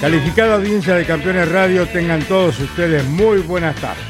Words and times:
Calificada 0.00 0.54
audiencia 0.54 0.94
de 0.94 1.04
Campeones 1.04 1.52
Radio, 1.52 1.86
tengan 1.86 2.22
todos 2.22 2.58
ustedes 2.58 3.04
muy 3.04 3.40
buenas 3.40 3.76
tardes. 3.76 4.02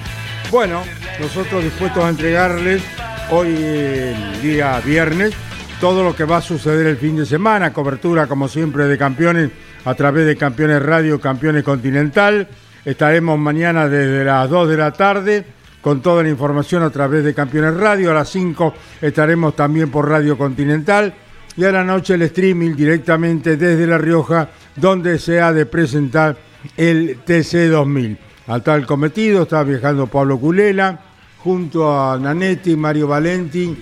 Bueno, 0.49 0.85
nosotros 1.19 1.65
dispuestos 1.65 2.05
a 2.05 2.11
entregarles 2.11 2.81
hoy, 3.29 3.49
el 3.57 4.41
día 4.41 4.81
viernes, 4.87 5.35
todo 5.81 6.05
lo 6.05 6.15
que 6.15 6.23
va 6.23 6.37
a 6.37 6.43
suceder 6.43 6.87
el 6.87 6.97
fin 6.97 7.17
de 7.17 7.27
semana, 7.27 7.73
cobertura 7.73 8.29
como 8.29 8.47
siempre 8.47 8.85
de 8.87 8.97
campeones 8.97 9.51
a 9.85 9.95
través 9.95 10.27
de 10.27 10.37
Campeones 10.37 10.81
Radio, 10.81 11.21
Campeones 11.21 11.65
Continental. 11.65 12.47
Estaremos 12.85 13.37
mañana 13.37 13.89
desde 13.89 14.25
las 14.25 14.49
2 14.49 14.69
de 14.69 14.77
la 14.77 14.93
tarde 14.93 15.45
con 15.81 16.03
toda 16.03 16.23
la 16.23 16.29
información 16.29 16.85
a 16.85 16.91
través 16.91 17.25
de 17.25 17.35
Campeones 17.35 17.75
Radio. 17.75 18.13
A 18.13 18.15
las 18.15 18.29
5 18.29 18.75
estaremos 19.01 19.57
también 19.57 19.91
por 19.91 20.09
Radio 20.09 20.39
Continental 20.39 21.13
y 21.57 21.65
a 21.65 21.73
la 21.73 21.83
noche 21.83 22.15
el 22.15 22.23
streaming 22.23 22.75
directamente 22.77 23.57
desde 23.57 23.87
La 23.87 23.99
Rioja, 23.99 24.49
donde 24.77 25.19
se 25.19 25.41
ha 25.41 25.53
de 25.53 25.67
presentar 25.67 26.37
el 26.77 27.25
TC2000. 27.25 28.19
Al 28.47 28.63
tal 28.63 28.87
cometido 28.87 29.43
está 29.43 29.63
viajando 29.63 30.07
Pablo 30.07 30.39
Culela, 30.39 30.99
junto 31.39 31.99
a 31.99 32.19
Nanetti, 32.19 32.77
Mario 32.77 33.09
Valenti 33.09 33.77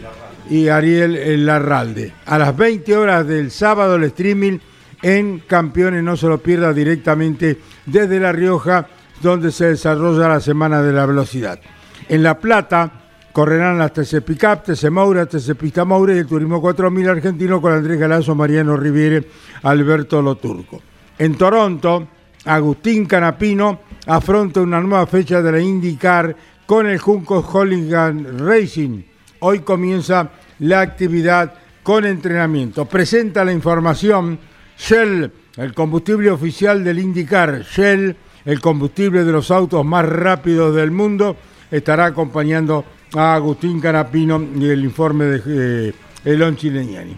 y 0.50 0.68
Ariel 0.68 1.44
Larralde. 1.44 2.12
A 2.26 2.38
las 2.38 2.56
20 2.56 2.96
horas 2.96 3.26
del 3.26 3.50
sábado 3.50 3.96
el 3.96 4.04
streaming 4.04 4.58
en 5.02 5.40
Campeones, 5.40 6.02
no 6.02 6.16
se 6.16 6.26
lo 6.26 6.38
pierda 6.38 6.72
directamente 6.72 7.58
desde 7.86 8.20
La 8.20 8.32
Rioja, 8.32 8.86
donde 9.22 9.52
se 9.52 9.66
desarrolla 9.66 10.28
la 10.28 10.40
Semana 10.40 10.82
de 10.82 10.92
la 10.92 11.06
Velocidad. 11.06 11.60
En 12.08 12.22
La 12.22 12.38
Plata, 12.38 13.07
Correrán 13.32 13.78
las 13.78 13.92
TC 13.92 14.22
Pickup, 14.22 14.64
TC 14.64 14.90
Moura, 14.90 15.26
TC 15.26 15.54
Pista 15.54 15.84
Moura 15.84 16.14
y 16.14 16.18
el 16.18 16.26
Turismo 16.26 16.60
4000 16.60 17.08
argentino 17.08 17.60
con 17.60 17.72
Andrés 17.72 17.98
Galazo, 17.98 18.34
Mariano 18.34 18.76
Riviere, 18.76 19.28
Alberto 19.62 20.20
Loturco. 20.22 20.80
En 21.18 21.36
Toronto, 21.36 22.08
Agustín 22.44 23.06
Canapino 23.06 23.80
afronta 24.06 24.60
una 24.60 24.80
nueva 24.80 25.06
fecha 25.06 25.42
de 25.42 25.52
la 25.52 25.60
IndyCar 25.60 26.34
con 26.66 26.86
el 26.86 26.98
Junco 26.98 27.40
Holligan 27.40 28.38
Racing. 28.38 29.02
Hoy 29.40 29.60
comienza 29.60 30.30
la 30.60 30.80
actividad 30.80 31.54
con 31.82 32.04
entrenamiento. 32.04 32.84
Presenta 32.86 33.44
la 33.44 33.52
información 33.52 34.38
Shell, 34.76 35.32
el 35.56 35.74
combustible 35.74 36.30
oficial 36.30 36.84
del 36.84 36.98
IndyCar. 36.98 37.62
Shell, 37.62 38.16
el 38.44 38.60
combustible 38.60 39.24
de 39.24 39.32
los 39.32 39.50
autos 39.50 39.84
más 39.84 40.06
rápidos 40.06 40.74
del 40.74 40.90
mundo, 40.90 41.36
estará 41.70 42.06
acompañando 42.06 42.84
a 43.14 43.34
Agustín 43.34 43.80
Canapino 43.80 44.42
y 44.56 44.68
el 44.68 44.84
informe 44.84 45.24
de 45.24 45.88
eh, 45.88 45.94
Elon 46.24 46.56
Chileñani. 46.56 47.16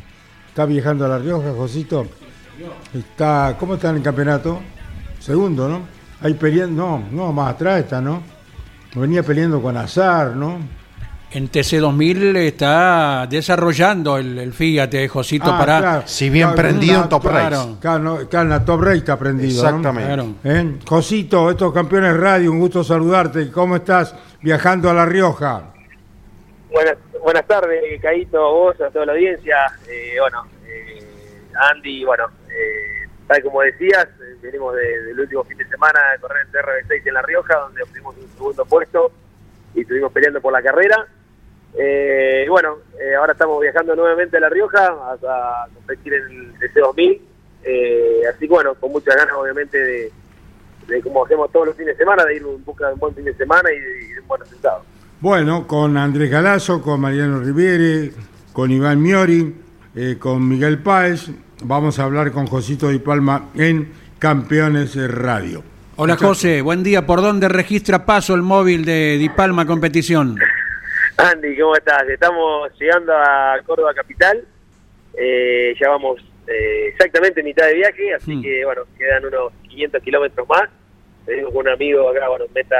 ¿Está 0.48 0.66
viajando 0.66 1.04
a 1.04 1.08
La 1.08 1.18
Rioja, 1.18 1.52
Josito? 1.56 2.06
Está, 2.92 3.56
¿Cómo 3.58 3.74
está 3.74 3.90
en 3.90 3.96
el 3.96 4.02
campeonato? 4.02 4.60
Segundo, 5.18 5.68
¿no? 5.68 5.80
Ahí 6.22 6.34
peleando, 6.34 6.82
no, 6.82 7.04
no, 7.10 7.32
más 7.32 7.54
atrás 7.54 7.80
está, 7.80 8.00
¿no? 8.00 8.22
Venía 8.94 9.22
peleando 9.22 9.62
con 9.62 9.76
Azar, 9.76 10.34
¿no? 10.36 10.58
En 11.32 11.48
TC2000 11.48 12.36
está 12.38 13.26
desarrollando 13.30 14.18
el, 14.18 14.36
el 14.36 14.52
Fiat, 14.52 14.92
eh, 14.94 15.06
Josito, 15.08 15.52
Ah, 15.52 15.58
para... 15.58 15.78
claro. 15.78 16.02
Si 16.06 16.28
bien 16.28 16.54
prendido 16.56 17.04
en 17.04 17.08
Top 17.08 17.22
claro. 17.22 17.56
Race. 17.56 17.74
Claro, 17.80 17.98
no, 18.02 18.16
claro, 18.28 18.42
en 18.46 18.50
la 18.50 18.64
Top 18.64 18.80
Race 18.82 18.98
está 18.98 19.16
prendido. 19.16 19.62
¿no? 19.62 19.68
Exactamente. 19.68 20.06
Claro. 20.12 20.34
¿Eh? 20.42 20.78
Josito, 20.84 21.48
estos 21.50 21.72
campeones 21.72 22.16
radio, 22.16 22.50
un 22.50 22.58
gusto 22.58 22.82
saludarte. 22.82 23.48
¿Cómo 23.52 23.76
estás 23.76 24.12
viajando 24.42 24.90
a 24.90 24.94
La 24.94 25.06
Rioja? 25.06 25.62
Buenas, 26.70 26.96
buenas 27.22 27.46
tardes, 27.46 28.00
Caíto, 28.00 28.40
vos, 28.40 28.80
a 28.80 28.90
toda 28.90 29.06
la 29.06 29.12
audiencia. 29.12 29.56
Eh, 29.88 30.16
bueno, 30.20 30.44
eh, 30.66 31.02
Andy, 31.72 32.04
bueno, 32.04 32.26
eh, 32.48 33.08
tal 33.26 33.42
como 33.42 33.62
decías, 33.62 34.06
eh, 34.06 34.36
venimos 34.40 34.74
de- 34.76 35.02
del 35.04 35.18
último 35.20 35.42
fin 35.44 35.58
de 35.58 35.66
semana 35.66 35.98
de 36.12 36.18
correr 36.20 36.46
en 36.46 36.52
TRB6 36.52 37.06
en 37.06 37.14
La 37.14 37.22
Rioja, 37.22 37.56
donde 37.58 37.82
obtuvimos 37.82 38.16
un 38.16 38.28
segundo 38.28 38.64
puesto 38.66 39.10
y 39.74 39.80
estuvimos 39.80 40.12
peleando 40.12 40.40
por 40.40 40.52
la 40.52 40.62
carrera. 40.62 41.06
Eh, 41.76 42.44
y 42.46 42.48
bueno, 42.48 42.78
eh, 43.00 43.14
ahora 43.16 43.32
estamos 43.32 43.60
viajando 43.60 43.94
nuevamente 43.96 44.36
a 44.36 44.40
La 44.40 44.48
Rioja 44.48 44.86
a, 44.86 45.66
competir 45.74 46.14
en 46.14 46.22
el 46.24 46.54
TC2000. 46.58 47.20
Eh, 47.64 48.22
así 48.28 48.46
que 48.46 48.54
bueno, 48.54 48.74
con 48.76 48.92
muchas 48.92 49.16
ganas 49.16 49.34
obviamente 49.34 49.76
de, 49.76 50.12
de 50.86 51.02
como 51.02 51.24
hacemos 51.24 51.50
todos 51.52 51.66
los 51.66 51.76
fines 51.76 51.96
de 51.96 52.04
semana, 52.04 52.24
de 52.24 52.36
ir 52.36 52.42
en 52.42 52.64
busca 52.64 52.86
de 52.88 52.94
un 52.94 53.00
buen 53.00 53.14
fin 53.14 53.24
de 53.24 53.34
semana 53.34 53.70
y 53.72 53.76
y 53.76 54.12
de 54.14 54.20
un 54.20 54.28
buen 54.28 54.40
resultado. 54.40 54.84
Bueno, 55.20 55.66
con 55.66 55.96
Andrés 55.96 56.30
Galazo, 56.30 56.80
con 56.80 57.00
Mariano 57.00 57.40
Riviere, 57.40 58.12
con 58.52 58.70
Iván 58.70 59.02
Miori, 59.02 59.54
eh, 59.94 60.16
con 60.18 60.48
Miguel 60.48 60.78
Páez. 60.78 61.30
Vamos 61.62 61.98
a 61.98 62.04
hablar 62.04 62.32
con 62.32 62.46
Josito 62.46 62.88
Di 62.88 62.98
Palma 63.00 63.50
en 63.54 63.92
Campeones 64.18 64.96
Radio. 65.12 65.62
Hola 65.96 66.16
José, 66.16 66.62
buen 66.62 66.82
día. 66.82 67.04
¿Por 67.04 67.20
dónde 67.20 67.48
registra 67.50 68.06
paso 68.06 68.34
el 68.34 68.40
móvil 68.40 68.86
de 68.86 69.18
Di 69.18 69.28
Palma 69.28 69.66
Competición? 69.66 70.38
Andy, 71.18 71.58
¿cómo 71.58 71.76
estás? 71.76 72.08
Estamos 72.08 72.70
llegando 72.80 73.12
a 73.12 73.56
Córdoba 73.66 73.92
Capital. 73.92 74.42
Eh, 75.18 75.74
ya 75.78 75.90
vamos 75.90 76.18
eh, 76.46 76.88
exactamente 76.88 77.42
mitad 77.42 77.66
de 77.66 77.74
viaje, 77.74 78.14
así 78.14 78.36
Hmm. 78.36 78.42
que 78.42 78.64
bueno, 78.64 78.82
quedan 78.96 79.26
unos 79.26 79.52
500 79.68 80.02
kilómetros 80.02 80.48
más. 80.48 80.70
Con 81.52 81.58
un 81.58 81.68
amigo 81.68 82.08
acá, 82.08 82.26
bueno, 82.28 82.46
meta 82.54 82.76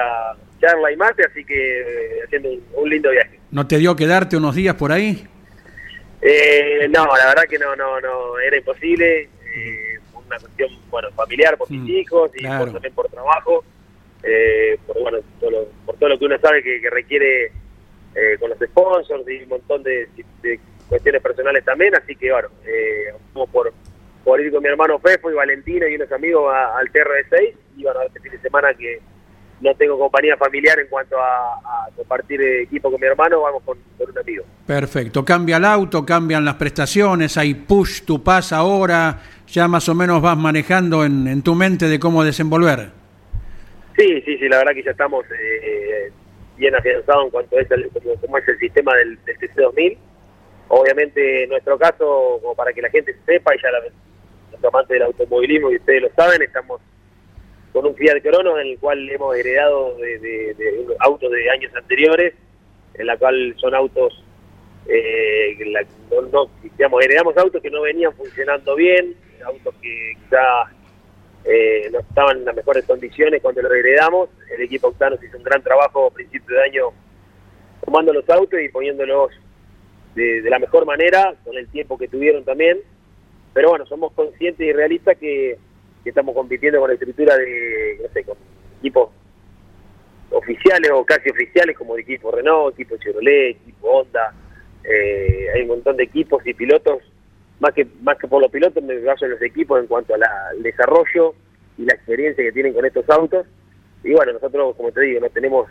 charla 0.60 0.92
y 0.92 0.96
mate, 0.96 1.24
así 1.30 1.44
que 1.44 1.80
eh, 1.80 2.20
haciendo 2.24 2.50
un, 2.74 2.90
lindo 2.90 3.10
viaje. 3.10 3.38
¿No 3.50 3.66
te 3.66 3.78
dio 3.78 3.96
quedarte 3.96 4.36
unos 4.36 4.54
días 4.54 4.74
por 4.74 4.92
ahí? 4.92 5.26
Eh, 6.22 6.86
no, 6.90 7.06
la 7.16 7.26
verdad 7.28 7.44
que 7.48 7.58
no, 7.58 7.74
no, 7.76 8.00
no, 8.00 8.38
era 8.38 8.56
imposible. 8.56 9.22
eh, 9.22 9.98
una 10.14 10.38
cuestión, 10.38 10.70
bueno, 10.90 11.08
familiar 11.16 11.56
por 11.58 11.68
mis 11.70 11.80
Mm, 11.80 11.88
hijos 11.88 12.30
y 12.36 12.38
claro. 12.40 12.64
por- 12.66 12.72
también 12.74 12.94
por 12.94 13.08
trabajo. 13.08 13.64
eh, 14.22 14.78
por, 14.86 15.00
bueno, 15.00 15.18
todo 15.40 15.50
lo, 15.50 15.64
por 15.86 15.96
todo 15.96 16.10
lo 16.10 16.18
que 16.18 16.24
uno 16.26 16.38
sabe 16.38 16.62
que, 16.62 16.80
que 16.80 16.90
requiere 16.90 17.46
eh, 18.14 18.36
con 18.38 18.50
los 18.50 18.58
sponsors 18.58 19.26
y 19.28 19.42
un 19.44 19.48
montón 19.48 19.82
de, 19.82 20.08
de 20.42 20.60
cuestiones 20.88 21.22
personales 21.22 21.64
también. 21.64 21.94
Así 21.96 22.14
que, 22.14 22.30
bueno, 22.30 22.48
eh, 22.66 23.12
optamos 23.14 23.48
por, 23.50 23.72
por 24.22 24.40
ir 24.40 24.52
con 24.52 24.62
mi 24.62 24.68
hermano 24.68 24.98
Fefo 25.00 25.30
y 25.30 25.34
Valentino 25.34 25.88
y 25.88 25.94
unos 25.96 26.12
amigos 26.12 26.52
a- 26.54 26.78
al 26.78 26.92
TR6. 26.92 27.54
Y 27.78 27.82
bueno, 27.82 28.02
este 28.02 28.20
fin 28.20 28.32
de 28.32 28.38
semana 28.40 28.74
que 28.74 29.00
no 29.60 29.74
tengo 29.74 29.98
compañía 29.98 30.36
familiar 30.36 30.78
en 30.78 30.88
cuanto 30.88 31.18
a, 31.18 31.54
a 31.58 31.88
compartir 31.94 32.40
equipo 32.40 32.90
con 32.90 33.00
mi 33.00 33.06
hermano, 33.06 33.42
vamos 33.42 33.62
con, 33.62 33.78
con 33.98 34.10
un 34.10 34.18
amigo. 34.18 34.44
Perfecto. 34.66 35.24
Cambia 35.24 35.58
el 35.58 35.64
auto, 35.64 36.04
cambian 36.04 36.44
las 36.44 36.54
prestaciones, 36.54 37.36
hay 37.36 37.54
push 37.54 38.02
to 38.04 38.22
pass 38.22 38.52
ahora, 38.52 39.20
ya 39.46 39.68
más 39.68 39.88
o 39.88 39.94
menos 39.94 40.22
vas 40.22 40.36
manejando 40.36 41.04
en, 41.04 41.26
en 41.26 41.42
tu 41.42 41.54
mente 41.54 41.88
de 41.88 41.98
cómo 41.98 42.24
desenvolver. 42.24 42.90
Sí, 43.96 44.22
sí, 44.22 44.38
sí, 44.38 44.48
la 44.48 44.58
verdad 44.58 44.72
que 44.72 44.82
ya 44.82 44.92
estamos 44.92 45.26
eh, 45.30 46.10
bien 46.56 46.74
afianzados 46.74 47.24
en 47.24 47.30
cuanto 47.30 47.58
a 47.58 47.62
como, 47.92 48.14
como 48.16 48.38
es 48.38 48.48
el 48.48 48.58
sistema 48.58 48.94
del, 48.96 49.18
del 49.24 49.38
TC2000. 49.38 49.98
Obviamente, 50.68 51.44
en 51.44 51.50
nuestro 51.50 51.76
caso, 51.76 52.38
como 52.40 52.54
para 52.54 52.72
que 52.72 52.80
la 52.80 52.88
gente 52.90 53.14
sepa, 53.26 53.54
y 53.54 53.58
ya 53.60 53.70
la, 53.72 53.80
los 54.52 54.64
amantes 54.64 54.94
del 54.94 55.02
automovilismo 55.02 55.70
y 55.70 55.76
ustedes 55.76 56.02
lo 56.02 56.10
saben, 56.14 56.40
estamos 56.42 56.80
con 57.72 57.86
un 57.86 57.94
Fiat 57.94 58.22
Cronos 58.22 58.60
en 58.60 58.68
el 58.68 58.78
cual 58.78 59.08
hemos 59.08 59.36
heredado 59.36 59.96
de, 59.96 60.86
autos 60.98 61.30
de 61.30 61.50
años 61.50 61.74
anteriores, 61.74 62.34
en 62.94 63.06
la 63.06 63.16
cual 63.16 63.54
son 63.58 63.74
autos, 63.74 64.24
eh, 64.88 65.56
no, 66.32 67.00
heredamos 67.00 67.36
autos 67.36 67.62
que 67.62 67.70
no 67.70 67.82
venían 67.82 68.12
funcionando 68.14 68.74
bien, 68.74 69.14
autos 69.44 69.74
que 69.80 70.14
quizá 70.22 70.64
eh, 71.44 71.88
no 71.92 72.00
estaban 72.00 72.38
en 72.38 72.44
las 72.44 72.56
mejores 72.56 72.84
condiciones 72.84 73.40
cuando 73.40 73.62
los 73.62 73.72
heredamos. 73.72 74.28
El 74.54 74.62
equipo 74.62 74.88
Octanos 74.88 75.22
hizo 75.22 75.36
un 75.36 75.44
gran 75.44 75.62
trabajo 75.62 76.08
a 76.08 76.10
principio 76.10 76.56
de 76.56 76.62
año 76.64 76.90
tomando 77.84 78.12
los 78.12 78.28
autos 78.28 78.60
y 78.60 78.68
poniéndolos 78.68 79.30
de, 80.14 80.42
la 80.50 80.58
mejor 80.58 80.84
manera, 80.84 81.34
con 81.44 81.56
el 81.56 81.68
tiempo 81.68 81.96
que 81.96 82.08
tuvieron 82.08 82.44
también. 82.44 82.78
Pero 83.54 83.70
bueno, 83.70 83.86
somos 83.86 84.12
conscientes 84.12 84.66
y 84.66 84.72
realistas 84.72 85.16
que, 85.18 85.56
estamos 86.08 86.34
compitiendo 86.34 86.80
con 86.80 86.88
la 86.88 86.94
estructura 86.94 87.36
de, 87.36 87.98
no 88.02 88.08
sé, 88.12 88.24
con 88.24 88.36
equipos 88.78 89.10
oficiales 90.30 90.90
o 90.92 91.04
casi 91.04 91.28
oficiales 91.30 91.76
como 91.76 91.94
el 91.94 92.02
equipo 92.02 92.30
Renault, 92.30 92.74
equipo 92.74 92.96
Chevrolet, 92.96 93.50
equipo 93.50 93.88
Honda. 93.88 94.32
Eh, 94.84 95.46
hay 95.54 95.62
un 95.62 95.68
montón 95.68 95.96
de 95.96 96.04
equipos 96.04 96.44
y 96.46 96.54
pilotos, 96.54 97.02
más 97.58 97.74
que 97.74 97.86
más 98.02 98.16
que 98.16 98.28
por 98.28 98.40
los 98.40 98.50
pilotos, 98.50 98.82
me 98.82 98.98
baso 99.00 99.26
en 99.26 99.32
los 99.32 99.42
equipos 99.42 99.80
en 99.80 99.86
cuanto 99.86 100.14
al 100.14 100.62
desarrollo 100.62 101.34
y 101.76 101.84
la 101.84 101.94
experiencia 101.94 102.42
que 102.42 102.52
tienen 102.52 102.72
con 102.72 102.86
estos 102.86 103.08
autos. 103.10 103.46
Y 104.02 104.12
bueno, 104.12 104.32
nosotros, 104.32 104.74
como 104.76 104.90
te 104.92 105.02
digo, 105.02 105.20
no 105.20 105.28
tenemos 105.28 105.68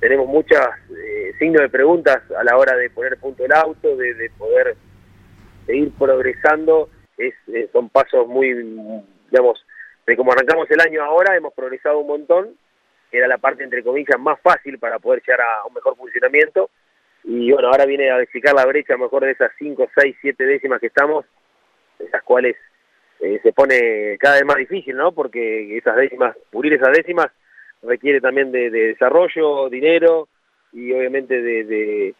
tenemos 0.00 0.26
muchos 0.26 0.58
eh, 0.90 1.32
signos 1.38 1.62
de 1.62 1.68
preguntas 1.70 2.18
a 2.38 2.44
la 2.44 2.58
hora 2.58 2.76
de 2.76 2.90
poner 2.90 3.16
punto 3.18 3.44
el 3.44 3.52
auto, 3.52 3.96
de, 3.96 4.30
poder 4.36 4.76
seguir 5.64 5.92
progresando. 5.98 6.90
Es, 7.16 7.32
eh, 7.48 7.70
son 7.72 7.88
pasos 7.88 8.26
muy, 8.28 8.52
digamos, 9.34 9.66
de 10.06 10.16
como 10.16 10.30
arrancamos 10.30 10.70
el 10.70 10.80
año 10.80 11.02
ahora, 11.02 11.36
hemos 11.36 11.52
progresado 11.54 11.98
un 11.98 12.06
montón. 12.06 12.56
Era 13.10 13.26
la 13.26 13.38
parte, 13.38 13.64
entre 13.64 13.82
comillas, 13.82 14.18
más 14.18 14.40
fácil 14.40 14.78
para 14.78 15.00
poder 15.00 15.22
llegar 15.22 15.40
a 15.40 15.66
un 15.66 15.74
mejor 15.74 15.96
funcionamiento. 15.96 16.70
Y 17.24 17.50
bueno, 17.50 17.68
ahora 17.68 17.84
viene 17.84 18.10
a 18.10 18.16
verificar 18.16 18.54
la 18.54 18.64
brecha, 18.64 18.96
mejor 18.96 19.24
de 19.24 19.32
esas 19.32 19.50
5, 19.58 19.88
6, 19.96 20.16
7 20.20 20.44
décimas 20.44 20.80
que 20.80 20.86
estamos, 20.86 21.24
esas 21.98 22.22
cuales 22.22 22.54
eh, 23.20 23.40
se 23.42 23.52
pone 23.52 24.16
cada 24.18 24.36
vez 24.36 24.44
más 24.44 24.56
difícil, 24.56 24.96
¿no? 24.96 25.12
Porque 25.12 25.76
esas 25.76 25.96
décimas, 25.96 26.36
pulir 26.50 26.74
esas 26.74 26.92
décimas, 26.92 27.28
requiere 27.82 28.20
también 28.20 28.52
de, 28.52 28.70
desarrollo, 28.70 29.68
dinero 29.68 30.28
y 30.72 30.92
obviamente 30.92 31.40
de, 31.42 32.14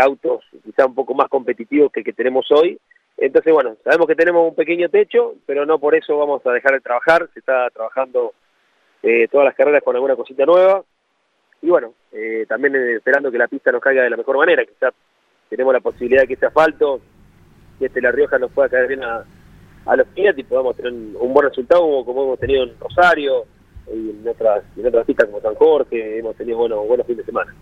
autos 0.00 0.44
quizá 0.64 0.86
un 0.86 0.94
poco 0.94 1.14
más 1.14 1.28
competitivos 1.28 1.90
que 1.90 2.00
el 2.00 2.04
que 2.04 2.12
tenemos 2.12 2.46
hoy. 2.50 2.78
Entonces, 3.20 3.52
bueno, 3.52 3.76
sabemos 3.84 4.06
que 4.06 4.14
tenemos 4.14 4.48
un 4.48 4.54
pequeño 4.54 4.88
techo, 4.88 5.34
pero 5.44 5.66
no 5.66 5.78
por 5.78 5.94
eso 5.94 6.16
vamos 6.16 6.44
a 6.46 6.52
dejar 6.52 6.72
de 6.72 6.80
trabajar. 6.80 7.28
Se 7.34 7.40
está 7.40 7.68
trabajando 7.68 8.32
eh, 9.02 9.28
todas 9.30 9.44
las 9.44 9.54
carreras 9.54 9.82
con 9.84 9.94
alguna 9.94 10.16
cosita 10.16 10.46
nueva. 10.46 10.82
Y 11.60 11.68
bueno, 11.68 11.92
eh, 12.12 12.46
también 12.48 12.74
esperando 12.76 13.30
que 13.30 13.36
la 13.36 13.46
pista 13.46 13.70
nos 13.70 13.82
caiga 13.82 14.02
de 14.02 14.10
la 14.10 14.16
mejor 14.16 14.38
manera. 14.38 14.64
Quizá 14.64 14.88
tenemos 15.50 15.74
la 15.74 15.80
posibilidad 15.80 16.22
de 16.22 16.28
que 16.28 16.34
ese 16.34 16.46
asfalto, 16.46 17.02
que 17.78 17.86
este 17.86 18.00
La 18.00 18.10
Rioja 18.10 18.38
nos 18.38 18.52
pueda 18.52 18.70
caer 18.70 18.88
bien 18.88 19.02
a, 19.02 19.24
los 19.96 20.08
Fiat 20.14 20.38
y 20.38 20.44
podamos 20.44 20.76
tener 20.76 20.92
un 20.92 21.34
buen 21.34 21.48
resultado 21.48 21.82
como 22.04 22.24
hemos 22.24 22.38
tenido 22.38 22.62
en 22.62 22.78
Rosario, 22.80 23.44
y 23.92 24.10
en 24.10 24.28
otras, 24.28 24.62
en 24.76 24.86
otras 24.86 25.04
pistas 25.04 25.26
como 25.26 25.40
San 25.40 25.54
Jorge, 25.56 26.18
hemos 26.18 26.36
tenido 26.36 26.58
buenos, 26.58 26.86
buenos 26.86 27.06
fines 27.06 27.18
de 27.18 27.24
semana. 27.24 27.54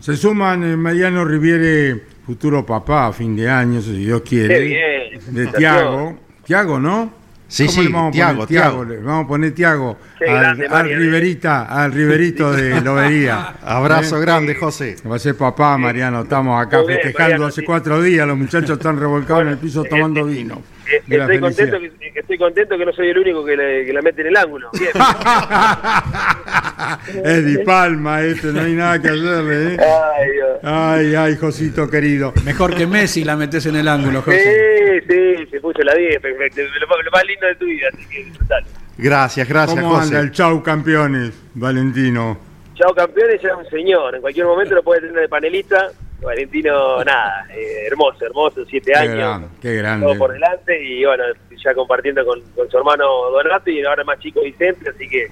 Se 0.00 0.16
suman 0.16 0.62
eh, 0.62 0.76
Mariano 0.76 1.24
Riviere, 1.24 2.00
futuro 2.24 2.64
papá 2.64 3.08
a 3.08 3.12
fin 3.12 3.36
de 3.36 3.48
año, 3.48 3.80
si 3.80 3.92
Dios 3.92 4.22
quiere, 4.22 4.60
bien, 4.60 5.34
de 5.34 5.46
Tiago. 5.48 6.18
Tiago, 6.44 6.78
¿no? 6.78 7.24
Sí, 7.46 7.68
sí, 7.68 7.88
vamos 7.88 8.12
Tiago, 8.12 8.42
a 8.42 8.46
Tiago. 8.46 8.84
vamos 9.04 9.26
a 9.26 9.28
poner 9.28 9.54
Tiago 9.54 9.96
al, 10.26 10.88
Riverita, 10.88 11.64
al 11.64 11.92
Riverito 11.92 12.52
de 12.52 12.80
Lobería. 12.82 13.56
Abrazo 13.62 14.18
¿Eh? 14.18 14.20
grande, 14.22 14.54
José. 14.54 14.96
Va 15.08 15.16
a 15.16 15.18
ser 15.18 15.36
papá, 15.36 15.76
Mariano. 15.78 16.22
Estamos 16.22 16.60
acá 16.60 16.82
festejando 16.84 17.46
hace 17.46 17.62
cuatro 17.64 18.02
días. 18.02 18.26
Los 18.26 18.38
muchachos 18.38 18.70
están 18.70 18.98
revolcados 18.98 19.42
en 19.42 19.48
el 19.48 19.58
piso 19.58 19.84
tomando 19.84 20.24
vino. 20.24 20.62
Estoy 20.86 21.40
contento, 21.40 21.80
que, 21.80 22.12
estoy 22.14 22.38
contento 22.38 22.78
que 22.78 22.84
no 22.84 22.92
soy 22.92 23.08
el 23.08 23.18
único 23.18 23.44
que, 23.44 23.56
la 23.56 24.02
mete 24.02 24.20
en 24.22 24.28
el 24.28 24.36
ángulo. 24.36 24.70
Bien. 24.78 24.92
es 27.24 27.46
Di 27.46 27.58
Palma 27.58 28.22
este, 28.22 28.48
no 28.48 28.60
hay 28.60 28.74
nada 28.74 29.00
que 29.00 29.08
hacerle. 29.08 29.74
¿eh? 29.74 29.76
Ay, 29.80 30.30
ay, 30.62 31.14
ay, 31.14 31.36
Josito 31.36 31.88
querido. 31.88 32.32
Mejor 32.44 32.74
que 32.74 32.86
Messi 32.86 33.24
la 33.24 33.36
metes 33.36 33.66
en 33.66 33.76
el 33.76 33.88
ángulo, 33.88 34.22
José. 34.22 35.02
Sí, 35.08 35.08
sí, 35.08 35.46
se 35.50 35.60
puso 35.60 35.82
la 35.82 35.94
10, 35.94 36.20
perfecto. 36.20 36.62
Lo, 36.62 37.10
más 37.10 37.26
lindo 37.26 37.46
de 37.46 37.54
tu 37.56 37.66
vida, 37.66 37.88
así 37.92 38.06
que 38.06 38.24
disfrutar. 38.24 38.62
Gracias, 38.96 39.48
gracias, 39.48 39.80
¿Cómo 39.80 39.96
anda 39.96 40.20
el 40.20 40.30
chau 40.30 40.62
campeones, 40.62 41.32
Valentino? 41.54 42.38
Chau 42.74 42.94
campeones 42.94 43.40
ya 43.42 43.50
es 43.50 43.56
un 43.56 43.70
señor. 43.70 44.14
En 44.14 44.20
cualquier 44.20 44.46
momento 44.46 44.74
lo 44.74 44.82
puede 44.82 45.00
tener 45.00 45.22
de 45.22 45.28
panelista 45.28 45.90
Valentino, 46.24 47.04
nada, 47.04 47.46
eh, 47.50 47.86
hermoso, 47.86 48.24
hermoso, 48.24 48.64
siete 48.64 48.96
años. 48.96 49.50
qué 49.60 49.76
grande. 49.76 50.06
Todo 50.06 50.18
por 50.18 50.32
delante 50.32 50.82
y 50.82 51.04
bueno, 51.04 51.24
ya 51.62 51.74
compartiendo 51.74 52.24
con, 52.24 52.42
su 52.70 52.76
hermano 52.76 53.04
Donato 53.30 53.70
y 53.70 53.84
ahora 53.84 54.04
más 54.04 54.18
chico 54.18 54.42
Vicente, 54.42 54.90
así 54.90 55.08
que 55.08 55.28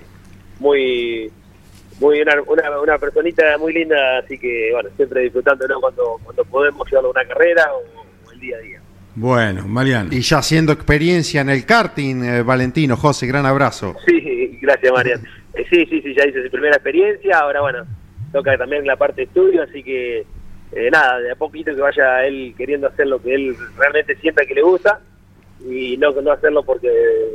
muy 0.59 1.31
muy 2.01 2.21
una, 2.21 2.35
una, 2.81 2.99
personita 2.99 3.57
muy 3.59 3.73
linda, 3.73 4.19
así 4.19 4.39
que 4.39 4.71
bueno, 4.73 4.89
siempre 4.97 5.23
disfrutando 5.23 5.67
cuando, 5.81 6.19
cuando 6.25 6.45
podemos 6.45 6.89
llevarlo 6.89 7.09
a 7.09 7.13
una 7.13 7.25
carrera 7.25 7.71
o, 7.75 8.31
el 8.33 8.41
día 8.41 8.57
a 8.57 8.61
día. 8.61 8.81
Bueno, 9.15 9.69
Mariano. 9.69 10.09
Y 10.13 10.21
ya 10.21 10.39
haciendo 10.39 10.73
experiencia 10.73 11.43
en 11.43 11.51
el 11.51 11.67
karting, 11.67 12.25
eh, 12.25 12.43
Valentino, 12.43 12.97
José, 12.97 13.27
gran 13.27 13.47
abrazo. 13.47 13.95
Sí, 14.07 14.59
gracias 14.61 14.93
Mariano. 14.93 15.23
Eh, 15.55 15.65
sí, 15.71 15.87
sí, 15.87 16.01
sí, 16.01 16.15
ya 16.17 16.27
hice 16.27 16.43
su 16.43 16.51
primera 16.51 16.77
experiencia, 16.77 17.39
ahora 17.39 17.61
bueno, 17.61 17.85
toca 18.33 18.57
también 18.57 18.87
la 18.87 18.97
parte 18.97 19.23
de 19.23 19.27
estudio, 19.27 19.63
así 19.63 19.83
que 19.83 20.25
eh, 20.73 20.91
nada, 20.91 21.21
de 21.21 21.33
a 21.33 21.37
poquito 21.37 21.75
que 21.75 21.81
vaya 21.81 22.25
él 22.25 22.55
queriendo 22.57 22.89
hacer 22.89 23.07
lo 23.07 23.21
que 23.21 23.35
él 23.35 23.57
realmente 23.77 24.17
sienta 24.17 24.47
que 24.47 24.55
le 24.55 24.63
gusta 24.63 25.01
y 25.69 25.97
no, 25.99 26.11
no 26.13 26.33
hacerlo 26.33 26.63
porque 26.65 26.89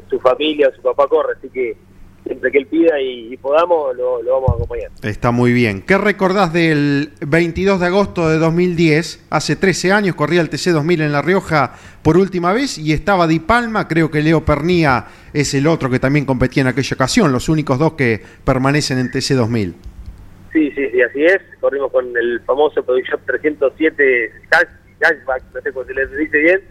su 0.10 0.19
familia 0.19 0.69
o 0.69 0.75
su 0.75 0.81
papá 0.81 1.07
corre, 1.07 1.34
así 1.38 1.50
que 1.50 1.78
siempre 2.25 2.51
que 2.51 2.57
él 2.57 2.68
pida 2.68 3.00
y, 3.00 3.38
podamos 3.38 3.95
lo, 3.95 4.24
vamos 4.24 4.50
a 4.50 4.54
acompañar. 4.56 4.92
Está 5.04 5.31
muy 5.31 5.54
bien. 5.54 5.81
¿Qué 5.81 5.98
recordás 5.98 6.51
del 6.51 7.13
22 7.25 7.80
de 7.80 7.86
agosto 7.86 8.28
de 8.28 8.38
2010? 8.38 9.28
Hace 9.30 9.56
13 9.56 9.92
años 9.92 10.16
corría 10.16 10.42
el 10.42 10.50
TC2000 10.50 11.04
en 11.04 11.12
La 11.12 11.22
Rioja 11.22 11.74
por 12.01 12.18
última 12.18 12.54
vez 12.54 12.78
y 12.78 12.92
estaba 12.92 13.28
Di 13.28 13.39
Palma, 13.39 13.88
creo 13.88 14.12
que 14.12 14.22
Leo 14.22 14.44
Pernía 14.44 15.06
es 15.31 15.54
el 15.54 15.68
otro 15.68 15.89
que 15.89 16.00
también 16.00 16.25
competía 16.25 16.62
en 16.62 16.68
aquella 16.68 16.95
ocasión, 16.95 17.31
los 17.31 17.50
únicos 17.50 17.80
dos 17.80 17.94
que 17.94 18.22
permanecen 18.44 18.98
en 18.98 19.12
TC2000. 19.12 19.74
Sí, 20.52 20.72
sí, 20.72 20.89
sí, 20.89 21.01
así 21.01 21.25
es. 21.25 21.39
Corrimos 21.60 21.92
con 21.92 22.16
el 22.16 22.39
famoso 22.42 22.82
Shop 22.82 23.22
307 23.25 24.32
Cashback, 25.00 25.44
no 25.54 25.62
sé 25.62 25.72
cómo 25.72 25.86
se 25.86 25.94
les 25.94 26.12
dice 26.18 26.38
bien, 26.39 26.62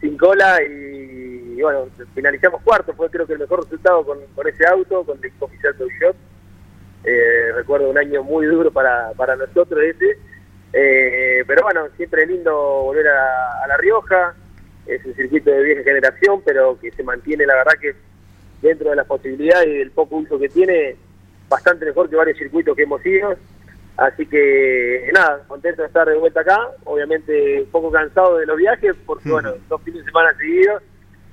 sin 0.00 0.16
cola 0.16 0.62
y, 0.62 1.60
bueno, 1.60 1.88
finalizamos 2.14 2.62
cuarto. 2.62 2.92
Fue 2.94 3.10
creo 3.10 3.26
que 3.26 3.32
el 3.32 3.40
mejor 3.40 3.64
resultado 3.64 4.04
con, 4.04 4.18
con 4.34 4.46
ese 4.46 4.66
auto, 4.66 5.04
con 5.04 5.18
el 5.22 5.32
oficial 5.38 5.74
Shop. 6.00 6.16
Eh, 7.04 7.52
recuerdo 7.54 7.90
un 7.90 7.98
año 7.98 8.22
muy 8.22 8.46
duro 8.46 8.70
para, 8.70 9.12
para 9.16 9.34
nosotros 9.36 9.82
ese. 9.82 10.18
Eh, 10.72 11.44
pero 11.46 11.62
bueno, 11.64 11.88
siempre 11.96 12.26
lindo 12.26 12.54
volver 12.84 13.08
a, 13.08 13.64
a, 13.64 13.66
La 13.68 13.76
Rioja. 13.76 14.34
Es 14.86 15.04
un 15.04 15.14
circuito 15.14 15.50
de 15.50 15.62
vieja 15.62 15.82
generación, 15.82 16.42
pero 16.44 16.78
que 16.80 16.90
se 16.90 17.02
mantiene, 17.02 17.46
la 17.46 17.54
verdad 17.54 17.74
que 17.80 17.94
dentro 18.62 18.90
de 18.90 18.96
las 18.96 19.06
posibilidades 19.06 19.68
y 19.68 19.78
del 19.78 19.90
poco 19.90 20.16
uso 20.16 20.38
que 20.38 20.48
tiene, 20.48 20.96
bastante 21.52 21.84
mejor 21.84 22.08
que 22.08 22.16
varios 22.16 22.38
circuitos 22.38 22.74
que 22.74 22.82
hemos 22.82 23.04
ido. 23.04 23.36
Así 23.96 24.26
que 24.26 25.10
nada, 25.12 25.44
contento 25.46 25.82
de 25.82 25.88
estar 25.88 26.08
de 26.08 26.16
vuelta 26.16 26.40
acá. 26.40 26.58
Obviamente 26.84 27.62
un 27.62 27.70
poco 27.70 27.90
cansado 27.90 28.38
de 28.38 28.46
los 28.46 28.56
viajes, 28.56 28.96
porque 29.06 29.30
bueno, 29.30 29.52
dos 29.68 29.80
fines 29.82 30.00
de 30.00 30.06
semana 30.06 30.34
seguidos. 30.36 30.82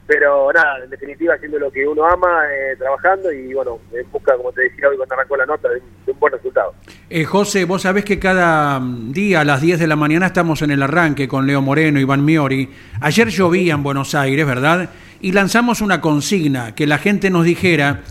Pero 0.05 0.51
nada, 0.51 0.83
en 0.83 0.89
definitiva 0.89 1.35
haciendo 1.35 1.59
lo 1.59 1.71
que 1.71 1.87
uno 1.87 2.03
ama, 2.03 2.43
eh, 2.51 2.75
trabajando 2.77 3.31
y 3.31 3.53
bueno, 3.53 3.79
en 3.93 4.11
busca, 4.11 4.35
como 4.35 4.51
te 4.51 4.63
decía 4.63 4.89
hoy 4.89 4.97
cuando 4.97 5.13
arrancó 5.13 5.37
la 5.37 5.45
nota, 5.45 5.69
de, 5.69 5.81
un 6.11 6.19
buen 6.19 6.33
resultado. 6.33 6.73
Eh, 7.07 7.25
José, 7.25 7.65
vos 7.65 7.83
sabés 7.83 8.05
que 8.05 8.17
cada 8.17 8.81
día 8.81 9.41
a 9.41 9.45
las 9.45 9.61
10 9.61 9.79
de 9.79 9.85
la 9.85 9.95
mañana 9.95 10.25
estamos 10.25 10.63
en 10.63 10.71
el 10.71 10.81
arranque 10.81 11.27
con 11.27 11.45
Leo 11.45 11.61
Moreno, 11.61 11.99
Iván 11.99 12.25
Miori. 12.25 12.69
Ayer 13.01 13.27
llovía 13.27 13.75
en 13.75 13.83
Buenos 13.83 14.15
Aires, 14.15 14.47
¿verdad? 14.47 14.89
Y 15.21 15.31
lanzamos 15.31 15.79
una 15.79 16.01
consigna, 16.01 16.73
que 16.73 16.87
la 16.87 16.97
gente 16.97 17.29
nos 17.29 17.45
dijera 17.45 18.01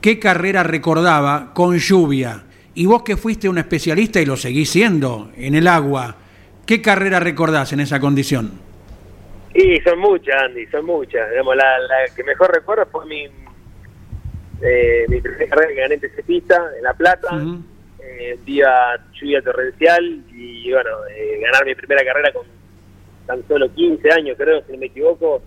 qué 0.00 0.18
carrera 0.18 0.62
recordaba 0.62 1.52
con 1.54 1.78
lluvia. 1.78 2.44
Y 2.74 2.86
vos 2.86 3.02
que 3.02 3.16
fuiste 3.16 3.48
un 3.48 3.58
especialista 3.58 4.20
y 4.20 4.26
lo 4.26 4.36
seguís 4.36 4.70
siendo 4.70 5.30
en 5.36 5.54
el 5.54 5.66
agua, 5.66 6.16
¿qué 6.66 6.80
carrera 6.80 7.20
recordás 7.20 7.72
en 7.72 7.80
esa 7.80 8.00
condición? 8.00 8.52
Y 9.54 9.80
son 9.80 9.98
muchas, 9.98 10.42
Andy, 10.44 10.66
son 10.66 10.86
muchas. 10.86 11.28
Digamos, 11.30 11.56
la, 11.56 11.74
que 12.14 12.22
mejor 12.24 12.54
recuerdo 12.54 12.86
fue 12.86 13.04
mi, 13.06 13.24
eh, 14.62 15.04
mi 15.08 15.20
primera 15.20 15.48
carrera 15.48 15.68
que 15.68 15.80
gané 15.80 15.94
en 15.94 16.24
pista 16.24 16.62
en 16.76 16.84
La 16.84 16.94
Plata, 16.94 17.28
eh, 17.98 18.38
día 18.46 18.70
lluvia 19.20 19.42
torrencial 19.42 20.22
y 20.32 20.72
bueno, 20.72 20.90
eh, 21.10 21.40
ganar 21.42 21.66
mi 21.66 21.74
primera 21.74 22.04
carrera 22.04 22.32
con 22.32 22.46
tan 23.26 23.46
solo 23.48 23.72
15 23.72 24.10
años, 24.12 24.36
creo, 24.38 24.62
si 24.64 24.72
no 24.72 24.78
me 24.78 24.86
equivoco, 24.86 25.42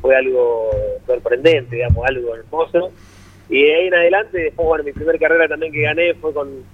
fue 0.00 0.14
algo 0.14 0.70
sorprendente, 1.06 1.76
digamos, 1.76 2.06
algo 2.06 2.36
hermoso 2.36 2.92
Y 3.52 3.64
de 3.64 3.74
ahí 3.74 3.86
en 3.88 3.94
adelante, 3.94 4.38
después, 4.38 4.66
bueno, 4.66 4.82
mi 4.82 4.92
primera 4.92 5.18
carrera 5.18 5.46
también 5.46 5.74
que 5.74 5.82
gané 5.82 6.14
fue 6.14 6.32
con, 6.32 6.64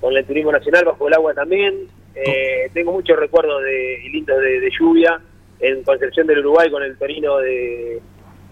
con 0.00 0.16
el 0.16 0.24
Turismo 0.24 0.50
Nacional, 0.50 0.86
bajo 0.86 1.06
el 1.06 1.12
agua 1.12 1.34
también. 1.34 1.88
Eh, 2.14 2.70
tengo 2.72 2.92
muchos 2.92 3.18
recuerdos 3.18 3.62
de, 3.62 3.98
lindos 4.10 4.40
de, 4.40 4.60
de, 4.60 4.70
lluvia. 4.70 5.20
En 5.60 5.82
Concepción 5.82 6.26
del 6.26 6.38
Uruguay 6.38 6.70
con 6.70 6.82
el 6.82 6.96
Torino 6.96 7.36
de, 7.36 8.00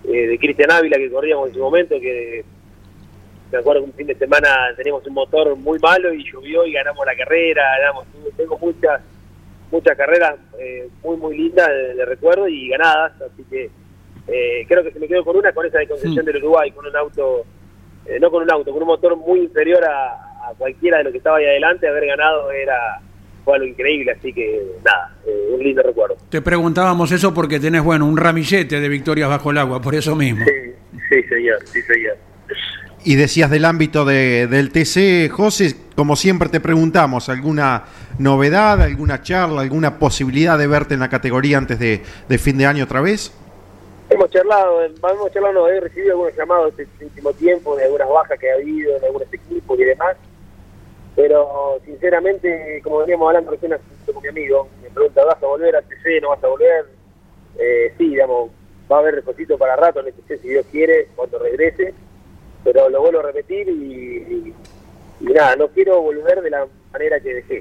de 0.02 0.38
Cristian 0.38 0.73
Ávila 0.73 0.99
que 0.99 1.11
corríamos 1.11 1.49
en 1.49 1.54
su 1.54 1.61
momento, 1.61 1.99
que 1.99 2.44
me 3.50 3.59
acuerdo 3.59 3.83
que 3.83 3.90
un 3.90 3.97
fin 3.97 4.09
de 4.09 4.14
semana 4.14 4.49
teníamos 4.76 5.06
un 5.06 5.14
motor 5.14 5.56
muy 5.56 5.78
malo 5.78 6.12
y 6.12 6.23
llovió 6.30 6.66
y 6.66 6.73
ganamos 6.73 7.06
la 7.06 7.16
carrera, 7.16 7.62
ganamos, 7.78 8.06
tengo 8.37 8.59
muchas 8.59 9.00
muchas 9.71 9.97
carreras 9.97 10.37
eh, 10.59 10.88
muy 11.02 11.16
muy 11.16 11.37
lindas 11.37 11.68
de, 11.68 12.04
recuerdo 12.04 12.47
y 12.47 12.68
ganadas, 12.68 13.12
así 13.23 13.42
que 13.44 13.71
eh, 14.26 14.64
creo 14.66 14.83
que 14.83 14.92
se 14.92 14.99
me 14.99 15.06
quedó 15.09 15.25
con 15.25 15.37
una, 15.37 15.52
con 15.52 15.66
esa 15.66 15.78
de 15.78 15.88
Concepción 15.88 16.25
del 16.25 16.38
Uruguay, 16.38 16.71
con 16.71 16.87
un 16.87 16.97
auto, 16.97 17.44
eh, 18.06 18.18
no 18.20 18.30
con 18.30 18.42
un 18.42 18.50
auto, 18.50 18.73
con 18.73 18.82
un 18.82 18.88
motor 18.88 19.16
muy 19.16 19.40
inferior 19.40 19.84
a, 19.84 20.49
a, 20.49 20.54
cualquiera 20.56 20.99
de 20.99 21.04
lo 21.04 21.12
que 21.12 21.18
estaba 21.18 21.38
ahí 21.38 21.46
adelante, 21.46 21.88
haber 21.88 22.06
ganado 22.06 22.50
era 22.50 23.00
fue 23.44 23.56
algo 23.56 23.66
increíble, 23.66 24.12
así 24.12 24.32
que 24.32 24.62
nada, 24.84 25.14
un 25.52 25.62
lindo 25.62 25.82
recuerdo. 25.82 26.16
Te 26.30 26.40
preguntábamos 26.40 27.12
eso 27.12 27.34
porque 27.34 27.61
tenés, 27.61 27.82
bueno, 27.82 28.06
un 28.06 28.16
ramillete 28.16 28.80
de 28.80 28.88
victorias 28.88 29.28
bajo 29.28 29.50
el 29.50 29.58
agua, 29.58 29.80
por 29.82 29.94
eso 29.94 30.16
mismo. 30.16 30.44
Sí, 30.46 30.73
sí 31.11 31.23
señor, 31.28 31.58
sí 31.66 31.82
señor. 31.82 32.16
Y 33.04 33.16
decías 33.16 33.50
del 33.50 33.66
ámbito 33.66 34.06
de, 34.06 34.46
del 34.46 34.70
TC, 34.70 35.30
José, 35.30 35.76
como 35.94 36.16
siempre 36.16 36.49
te 36.49 36.58
preguntamos, 36.58 37.28
¿alguna 37.28 37.84
novedad, 38.18 38.80
alguna 38.80 39.20
charla, 39.20 39.61
alguna 39.61 39.99
posibilidad 39.99 40.56
de 40.56 40.66
verte 40.66 40.94
en 40.94 41.00
la 41.00 41.11
categoría 41.11 41.58
antes 41.58 41.78
de, 41.78 42.00
de 42.26 42.38
fin 42.38 42.56
de 42.56 42.64
año 42.64 42.84
otra 42.84 43.02
vez? 43.02 43.30
Hemos 44.14 44.30
charlado, 44.30 44.80
hemos 44.85 45.33
charlado, 45.33 45.68
he 45.68 45.80
recibido 45.80 46.12
algunos 46.12 46.37
llamados 46.37 46.78
este 46.78 47.04
último 47.04 47.33
tiempo 47.33 47.75
de 47.75 47.85
algunas 47.85 48.09
bajas 48.09 48.38
que 48.38 48.49
ha 48.49 48.54
habido 48.54 48.97
en 48.97 49.04
algunos 49.04 49.33
equipos 49.33 49.80
y 49.80 49.83
demás, 49.83 50.16
pero 51.16 51.80
sinceramente, 51.85 52.80
como 52.85 52.99
veníamos 52.99 53.26
hablando 53.26 53.50
recién 53.50 53.76
con 54.06 54.23
mi 54.23 54.28
amigo, 54.28 54.68
me 54.80 54.90
pregunta, 54.90 55.25
¿vas 55.25 55.42
a 55.42 55.47
volver 55.47 55.75
al 55.75 55.83
TC, 55.83 56.23
no 56.23 56.28
vas 56.28 56.44
a 56.44 56.47
volver? 56.47 56.87
Eh, 57.59 57.92
sí, 57.99 58.11
digamos, 58.11 58.50
va 58.90 58.97
a 58.97 58.99
haber 59.00 59.16
reposito 59.16 59.59
para 59.59 59.75
rato 59.75 59.99
en 59.99 60.06
el 60.06 60.12
TC 60.14 60.40
si 60.42 60.49
Dios 60.49 60.66
quiere, 60.71 61.09
cuando 61.16 61.40
regrese. 61.40 61.92
Pero 62.62 62.88
lo 62.88 63.00
vuelvo 63.00 63.18
a 63.18 63.25
repetir 63.25 63.68
y, 63.68 64.54
nada, 65.21 65.56
no 65.56 65.66
quiero 65.68 66.00
volver 66.00 66.40
de 66.40 66.50
la 66.50 66.68
manera 66.92 67.18
que 67.18 67.35
dejé 67.35 67.59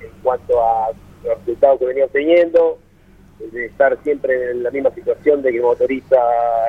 en 0.00 0.10
cuanto 0.22 0.62
a 0.62 0.90
los 1.24 1.38
resultados 1.38 1.78
que 1.78 1.86
venía 1.86 2.04
obteniendo, 2.04 2.78
de 3.38 3.66
estar 3.66 3.96
siempre 4.02 4.50
en 4.50 4.62
la 4.62 4.70
misma 4.70 4.90
situación 4.94 5.42
de 5.42 5.50
que 5.50 5.56
el 5.56 5.62
motorista 5.62 6.16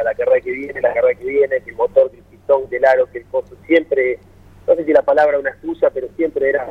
la 0.04 0.14
carrera 0.14 0.42
que 0.42 0.52
viene, 0.52 0.82
la 0.82 0.94
carrera 0.94 1.18
que 1.20 1.26
viene, 1.26 1.62
que 1.62 1.70
el 1.70 1.76
motor, 1.76 2.12
que 2.12 2.18
el 2.18 2.24
pistón, 2.24 2.70
que 2.70 2.78
el 2.78 2.86
aro, 2.86 3.10
que 3.12 3.20
el 3.20 3.26
costo, 3.26 3.56
siempre, 3.66 4.20
no 4.68 4.76
sé 4.76 4.86
si 4.86 4.94
la 4.94 5.02
palabra 5.02 5.40
una 5.40 5.52
excusa, 5.52 5.90
pero 5.90 6.08
siempre 6.16 6.50
era, 6.50 6.68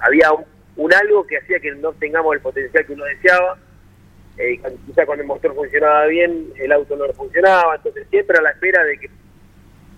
había 0.00 0.32
un, 0.76 0.94
algo 0.94 1.26
que 1.26 1.38
hacía 1.38 1.60
que 1.60 1.72
no 1.72 1.92
tengamos 1.92 2.34
el 2.34 2.40
potencial 2.40 2.86
que 2.86 2.92
uno 2.92 3.04
deseaba, 3.04 3.58
eh, 4.38 4.60
quizá 4.86 5.04
cuando 5.04 5.22
el 5.22 5.28
motor 5.28 5.54
funcionaba 5.54 6.06
bien, 6.06 6.52
el 6.56 6.72
auto 6.72 6.96
no 6.96 7.12
funcionaba, 7.12 7.76
entonces 7.76 8.06
siempre 8.08 8.38
a 8.38 8.42
la 8.42 8.50
espera 8.50 8.84
de 8.84 8.98
que 8.98 9.10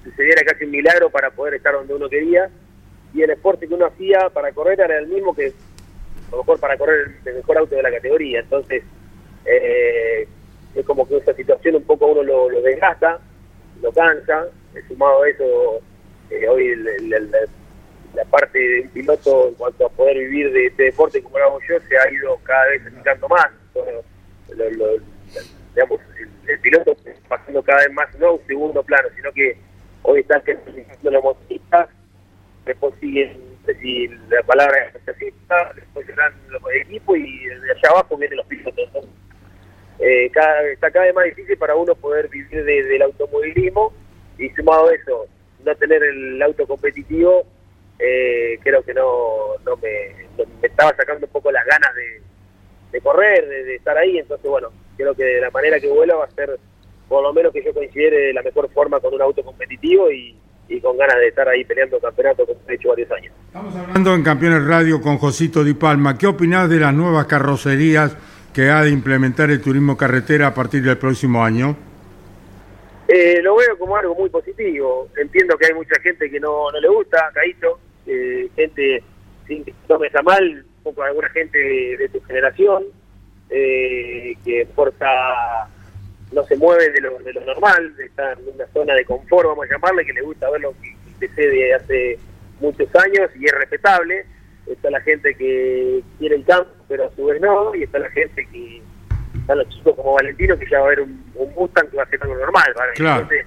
sucediera 0.03 0.43
casi 0.45 0.65
un 0.65 0.71
milagro 0.71 1.11
para 1.11 1.31
poder 1.31 1.55
estar 1.55 1.75
donde 1.75 1.95
uno 1.95 2.09
quería. 2.09 2.51
Y 3.13 3.23
el 3.23 3.31
esfuerzo 3.31 3.61
que 3.61 3.75
uno 3.75 3.87
hacía 3.87 4.31
para 4.31 4.53
correr 4.53 4.81
era 4.81 4.99
el 4.99 5.09
mismo 5.09 5.35
que, 5.35 5.53
lo 6.31 6.39
mejor, 6.39 6.61
para 6.61 6.77
correr 6.77 7.17
el 7.25 7.35
mejor 7.35 7.59
auto 7.59 7.75
de 7.77 7.83
la 7.83 7.91
categoría. 7.91 8.41
Entonces, 8.41 8.83
eh, 9.45 10.29
es 10.75 10.87
como 10.87 11.07
que 11.07 11.17
esa 11.17 11.35
situación 11.35 11.77
un 11.77 11.85
poco 11.85 12.07
uno 12.07 12.23
lo, 12.23 12.63
desgasta, 12.63 13.19
lo 13.83 13.93
cansa. 13.93 14.47
Sumado 14.87 15.23
a 15.23 15.29
eso, 15.29 15.81
eh, 16.31 16.49
hoy 16.49 16.77
la 18.15 18.25
parte 18.25 18.59
de 18.59 18.81
un 18.83 18.89
piloto 18.89 19.49
en 19.49 19.55
cuanto 19.55 19.87
a 19.87 19.89
poder 19.89 20.19
vivir 20.19 20.53
de 20.53 20.67
este 20.67 20.85
deporte 20.85 21.23
como 21.23 21.39
lo 21.39 21.45
hago 21.45 21.61
yo 21.69 21.79
se 21.89 21.97
ha 21.97 22.13
ido 22.13 22.37
cada 22.43 22.67
vez 22.67 22.87
acercando 22.87 23.29
más. 23.29 23.51
digamos, 25.75 26.01
el, 26.47 26.61
piloto 26.61 26.97
pasando 27.29 27.63
cada 27.63 27.81
vez 27.81 27.93
más 27.93 28.19
no 28.19 28.35
un 28.35 28.47
segundo 28.47 28.83
plano, 28.83 29.09
sino 29.17 29.33
que 29.33 29.57
hoy 30.03 30.21
están 30.21 30.43
los 31.03 31.23
motoristas, 31.23 31.89
después 32.67 32.95
siguen, 33.01 33.50
si 33.75 34.09
la 34.09 34.43
palabra 34.47 34.87
es 34.87 34.93
después 35.77 36.07
serán 36.07 36.33
los 36.49 36.63
equipos 36.75 37.17
y 37.17 37.47
de 37.47 37.73
allá 37.73 37.91
abajo 37.91 38.17
vienen 38.17 38.39
los 38.39 38.47
pilotos. 38.47 39.09
Eh, 39.99 40.31
cada, 40.33 40.63
está 40.69 40.91
cada 40.91 41.07
vez 41.07 41.15
más 41.15 41.25
difícil 41.27 41.59
para 41.59 41.77
uno 41.77 41.95
poder 41.95 42.29
vivir 42.29 42.65
del 42.65 43.03
automovilismo 43.03 43.93
y 44.39 44.49
sumado 44.51 44.89
a 44.89 44.95
eso, 44.95 45.27
no 45.63 45.75
tener 45.77 46.03
el 46.03 46.41
auto 46.43 46.67
competitivo, 46.67 47.45
eh, 47.99 48.59
creo 48.63 48.83
que 48.83 48.95
no, 48.95 49.59
no, 49.67 49.77
me, 49.77 50.27
me 50.39 50.69
estaba 50.69 50.95
sacando 50.97 51.27
un 51.27 51.33
poco 51.33 51.53
las 51.53 51.67
ganas 51.67 51.95
de, 51.95 52.23
de 52.93 53.01
correr, 53.03 53.47
de, 53.47 53.65
de, 53.65 53.75
estar 53.75 53.99
ahí, 53.99 54.17
entonces 54.17 54.49
bueno, 54.49 54.71
creo 54.97 55.15
que 55.15 55.25
de 55.25 55.41
la 55.43 55.51
manera 55.51 55.79
que 55.79 55.89
vuela 55.89 56.17
va 56.17 56.25
a 56.25 56.31
ser 56.31 56.59
por 57.07 57.23
lo 57.23 57.33
menos 57.35 57.53
que 57.53 57.63
yo 57.63 57.75
considere 57.75 58.29
de 58.29 58.33
la 58.33 58.43
mejor 58.43 58.71
forma 58.71 59.01
con 59.01 59.13
un 59.13 59.21
auto 59.21 59.43
competitivo 59.43 60.11
y, 60.11 60.35
con 60.79 60.97
ganas 60.97 61.17
de 61.17 61.29
estar 61.29 61.49
ahí 61.49 61.65
peleando 61.65 61.99
campeonato 61.99 62.47
como 62.47 62.61
he 62.69 62.75
hecho 62.75 62.91
varios 62.91 63.11
años. 63.11 63.35
Estamos 63.47 63.75
hablando 63.75 64.15
en 64.15 64.23
Campeones 64.23 64.65
Radio 64.65 65.01
con 65.01 65.19
Josito 65.19 65.65
Di 65.65 65.75
Palma. 65.75 66.17
¿Qué 66.17 66.29
opinás 66.29 66.71
de 66.71 66.79
las 66.79 66.95
nuevas 66.95 67.27
carrocerías 67.27 68.17
que 68.53 68.71
ha 68.71 68.83
de 68.83 68.91
implementar 68.91 69.51
el 69.51 69.61
turismo 69.61 69.97
carretera 69.97 70.49
a 70.49 70.55
partir 70.55 70.83
del 70.83 70.99
próximo 70.99 71.43
año? 71.43 71.77
Eh, 73.09 73.41
lo 73.43 73.57
veo 73.57 73.77
como 73.77 73.97
algo 73.97 74.15
muy 74.15 74.31
positivo. 74.31 75.09
Entiendo 75.21 75.57
que 75.59 75.67
hay 75.67 75.75
mucha 75.75 76.01
gente 76.01 76.31
que 76.31 76.39
no, 76.39 76.71
no 76.71 76.81
le 76.81 76.89
gusta, 76.89 77.31
Caíto, 77.35 77.81
eh, 78.07 78.49
gente, 78.55 79.03
sin 79.49 79.65
que 79.65 79.75
tomes 79.89 80.15
a 80.15 80.23
mal, 80.23 80.65
un 80.77 80.83
poco 80.85 81.03
alguna 81.03 81.29
gente 81.31 81.59
de, 81.59 82.09
tu 82.09 82.21
generación, 82.23 82.85
eh, 83.51 84.35
que 84.45 84.65
porta 84.77 85.69
no 86.33 86.45
se 86.45 86.57
mueve 86.57 86.91
de 86.91 87.01
lo, 87.01 87.19
de 87.19 87.33
lo 87.33 87.41
normal, 87.45 87.95
está 87.99 88.33
en 88.33 88.55
una 88.55 88.67
zona 88.69 88.95
de 88.95 89.05
confort, 89.05 89.49
vamos 89.49 89.67
a 89.67 89.73
llamarle, 89.73 90.05
que 90.05 90.13
le 90.13 90.23
gusta 90.23 90.51
ver 90.51 90.61
lo 90.61 90.73
que 90.81 91.27
sucede 91.27 91.75
hace 91.75 92.19
muchos 92.61 92.89
años 92.97 93.31
y 93.37 93.47
es 93.47 93.53
respetable. 93.53 94.25
Está 94.67 94.91
la 94.91 95.01
gente 95.01 95.35
que 95.35 96.03
quiere 96.19 96.37
el 96.37 96.45
campo, 96.45 96.71
pero 96.89 97.07
a 97.07 97.11
su 97.17 97.25
vez 97.25 97.41
no, 97.41 97.75
y 97.75 97.83
está 97.83 97.99
la 97.99 98.11
gente 98.11 98.47
que, 98.53 98.81
están 99.41 99.59
los 99.59 99.69
chicos 99.71 99.97
como 99.97 100.15
Valentino, 100.15 100.57
que 100.57 100.69
ya 100.71 100.79
va 100.79 100.85
a 100.85 100.87
haber 100.87 101.01
un, 101.01 101.25
un 101.35 101.55
Mustang 101.55 101.89
que 101.89 101.97
va 101.97 102.05
a 102.05 102.09
ser 102.09 102.23
algo 102.23 102.37
normal. 102.37 102.73
Entonces, 102.97 103.47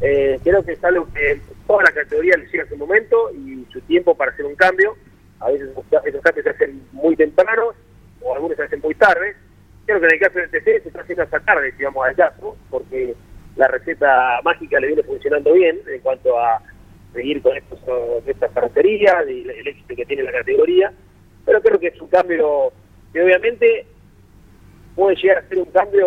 eh, 0.00 0.38
creo 0.42 0.64
que 0.64 0.72
es 0.72 0.84
algo 0.84 1.06
que 1.12 1.40
toda 1.66 1.82
la 1.82 1.92
categoría 1.92 2.36
le 2.36 2.46
llega 2.46 2.66
su 2.68 2.76
momento 2.76 3.30
y 3.34 3.66
su 3.70 3.80
tiempo 3.82 4.14
para 4.14 4.30
hacer 4.30 4.46
un 4.46 4.54
cambio. 4.54 4.96
A 5.40 5.50
veces 5.50 5.68
esos 6.04 6.22
cambios 6.22 6.44
se 6.44 6.50
hacen 6.50 6.82
muy 6.92 7.16
tempranos 7.16 7.74
o 8.22 8.34
algunos 8.34 8.56
se 8.56 8.62
hacen 8.62 8.80
muy 8.80 8.94
tarde 8.94 9.36
Creo 9.86 10.00
que 10.00 10.06
en 10.06 10.14
el 10.14 10.20
caso 10.20 10.38
del 10.40 10.50
TC 10.50 10.82
se 10.82 10.88
está 10.88 11.00
haciendo 11.00 11.22
hasta 11.22 11.40
tarde, 11.40 11.72
si 11.76 11.84
vamos 11.84 12.04
al 12.06 12.16
caso, 12.16 12.56
porque 12.70 13.14
la 13.54 13.68
receta 13.68 14.40
mágica 14.44 14.80
le 14.80 14.88
viene 14.88 15.02
funcionando 15.04 15.52
bien 15.52 15.80
en 15.86 16.00
cuanto 16.00 16.38
a 16.38 16.60
seguir 17.14 17.40
con 17.40 17.56
estos, 17.56 17.78
estas 18.26 18.50
características 18.50 19.28
y 19.28 19.48
el 19.48 19.68
éxito 19.68 19.94
que 19.94 20.04
tiene 20.04 20.24
la 20.24 20.32
categoría, 20.32 20.92
pero 21.44 21.62
creo 21.62 21.78
que 21.78 21.86
es 21.86 22.00
un 22.00 22.08
cambio 22.08 22.72
que 23.12 23.22
obviamente 23.22 23.86
puede 24.96 25.16
llegar 25.16 25.38
a 25.38 25.48
ser 25.48 25.58
un 25.58 25.66
cambio, 25.66 26.06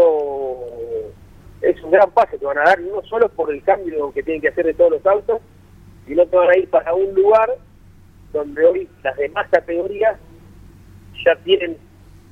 es 1.61 1.81
un 1.81 1.91
gran 1.91 2.11
paso 2.11 2.37
que 2.37 2.45
van 2.45 2.57
a 2.57 2.63
dar, 2.63 2.81
no 2.81 3.01
solo 3.03 3.29
por 3.29 3.51
el 3.53 3.63
cambio 3.63 4.11
que 4.11 4.23
tienen 4.23 4.41
que 4.41 4.49
hacer 4.49 4.65
de 4.65 4.73
todos 4.73 4.91
los 4.91 5.05
autos, 5.05 5.39
sino 6.05 6.29
que 6.29 6.35
van 6.35 6.49
a 6.49 6.57
ir 6.57 6.69
para 6.69 6.93
un 6.93 7.13
lugar 7.13 7.49
donde 8.33 8.65
hoy 8.65 8.89
las 9.03 9.15
demás 9.15 9.47
categorías 9.49 10.19
ya 11.25 11.35
tienen 11.37 11.77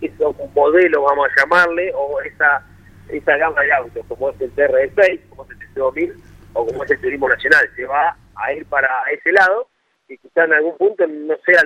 eso 0.02 0.36
un 0.38 0.54
modelo, 0.54 1.04
vamos 1.04 1.28
a 1.28 1.42
llamarle, 1.42 1.92
o 1.96 2.20
esa 2.22 2.64
esa 3.10 3.38
gama 3.38 3.62
de 3.62 3.74
autos, 3.74 4.06
como 4.08 4.30
es 4.30 4.42
el 4.42 4.54
TR6, 4.56 5.30
como 5.30 5.44
es 5.44 5.50
el 5.52 5.60
TC2000 5.60 6.16
o 6.54 6.66
como 6.66 6.84
es 6.84 6.92
el 6.92 7.02
Turismo 7.02 7.30
Nacional. 7.30 7.70
Se 7.76 7.86
va 7.86 8.16
a 8.36 8.54
ir 8.54 8.66
para 8.66 8.90
ese 9.12 9.32
lado 9.32 9.70
y 10.08 10.18
quizá 10.18 10.46
en 10.46 10.54
algún 10.54 10.78
punto 10.78 11.06
no 11.08 11.36
sea 11.46 11.62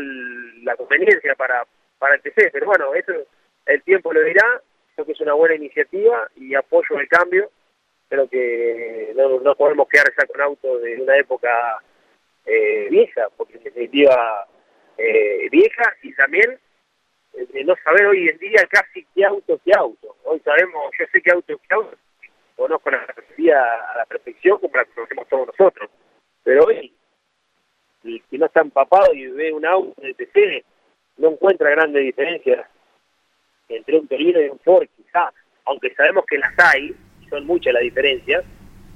la 0.64 0.76
conveniencia 0.76 1.36
para, 1.36 1.66
para 2.00 2.16
el 2.16 2.22
TC, 2.22 2.52
pero 2.52 2.66
bueno, 2.68 2.94
eso 2.94 3.14
el 3.66 3.82
tiempo 3.84 4.14
lo 4.14 4.22
dirá, 4.22 4.62
creo 4.96 5.06
que 5.06 5.12
es 5.12 5.22
una 5.22 5.34
buena 5.34 5.56
iniciativa 5.56 6.28
y 6.36 6.56
apoyo 6.56 7.00
el 7.00 7.08
cambio, 7.08 7.50
pero 8.10 8.28
que 8.28 9.14
no, 9.16 9.40
no 9.40 9.56
podemos 9.56 9.88
quedar 9.88 10.12
ya 10.18 10.26
con 10.26 10.42
autos 10.42 10.82
de 10.82 11.02
una 11.02 11.18
época 11.18 11.50
eh, 12.46 12.88
vieja, 12.90 13.28
porque 13.38 13.58
en 13.58 13.64
definitiva 13.64 14.48
eh, 14.98 15.48
vieja 15.52 15.96
y 16.02 16.14
también 16.16 16.60
de 17.34 17.64
no 17.64 17.76
saber 17.84 18.06
hoy 18.08 18.30
en 18.30 18.38
día 18.38 18.68
casi 18.70 19.06
qué 19.16 19.26
auto 19.26 19.60
qué 19.64 19.72
auto. 19.78 20.16
Hoy 20.24 20.40
sabemos, 20.40 20.92
yo 21.00 21.06
sé 21.12 21.22
qué 21.22 21.32
auto 21.32 21.60
qué 21.68 21.76
auto, 21.76 21.98
conozco 22.56 22.92
la 22.92 23.06
tecnología 23.08 23.64
a 23.94 23.98
la 23.98 24.06
perfección 24.06 24.60
como 24.60 24.76
la 24.76 24.86
conocemos 24.86 25.28
todos 25.28 25.48
nosotros. 25.48 25.90
Pero 26.44 26.66
hoy, 26.66 26.94
el 28.04 28.24
que 28.30 28.38
no 28.38 28.46
está 28.46 28.62
empapado 28.62 29.14
y 29.14 29.28
ve 29.28 29.52
un 29.54 29.66
auto 29.66 30.02
de 30.02 30.14
TC, 30.14 30.66
no 31.18 31.30
encuentra 31.30 31.70
grandes 31.70 32.04
diferencias 32.04 32.68
entre 33.70 34.00
un 34.00 34.08
Torino 34.08 34.42
y 34.42 34.50
un 34.50 34.60
Ford, 34.60 34.88
quizá, 34.98 35.32
aunque 35.66 35.94
sabemos 35.96 36.26
que 36.26 36.38
las 36.38 36.54
hay, 36.58 36.96
son 37.30 37.46
muchas 37.46 37.74
las 37.74 37.84
diferencias, 37.84 38.44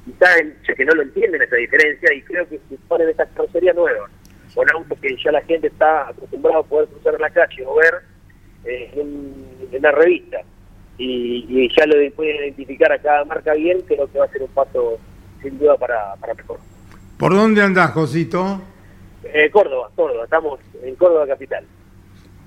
quizás 0.06 0.42
que 0.76 0.86
no 0.86 0.94
lo 0.94 1.04
entienden 1.04 1.42
esa 1.42 1.56
diferencia 1.56 2.14
y 2.14 2.22
creo 2.24 2.48
que 2.48 2.60
se 2.70 2.78
ponen 2.88 3.10
estas 3.10 3.30
carrocerías 3.30 3.76
nuevas 3.76 4.12
con 4.54 4.70
autos 4.72 5.00
que 5.00 5.16
ya 5.18 5.32
la 5.32 5.42
gente 5.42 5.68
está 5.68 6.10
acostumbrada 6.10 6.60
a 6.60 6.64
poder 6.64 6.88
cruzar 6.90 7.20
la 7.20 7.30
calle 7.30 7.66
o 7.66 7.76
ver 7.76 8.02
eh, 8.66 8.92
en, 8.96 9.82
la 9.82 9.92
revista 9.92 10.38
y, 10.98 11.70
ya 11.78 11.86
lo 11.86 11.96
pueden 12.16 12.38
identificar 12.38 12.92
a 12.92 13.00
cada 13.00 13.26
marca 13.26 13.54
bien, 13.54 13.82
creo 13.82 14.10
que 14.12 14.20
va 14.20 14.26
a 14.26 14.30
ser 14.30 14.42
un 14.42 14.50
paso 14.50 14.98
sin 15.42 15.58
duda 15.60 15.76
para, 15.78 16.16
para 16.16 16.34
mejor. 16.34 16.60
¿Por 17.18 17.34
dónde 17.34 17.62
andás, 17.62 17.92
Josito? 17.92 18.62
Eh, 19.24 19.50
Córdoba, 19.52 19.90
Córdoba, 19.96 20.24
estamos 20.24 20.60
en 20.84 20.96
Córdoba 20.96 21.28
Capital. 21.28 21.66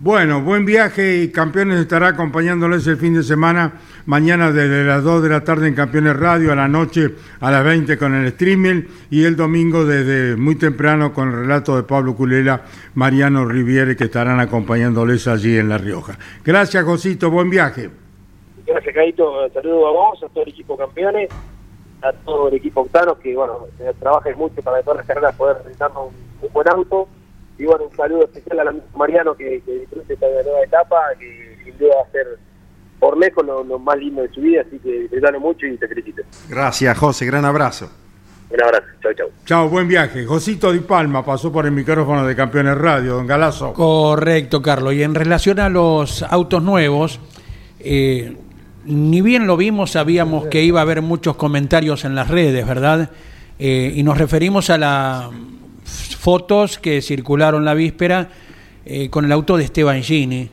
Bueno, 0.00 0.42
buen 0.42 0.64
viaje 0.64 1.22
y 1.22 1.32
Campeones 1.32 1.80
estará 1.80 2.06
acompañándoles 2.08 2.86
el 2.86 2.98
fin 2.98 3.14
de 3.14 3.24
semana, 3.24 3.80
mañana 4.06 4.52
desde 4.52 4.84
las 4.84 5.02
2 5.02 5.24
de 5.24 5.28
la 5.28 5.42
tarde 5.42 5.66
en 5.66 5.74
Campeones 5.74 6.16
Radio, 6.16 6.52
a 6.52 6.54
la 6.54 6.68
noche 6.68 7.16
a 7.40 7.50
las 7.50 7.64
20 7.64 7.98
con 7.98 8.14
el 8.14 8.26
streaming 8.26 8.82
y 9.10 9.24
el 9.24 9.34
domingo 9.34 9.84
desde 9.84 10.36
muy 10.36 10.54
temprano 10.54 11.12
con 11.12 11.30
el 11.30 11.40
relato 11.40 11.74
de 11.74 11.82
Pablo 11.82 12.14
Culela, 12.14 12.62
Mariano 12.94 13.44
Riviere 13.44 13.96
que 13.96 14.04
estarán 14.04 14.38
acompañándoles 14.38 15.26
allí 15.26 15.58
en 15.58 15.68
La 15.68 15.78
Rioja. 15.78 16.16
Gracias, 16.44 16.84
Josito, 16.84 17.28
buen 17.28 17.50
viaje. 17.50 17.90
Gracias, 18.68 18.94
Caito. 18.94 19.50
Saludos 19.52 19.84
a 19.84 19.90
vos, 19.90 20.22
a 20.22 20.28
todo 20.28 20.44
el 20.44 20.50
equipo 20.50 20.76
Campeones, 20.76 21.28
a 22.02 22.12
todo 22.12 22.46
el 22.46 22.54
equipo 22.54 22.82
Octano 22.82 23.18
que, 23.18 23.34
bueno, 23.34 23.66
trabaja 23.98 24.30
mucho 24.36 24.62
para 24.62 24.80
todas 24.80 24.98
las 24.98 25.06
carreras 25.06 25.34
poder 25.34 25.56
realizarnos 25.64 26.12
un 26.40 26.52
buen 26.52 26.68
auto 26.68 27.08
y 27.58 27.64
bueno, 27.64 27.86
un 27.90 27.96
saludo 27.96 28.24
especial 28.24 28.68
a 28.68 28.74
Mariano 28.96 29.34
que, 29.34 29.60
que 29.66 29.80
disfrute 29.80 30.14
esta 30.14 30.26
nueva 30.26 30.62
etapa, 30.62 30.96
que 31.18 31.58
sin 31.64 31.76
duda 31.76 31.96
va 31.96 32.02
a 32.02 32.12
ser 32.12 32.38
por 32.98 33.16
lejos 33.16 33.44
lo, 33.44 33.78
más 33.78 33.98
lindo 33.98 34.22
de 34.22 34.28
su 34.30 34.40
vida, 34.40 34.62
así 34.66 34.78
que 34.78 35.00
disfrutalo 35.02 35.40
mucho 35.40 35.66
y 35.66 35.76
te 35.76 35.88
felicito. 35.88 36.22
Gracias, 36.48 36.96
José, 36.96 37.26
gran 37.26 37.44
abrazo. 37.44 37.90
Un 38.50 38.62
abrazo, 38.62 38.86
chao, 39.02 39.12
chao. 39.12 39.28
Chao, 39.44 39.68
buen 39.68 39.88
viaje. 39.88 40.24
Josito 40.24 40.72
Di 40.72 40.80
Palma 40.80 41.24
pasó 41.24 41.52
por 41.52 41.66
el 41.66 41.72
micrófono 41.72 42.26
de 42.26 42.34
Campeones 42.34 42.78
Radio, 42.78 43.14
don 43.14 43.26
Galazo. 43.26 43.74
Correcto, 43.74 44.62
Carlos. 44.62 44.94
Y 44.94 45.02
en 45.02 45.14
relación 45.14 45.60
a 45.60 45.68
los 45.68 46.22
autos 46.22 46.62
nuevos, 46.62 47.20
eh, 47.80 48.36
ni 48.84 49.20
bien 49.20 49.46
lo 49.46 49.56
vimos, 49.56 49.90
sabíamos 49.90 50.46
que 50.46 50.62
iba 50.62 50.80
a 50.80 50.82
haber 50.82 51.02
muchos 51.02 51.36
comentarios 51.36 52.04
en 52.04 52.14
las 52.14 52.28
redes, 52.28 52.66
¿verdad? 52.66 53.10
Eh, 53.58 53.92
y 53.94 54.02
nos 54.02 54.16
referimos 54.16 54.70
a 54.70 54.78
la 54.78 55.30
fotos 56.28 56.78
que 56.78 57.00
circularon 57.00 57.64
la 57.64 57.72
víspera 57.72 58.28
eh, 58.84 59.08
con 59.08 59.24
el 59.24 59.32
auto 59.32 59.56
de 59.56 59.64
Esteban 59.64 60.02
Gini 60.02 60.50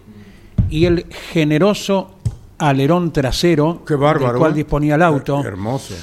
y 0.70 0.86
el 0.86 1.06
generoso 1.34 2.16
alerón 2.58 3.12
trasero 3.12 3.84
Qué 3.86 3.96
bárbaro, 3.96 4.32
del 4.32 4.40
cual 4.40 4.54
¿eh? 4.54 4.56
disponía 4.56 4.96
el 4.96 5.02
auto. 5.02 5.44
hermoso. 5.44 5.94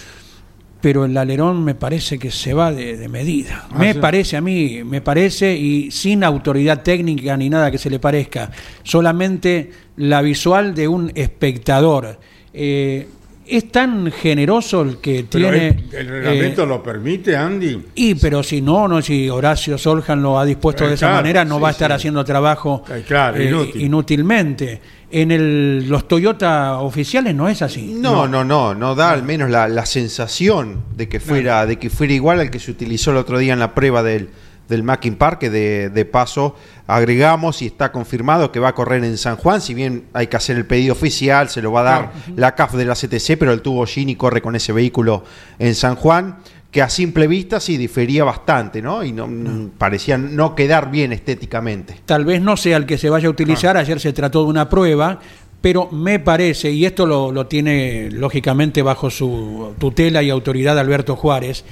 Pero 0.83 1.07
el 1.07 1.17
alerón 1.17 1.65
me 1.65 1.75
parece 1.75 2.19
que 2.19 2.31
se 2.31 2.53
va 2.53 2.71
de, 2.71 3.09
medida. 3.09 3.67
Ah, 3.71 3.79
me 3.79 3.95
parece 3.95 4.37
a 4.37 4.43
mí, 4.43 4.85
me 4.85 5.01
parece, 5.01 5.57
y 5.57 5.91
sin 5.91 6.23
autoridad 6.23 6.83
técnica 6.83 7.35
ni 7.39 7.49
nada 7.49 7.71
que 7.71 7.79
se 7.79 7.89
le 7.89 7.99
parezca, 7.99 8.51
solamente 8.83 9.73
la 9.97 10.21
visual 10.21 10.75
de 10.75 10.87
un 10.87 11.13
espectador. 11.15 12.19
Eh, 12.53 13.09
es 13.47 13.71
tan 13.73 14.11
generoso 14.11 14.83
el 14.83 14.99
que 14.99 15.25
tiene. 15.25 15.85
El, 15.93 16.09
reglamento 16.09 16.63
eh, 16.63 16.67
lo 16.67 16.83
permite, 16.83 17.37
Andy. 17.37 17.87
Y, 17.95 18.15
pero 18.15 18.43
si 18.43 18.61
no, 18.61 18.87
no 18.89 19.03
si 19.03 19.29
Horacio 19.29 19.77
Soljan 19.79 20.23
lo 20.23 20.39
ha 20.39 20.45
dispuesto 20.45 20.87
de 20.87 20.95
esa 20.95 21.11
manera, 21.13 21.45
no 21.45 21.61
va 21.61 21.69
a 21.69 21.71
estar 21.73 21.93
haciendo 21.93 22.25
trabajo 22.25 22.85
eh, 22.91 23.73
inútilmente. 23.75 24.81
En 25.11 25.31
el, 25.31 25.89
los 25.89 26.09
Toyota 26.09 26.79
oficiales 26.79 27.35
no 27.35 27.49
es 27.49 27.61
así. 27.61 27.95
No, 27.95 28.27
no, 28.27 28.45
no, 28.45 28.75
no, 28.75 28.95
da 28.95 29.11
al 29.11 29.23
menos 29.23 29.51
la, 29.51 29.87
sensación 29.87 30.85
de 30.97 31.09
que 31.09 31.21
fuera, 31.21 31.67
de 31.67 31.79
que 31.79 31.91
fuera 31.91 32.15
igual 32.15 32.41
al 32.41 32.51
que 32.51 32.59
se 32.59 32.71
utilizó 32.71 33.11
el 33.11 33.19
otro 33.19 33.39
día 33.39 33.53
en 33.53 33.59
la 33.59 33.75
prueba 33.75 34.03
del, 34.03 34.31
del 34.73 34.83
Mackin 34.83 35.17
Park, 35.17 35.39
que 35.39 35.51
de, 35.51 36.05
paso 36.07 36.57
agregamos 36.87 37.63
y 37.63 37.67
está 37.67 37.93
confirmado 37.93 38.51
que 38.51 38.59
va 38.59 38.69
a 38.69 38.75
correr 38.75 39.05
en 39.05 39.17
San 39.17 39.37
Juan, 39.37 39.61
si 39.61 39.75
bien 39.75 40.07
hay 40.13 40.27
que 40.27 40.37
hacer 40.37 40.57
el 40.57 40.67
pedido 40.67 40.93
oficial, 40.93 41.49
se 41.49 41.63
lo 41.63 41.71
va 41.71 41.81
a 41.81 41.85
dar 41.85 42.13
la 42.35 42.55
CAF 42.55 42.75
de 42.75 42.85
la 42.85 42.95
CTC, 42.95 43.39
pero 43.39 43.53
el 43.53 43.63
tubo 43.63 43.87
Gini 43.87 44.17
corre 44.17 44.43
con 44.43 44.57
ese 44.57 44.73
vehículo 44.73 45.25
en 45.59 45.75
San 45.75 45.95
Juan, 45.95 46.39
que 46.71 46.81
a 46.81 46.89
simple 46.89 47.27
vista 47.27 47.61
sí 47.61 47.77
difería 47.77 48.25
bastante, 48.25 48.81
¿no? 48.81 49.05
Y 49.05 49.13
no, 49.13 49.29
parecía 49.77 50.17
no 50.17 50.55
quedar 50.55 50.91
bien 50.91 51.13
estéticamente. 51.13 52.01
Tal 52.07 52.25
vez 52.25 52.41
no 52.41 52.57
sea 52.57 52.79
el 52.79 52.87
que 52.87 52.97
se 52.97 53.11
vaya 53.11 53.29
a 53.29 53.31
utilizar, 53.31 53.77
ayer 53.77 54.01
se 54.01 54.13
trató 54.13 54.43
de 54.43 54.49
una 54.49 54.69
prueba, 54.69 55.21
pero 55.61 55.91
me 55.93 56.19
parece, 56.19 56.71
y 56.71 56.87
esto 56.87 57.07
lo, 57.07 57.31
lo 57.31 57.47
tiene 57.47 58.11
lógicamente 58.11 58.83
bajo 58.83 59.11
su 59.11 59.75
tutela 59.79 60.23
y 60.23 60.31
autoridad 60.31 60.79
Alberto 60.79 61.15
Juárez, 61.15 61.65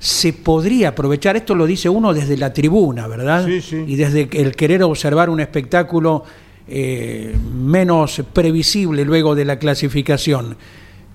se 0.00 0.32
podría 0.32 0.88
aprovechar, 0.88 1.36
esto 1.36 1.54
lo 1.54 1.66
dice 1.66 1.90
uno 1.90 2.14
desde 2.14 2.38
la 2.38 2.54
tribuna, 2.54 3.06
¿verdad? 3.06 3.44
Sí, 3.44 3.60
sí. 3.60 3.84
Y 3.86 3.96
desde 3.96 4.30
el 4.32 4.56
querer 4.56 4.82
observar 4.82 5.28
un 5.28 5.40
espectáculo 5.40 6.24
eh, 6.66 7.36
menos 7.52 8.22
previsible 8.32 9.04
luego 9.04 9.34
de 9.34 9.44
la 9.44 9.58
clasificación. 9.58 10.56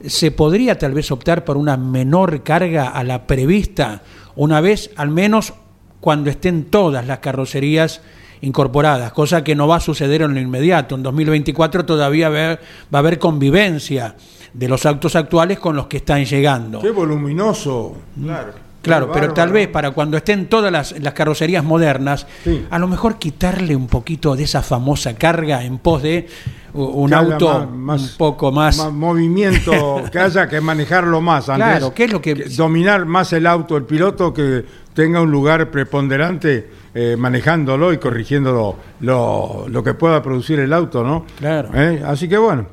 ¿Se 0.05 0.29
podría 0.29 0.77
tal 0.77 0.93
vez 0.93 1.11
optar 1.11 1.43
por 1.43 1.57
una 1.57 1.77
menor 1.77 2.43
carga 2.43 2.89
a 2.89 3.03
la 3.03 3.25
prevista 3.25 4.03
una 4.35 4.61
vez, 4.61 4.91
al 4.97 5.09
menos 5.09 5.53
cuando 5.99 6.29
estén 6.29 6.65
todas 6.65 7.07
las 7.07 7.19
carrocerías 7.19 8.01
incorporadas, 8.41 9.13
cosa 9.13 9.43
que 9.43 9.55
no 9.55 9.67
va 9.67 9.77
a 9.77 9.79
suceder 9.79 10.21
en 10.21 10.35
lo 10.35 10.39
inmediato. 10.39 10.93
En 10.93 11.01
2024 11.01 11.85
todavía 11.85 12.29
va 12.29 12.59
a 12.91 12.97
haber 12.97 13.17
convivencia 13.17 14.15
de 14.53 14.67
los 14.67 14.85
autos 14.85 15.15
actuales 15.15 15.57
con 15.57 15.75
los 15.75 15.87
que 15.87 15.97
están 15.97 16.23
llegando. 16.23 16.81
Qué 16.81 16.91
voluminoso. 16.91 17.95
Claro. 18.21 18.64
Claro, 18.85 19.11
pero 19.11 19.33
tal 19.33 19.51
vez 19.51 19.67
para 19.67 19.91
cuando 19.91 20.17
estén 20.17 20.47
todas 20.47 20.71
las, 20.71 20.93
carrocerías 21.13 21.63
modernas, 21.63 22.27
a 22.69 22.79
lo 22.79 22.87
mejor 22.87 23.17
quitarle 23.17 23.75
un 23.75 23.87
poquito 23.87 24.35
de 24.35 24.43
esa 24.43 24.61
famosa 24.61 25.15
carga 25.15 25.63
en 25.63 25.79
pos 25.79 26.03
de 26.03 26.27
un 26.73 27.13
auto 27.13 27.69
un 27.71 28.09
poco 28.17 28.51
más... 28.51 28.77
más 28.77 28.91
movimiento, 28.91 30.03
que 30.11 30.19
haya 30.19 30.47
que 30.47 30.59
manejarlo 30.61 31.21
más. 31.21 31.49
Antes, 31.49 31.67
claro, 31.67 31.93
¿qué 31.93 32.03
es 32.03 32.11
lo 32.11 32.21
que... 32.21 32.35
Dominar 32.35 33.05
más 33.05 33.31
el 33.33 33.47
auto, 33.47 33.77
el 33.77 33.85
piloto 33.85 34.33
que 34.33 34.65
tenga 34.93 35.21
un 35.21 35.31
lugar 35.31 35.71
preponderante 35.71 36.69
eh, 36.93 37.15
manejándolo 37.17 37.93
y 37.93 37.97
corrigiendo 37.97 38.77
lo, 39.01 39.65
lo, 39.67 39.83
que 39.83 39.93
pueda 39.93 40.21
producir 40.21 40.59
el 40.59 40.73
auto, 40.73 41.03
¿no? 41.03 41.25
Claro. 41.39 41.69
¿Eh? 41.73 42.01
Así 42.05 42.27
que 42.27 42.37
bueno. 42.37 42.65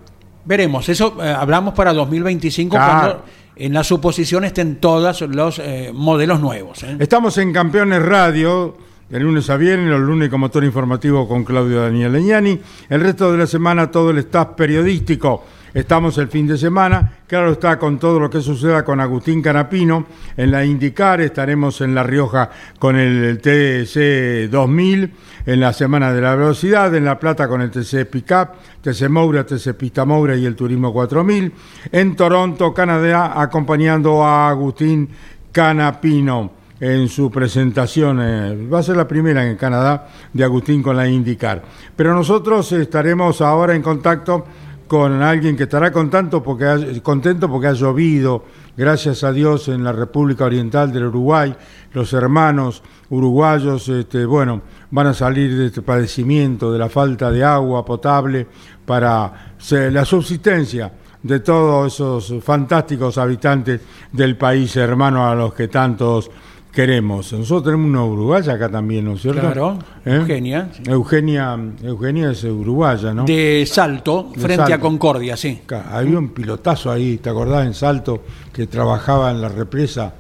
Veremos, 0.44 0.88
eso 0.88 1.16
eh, 1.22 1.30
hablamos 1.30 1.74
para 1.74 1.92
2025 1.92 2.76
cuando 2.76 3.24
en 3.56 3.72
la 3.72 3.84
suposición 3.84 4.44
estén 4.44 4.76
todos 4.76 5.22
los 5.22 5.58
eh, 5.58 5.90
modelos 5.92 6.40
nuevos. 6.40 6.82
¿eh? 6.82 6.96
Estamos 6.98 7.36
en 7.38 7.52
Campeones 7.52 8.02
Radio, 8.02 8.76
de 9.08 9.20
lunes 9.20 9.50
a 9.50 9.56
viernes, 9.56 9.88
los 9.88 10.00
lunes 10.00 10.28
con 10.30 10.40
motor 10.40 10.64
informativo 10.64 11.28
con 11.28 11.44
Claudio 11.44 11.82
Daniel 11.82 12.12
Leñani. 12.12 12.58
El 12.88 13.00
resto 13.00 13.30
de 13.30 13.38
la 13.38 13.46
semana 13.46 13.90
todo 13.90 14.10
el 14.10 14.18
staff 14.18 14.48
periodístico. 14.56 15.44
Estamos 15.74 16.18
el 16.18 16.28
fin 16.28 16.46
de 16.46 16.58
semana, 16.58 17.14
claro 17.26 17.52
está 17.52 17.78
con 17.78 17.98
todo 17.98 18.20
lo 18.20 18.28
que 18.28 18.42
suceda 18.42 18.84
con 18.84 19.00
Agustín 19.00 19.40
Canapino 19.40 20.04
en 20.36 20.50
la 20.50 20.66
Indicar, 20.66 21.22
estaremos 21.22 21.80
en 21.80 21.94
La 21.94 22.02
Rioja 22.02 22.50
con 22.78 22.96
el 22.96 23.38
TC 23.38 24.50
2000, 24.50 25.14
en 25.46 25.60
la 25.60 25.72
Semana 25.72 26.12
de 26.12 26.20
la 26.20 26.34
Velocidad, 26.34 26.94
en 26.94 27.06
La 27.06 27.18
Plata 27.18 27.48
con 27.48 27.62
el 27.62 27.70
TC 27.70 28.04
Pickup, 28.04 28.50
TC 28.82 29.08
Moura, 29.08 29.46
TC 29.46 29.72
Pista 29.72 30.04
Moura 30.04 30.36
y 30.36 30.44
el 30.44 30.56
Turismo 30.56 30.92
4000, 30.92 31.50
en 31.90 32.16
Toronto, 32.16 32.74
Canadá, 32.74 33.40
acompañando 33.40 34.22
a 34.22 34.50
Agustín 34.50 35.08
Canapino 35.52 36.52
en 36.80 37.08
su 37.08 37.30
presentación. 37.30 38.18
Eh, 38.20 38.68
va 38.70 38.80
a 38.80 38.82
ser 38.82 38.98
la 38.98 39.08
primera 39.08 39.48
en 39.48 39.56
Canadá 39.56 40.06
de 40.34 40.44
Agustín 40.44 40.82
con 40.82 40.98
la 40.98 41.08
IndyCar. 41.08 41.62
Pero 41.96 42.12
nosotros 42.12 42.70
estaremos 42.72 43.40
ahora 43.40 43.74
en 43.74 43.80
contacto 43.80 44.44
con 44.92 45.22
alguien 45.22 45.56
que 45.56 45.62
estará 45.62 45.90
contento 45.90 46.42
porque 46.42 47.00
contento 47.02 47.48
porque 47.48 47.68
ha 47.68 47.72
llovido, 47.72 48.44
gracias 48.76 49.24
a 49.24 49.32
Dios, 49.32 49.68
en 49.68 49.82
la 49.82 49.90
República 49.90 50.44
Oriental 50.44 50.92
del 50.92 51.06
Uruguay. 51.06 51.56
Los 51.94 52.12
hermanos 52.12 52.82
uruguayos, 53.08 53.88
este, 53.88 54.26
bueno, 54.26 54.60
van 54.90 55.06
a 55.06 55.14
salir 55.14 55.56
de 55.56 55.68
este 55.68 55.80
padecimiento, 55.80 56.70
de 56.70 56.78
la 56.78 56.90
falta 56.90 57.30
de 57.30 57.42
agua 57.42 57.82
potable 57.86 58.46
para 58.84 59.54
la 59.70 60.04
subsistencia 60.04 60.92
de 61.22 61.40
todos 61.40 61.94
esos 61.94 62.44
fantásticos 62.44 63.16
habitantes 63.16 63.80
del 64.12 64.36
país 64.36 64.76
hermano 64.76 65.26
a 65.26 65.34
los 65.34 65.54
que 65.54 65.68
tantos 65.68 66.30
queremos. 66.72 67.32
Nosotros 67.32 67.64
tenemos 67.64 67.86
una 67.86 68.04
uruguaya 68.04 68.54
acá 68.54 68.68
también, 68.68 69.04
¿no 69.04 69.12
es 69.12 69.22
cierto? 69.22 69.40
Claro, 69.40 69.78
¿Eh? 70.04 70.16
Eugenia. 70.16 70.70
Eugenia. 70.86 71.58
Eugenia 71.82 72.30
es 72.30 72.42
uruguaya, 72.44 73.12
¿no? 73.12 73.24
De 73.24 73.64
Salto, 73.66 74.32
frente 74.36 74.72
a 74.72 74.80
Concordia, 74.80 75.36
sí. 75.36 75.60
había 75.90 76.18
un 76.18 76.30
pilotazo 76.30 76.90
ahí, 76.90 77.18
¿te 77.18 77.30
acordás? 77.30 77.66
En 77.66 77.74
Salto, 77.74 78.24
que 78.52 78.66
trabajaba 78.66 79.30
en 79.30 79.42
la 79.42 79.48
represa. 79.48 80.14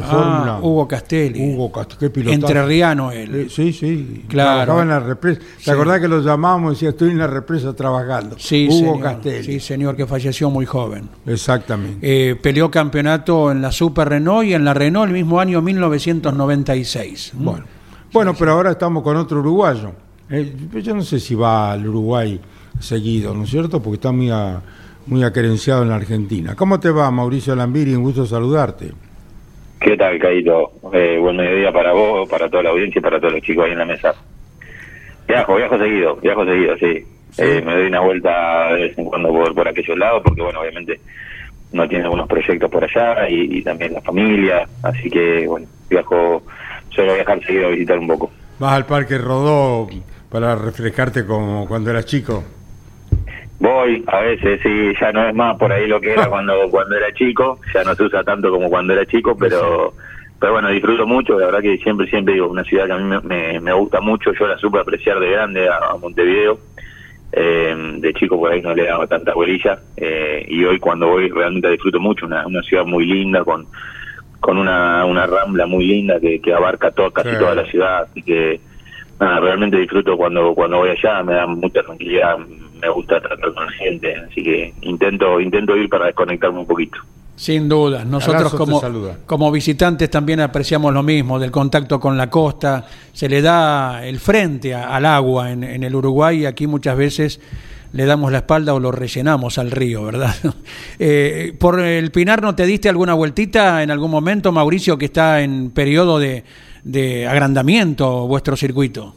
De 0.00 0.02
Ah, 0.06 0.10
Fórmula. 0.10 0.58
Hugo 0.62 0.86
Castelli. 0.88 1.54
Hugo 1.54 1.72
Castelli, 1.72 1.98
qué 2.00 2.10
pilotazo. 2.10 2.34
Entrerriano 2.46 3.10
él. 3.12 3.34
Eh, 3.34 3.46
Sí, 3.50 3.72
sí. 3.72 4.24
Claro. 4.28 4.64
Trabajaba 4.64 4.82
en 4.82 4.88
la 4.88 5.00
represa. 5.00 5.40
¿Te 5.40 5.46
Sí. 5.64 5.70
acordás 5.70 6.00
que 6.00 6.08
lo 6.08 6.20
llamábamos 6.20 6.70
y 6.70 6.74
decía, 6.74 6.88
estoy 6.90 7.10
en 7.10 7.18
la 7.18 7.26
represa 7.26 7.72
trabajando? 7.74 8.36
Sí, 8.38 8.68
Hugo 8.70 8.78
señor. 8.78 9.00
Castelli. 9.00 9.42
Sí, 9.44 9.60
señor, 9.60 9.96
que 9.96 10.06
falleció 10.06 10.50
muy 10.50 10.66
joven. 10.66 11.08
Exactamente. 11.26 11.98
Eh, 12.30 12.36
peleó 12.36 12.70
campeonato 12.70 13.50
en 13.50 13.62
la 13.62 13.72
Super 13.72 14.08
Renault 14.10 14.46
y 14.46 14.54
en 14.54 14.64
la 14.64 14.74
Renault 14.74 15.08
el 15.08 15.14
mismo 15.14 15.40
año 15.40 15.60
1996. 15.62 17.32
¿Mm? 17.34 17.44
Bueno, 17.44 17.64
bueno 18.12 18.34
pero 18.38 18.52
ahora 18.52 18.72
estamos 18.72 19.02
con 19.02 19.16
otro 19.16 19.40
uruguayo. 19.40 19.92
Eh, 20.28 20.54
yo 20.82 20.94
no 20.94 21.02
sé 21.02 21.20
si 21.20 21.34
va 21.34 21.72
al 21.72 21.86
Uruguay 21.86 22.40
seguido, 22.80 23.32
¿no 23.34 23.44
es 23.44 23.50
cierto? 23.50 23.80
Porque 23.80 23.94
está 23.96 24.12
muy, 24.12 24.30
a- 24.30 24.60
muy 25.06 25.22
acerenciado 25.22 25.82
en 25.82 25.88
la 25.90 25.94
Argentina. 25.96 26.54
¿Cómo 26.56 26.80
te 26.80 26.90
va, 26.90 27.08
Mauricio 27.10 27.54
Lambiri? 27.54 27.94
Un 27.94 28.02
gusto 28.02 28.26
saludarte. 28.26 28.92
¿Qué 29.80 29.96
tal, 29.96 30.18
Caíto? 30.18 30.72
Eh, 30.92 31.18
buen 31.18 31.36
mediodía 31.36 31.70
para 31.72 31.92
vos, 31.92 32.28
para 32.28 32.48
toda 32.48 32.64
la 32.64 32.70
audiencia 32.70 32.98
y 32.98 33.02
para 33.02 33.18
todos 33.20 33.34
los 33.34 33.42
chicos 33.42 33.66
ahí 33.66 33.72
en 33.72 33.78
la 33.78 33.84
mesa. 33.84 34.14
Viajo, 35.28 35.56
viajo 35.56 35.78
seguido, 35.78 36.16
viajo 36.16 36.44
seguido, 36.44 36.76
sí. 36.78 37.06
Sí. 37.30 37.42
Eh, 37.42 37.62
me 37.64 37.74
doy 37.74 37.86
una 37.86 38.00
vuelta 38.00 38.68
de 38.72 38.82
vez 38.82 38.98
en 38.98 39.04
cuando 39.04 39.28
por, 39.28 39.54
por 39.54 39.68
aquellos 39.68 39.98
lados, 39.98 40.22
porque, 40.24 40.42
bueno, 40.42 40.60
obviamente 40.60 41.00
no 41.72 41.86
tiene 41.88 42.04
algunos 42.04 42.28
proyectos 42.28 42.70
por 42.70 42.84
allá 42.84 43.28
y, 43.28 43.58
y 43.58 43.62
también 43.62 43.92
la 43.92 44.00
familia, 44.00 44.66
así 44.82 45.10
que, 45.10 45.46
bueno, 45.46 45.66
viajo, 45.90 46.42
suelo 46.90 47.14
viajar 47.14 47.44
seguido 47.44 47.66
a 47.66 47.70
visitar 47.70 47.98
un 47.98 48.06
poco. 48.06 48.30
¿Vas 48.58 48.72
al 48.72 48.86
Parque 48.86 49.18
Rodó 49.18 49.88
para 50.30 50.54
refrescarte 50.54 51.26
como 51.26 51.66
cuando 51.68 51.90
eras 51.90 52.06
chico? 52.06 52.42
Voy, 53.58 54.04
a 54.06 54.20
veces, 54.20 54.60
sí, 54.62 54.92
ya 55.00 55.12
no 55.12 55.28
es 55.28 55.34
más 55.34 55.56
por 55.56 55.72
ahí 55.72 55.86
lo 55.86 56.00
que 56.00 56.12
era 56.12 56.26
cuando 56.30 56.68
cuando 56.70 56.96
era 56.96 57.12
chico, 57.14 57.58
ya 57.72 57.84
no 57.84 57.94
se 57.94 58.04
usa 58.04 58.22
tanto 58.22 58.50
como 58.50 58.68
cuando 58.68 58.92
era 58.92 59.06
chico, 59.06 59.36
pero 59.38 59.94
pero 60.38 60.52
bueno, 60.52 60.68
disfruto 60.68 61.06
mucho, 61.06 61.38
la 61.38 61.46
verdad 61.46 61.62
que 61.62 61.78
siempre, 61.78 62.06
siempre 62.08 62.34
digo, 62.34 62.48
una 62.48 62.64
ciudad 62.64 62.86
que 62.86 62.92
a 62.92 62.98
mí 62.98 63.04
me, 63.04 63.20
me, 63.20 63.60
me 63.60 63.72
gusta 63.72 64.00
mucho, 64.00 64.32
yo 64.34 64.46
la 64.46 64.58
supe 64.58 64.78
apreciar 64.78 65.18
de 65.18 65.30
grande 65.30 65.66
a, 65.66 65.78
a 65.78 65.96
Montevideo, 65.96 66.58
eh, 67.32 67.74
de 67.98 68.12
chico 68.12 68.38
por 68.38 68.52
ahí 68.52 68.60
no 68.60 68.74
le 68.74 68.84
daba 68.84 69.06
tanta 69.06 69.32
bolilla, 69.32 69.78
eh, 69.96 70.44
y 70.46 70.62
hoy 70.64 70.78
cuando 70.78 71.08
voy 71.08 71.30
realmente 71.30 71.70
disfruto 71.70 72.00
mucho, 72.00 72.26
una, 72.26 72.46
una 72.46 72.62
ciudad 72.62 72.84
muy 72.84 73.06
linda, 73.06 73.44
con 73.44 73.66
con 74.38 74.58
una, 74.58 75.04
una 75.06 75.26
rambla 75.26 75.66
muy 75.66 75.86
linda 75.86 76.20
que, 76.20 76.40
que 76.40 76.52
abarca 76.52 76.90
todo, 76.90 77.10
casi 77.10 77.36
toda 77.36 77.54
la 77.54 77.64
ciudad, 77.64 78.02
así 78.02 78.22
que 78.22 78.60
nada, 79.18 79.40
realmente 79.40 79.78
disfruto 79.78 80.16
cuando 80.16 80.54
cuando 80.54 80.76
voy 80.76 80.90
allá, 80.90 81.22
me 81.22 81.34
da 81.34 81.46
mucha 81.46 81.82
tranquilidad, 81.82 82.36
me 82.80 82.88
gusta 82.90 83.20
tratar 83.20 83.52
con 83.54 83.64
la 83.66 83.72
gente, 83.72 84.14
así 84.16 84.42
que 84.42 84.74
intento 84.82 85.40
intento 85.40 85.76
ir 85.76 85.88
para 85.88 86.06
desconectarme 86.06 86.60
un 86.60 86.66
poquito. 86.66 86.98
Sin 87.36 87.68
duda. 87.68 88.02
Nosotros 88.04 88.54
como, 88.54 88.80
como 89.26 89.52
visitantes 89.52 90.08
también 90.10 90.40
apreciamos 90.40 90.94
lo 90.94 91.02
mismo, 91.02 91.38
del 91.38 91.50
contacto 91.50 92.00
con 92.00 92.16
la 92.16 92.30
costa. 92.30 92.86
Se 93.12 93.28
le 93.28 93.42
da 93.42 94.06
el 94.06 94.18
frente 94.20 94.74
a- 94.74 94.94
al 94.96 95.04
agua 95.04 95.50
en, 95.52 95.62
en 95.62 95.82
el 95.84 95.94
Uruguay 95.94 96.40
y 96.42 96.46
aquí 96.46 96.66
muchas 96.66 96.96
veces 96.96 97.40
le 97.92 98.06
damos 98.06 98.32
la 98.32 98.38
espalda 98.38 98.72
o 98.72 98.80
lo 98.80 98.90
rellenamos 98.90 99.58
al 99.58 99.70
río, 99.70 100.04
¿verdad? 100.04 100.34
Eh, 100.98 101.54
¿Por 101.58 101.78
el 101.80 102.10
Pinar 102.10 102.40
no 102.40 102.54
te 102.54 102.64
diste 102.64 102.88
alguna 102.88 103.12
vueltita 103.12 103.82
en 103.82 103.90
algún 103.90 104.10
momento, 104.10 104.50
Mauricio, 104.50 104.96
que 104.96 105.04
está 105.04 105.42
en 105.42 105.70
periodo 105.72 106.18
de, 106.18 106.42
de 106.84 107.26
agrandamiento 107.26 108.26
vuestro 108.26 108.56
circuito? 108.56 109.14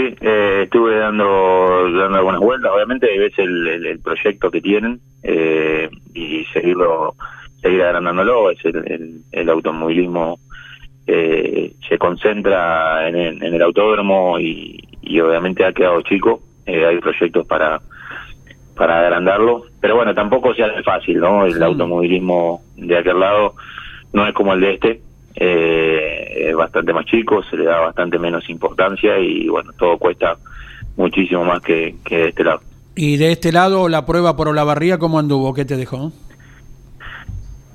Sí, 0.00 0.16
eh, 0.22 0.62
estuve 0.64 0.96
dando, 0.96 1.90
dando 1.92 2.16
algunas 2.18 2.40
vueltas, 2.40 2.72
obviamente 2.74 3.06
ves 3.18 3.38
el, 3.38 3.66
el, 3.68 3.84
el 3.86 4.00
proyecto 4.00 4.50
que 4.50 4.62
tienen 4.62 4.98
eh, 5.22 5.90
y 6.14 6.42
seguirlo, 6.54 7.14
seguir 7.60 7.82
agrandándolo, 7.82 8.50
es 8.50 8.64
el, 8.64 8.76
el, 8.90 9.10
el 9.30 9.50
automovilismo 9.50 10.38
eh, 11.06 11.72
se 11.86 11.98
concentra 11.98 13.08
en 13.08 13.16
el, 13.16 13.42
en 13.42 13.54
el 13.54 13.60
autódromo 13.60 14.38
y, 14.40 14.78
y 15.02 15.20
obviamente 15.20 15.66
ha 15.66 15.72
quedado 15.74 16.00
chico, 16.00 16.40
eh, 16.64 16.86
hay 16.86 16.98
proyectos 16.98 17.46
para 17.46 17.80
para 18.76 19.00
agrandarlo, 19.00 19.64
pero 19.82 19.96
bueno, 19.96 20.14
tampoco 20.14 20.54
se 20.54 20.62
hace 20.62 20.82
fácil, 20.82 21.18
¿no? 21.20 21.44
El 21.44 21.52
Sí. 21.56 21.62
automovilismo 21.62 22.62
de 22.76 22.96
aquel 22.96 23.20
lado 23.20 23.54
no 24.14 24.26
es 24.26 24.32
como 24.32 24.54
el 24.54 24.60
de 24.62 24.72
este, 24.72 25.00
eh, 25.34 26.48
es 26.48 26.54
bastante 26.54 26.92
más 26.92 27.06
chico, 27.06 27.42
se 27.44 27.56
le 27.56 27.64
da 27.64 27.80
bastante 27.80 28.18
menos 28.18 28.48
importancia 28.48 29.18
y 29.18 29.48
bueno, 29.48 29.72
todo 29.78 29.98
cuesta 29.98 30.36
muchísimo 30.96 31.44
más 31.44 31.60
que, 31.60 31.94
que 32.04 32.16
de 32.16 32.28
este 32.28 32.44
lado. 32.44 32.60
Y 32.96 33.16
de 33.16 33.32
este 33.32 33.52
lado, 33.52 33.88
la 33.88 34.04
prueba 34.04 34.36
por 34.36 34.48
Olavarría, 34.48 34.98
¿cómo 34.98 35.18
anduvo? 35.18 35.54
¿Qué 35.54 35.64
te 35.64 35.76
dejó? 35.76 36.12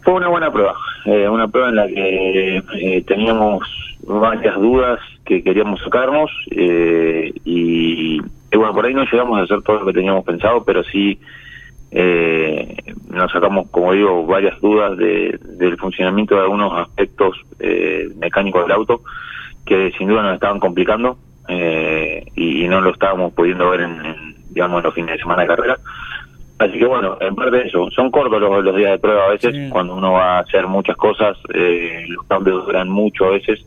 Fue 0.03 0.13
una 0.13 0.27
buena 0.27 0.51
prueba, 0.51 0.75
eh, 1.05 1.27
una 1.27 1.47
prueba 1.47 1.69
en 1.69 1.75
la 1.75 1.87
que 1.87 2.57
eh, 2.57 3.01
teníamos 3.07 3.67
varias 4.03 4.55
dudas 4.55 4.99
que 5.25 5.41
queríamos 5.43 5.81
sacarnos 5.81 6.29
eh, 6.51 7.33
y, 7.43 8.21
y 8.51 8.57
bueno, 8.57 8.73
por 8.73 8.85
ahí 8.85 8.93
no 8.93 9.03
llegamos 9.03 9.39
a 9.39 9.43
hacer 9.43 9.63
todo 9.63 9.79
lo 9.79 9.85
que 9.87 9.93
teníamos 9.93 10.23
pensado, 10.23 10.63
pero 10.63 10.83
sí 10.83 11.19
eh, 11.97 12.75
nos 13.09 13.31
sacamos, 13.31 13.69
como 13.71 13.93
digo, 13.93 14.25
varias 14.25 14.59
dudas 14.59 14.97
de, 14.97 15.39
del 15.57 15.77
funcionamiento 15.77 16.35
de 16.35 16.41
algunos 16.41 16.73
aspectos 16.77 17.37
eh, 17.59 18.09
mecánicos 18.17 18.63
del 18.63 18.73
auto 18.73 19.01
que 19.65 19.91
sin 19.97 20.09
duda 20.09 20.21
nos 20.23 20.33
estaban 20.33 20.59
complicando 20.59 21.17
eh, 21.47 22.25
y, 22.35 22.65
y 22.65 22.67
no 22.67 22.81
lo 22.81 22.91
estábamos 22.91 23.33
pudiendo 23.33 23.69
ver 23.69 23.81
en, 23.81 24.05
en, 24.05 24.35
digamos, 24.49 24.79
en 24.79 24.83
los 24.83 24.93
fines 24.93 25.11
de 25.13 25.19
semana 25.19 25.43
de 25.43 25.47
carrera. 25.47 25.77
Así 26.59 26.77
que 26.77 26.85
bueno, 26.85 27.17
en 27.21 27.33
parte 27.35 27.57
de 27.57 27.63
eso, 27.67 27.89
son 27.91 28.11
cortos 28.11 28.41
los, 28.41 28.63
los 28.63 28.75
días 28.75 28.91
de 28.91 28.99
prueba 28.99 29.25
a 29.25 29.29
veces, 29.29 29.53
Sí. 29.53 29.69
cuando 29.69 29.95
uno 29.95 30.13
va 30.13 30.37
a 30.37 30.39
hacer 30.39 30.67
muchas 30.67 30.97
cosas, 30.97 31.37
eh, 31.53 32.05
los 32.09 32.25
cambios 32.27 32.65
duran 32.65 32.89
mucho 32.89 33.25
a 33.25 33.31
veces, 33.31 33.65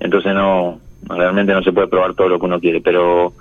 entonces 0.00 0.34
no, 0.34 0.78
realmente 1.08 1.52
no 1.52 1.62
se 1.62 1.72
puede 1.72 1.88
probar 1.88 2.14
todo 2.14 2.28
lo 2.28 2.38
que 2.38 2.46
uno 2.46 2.60
quiere, 2.60 2.80
pero 2.80 3.32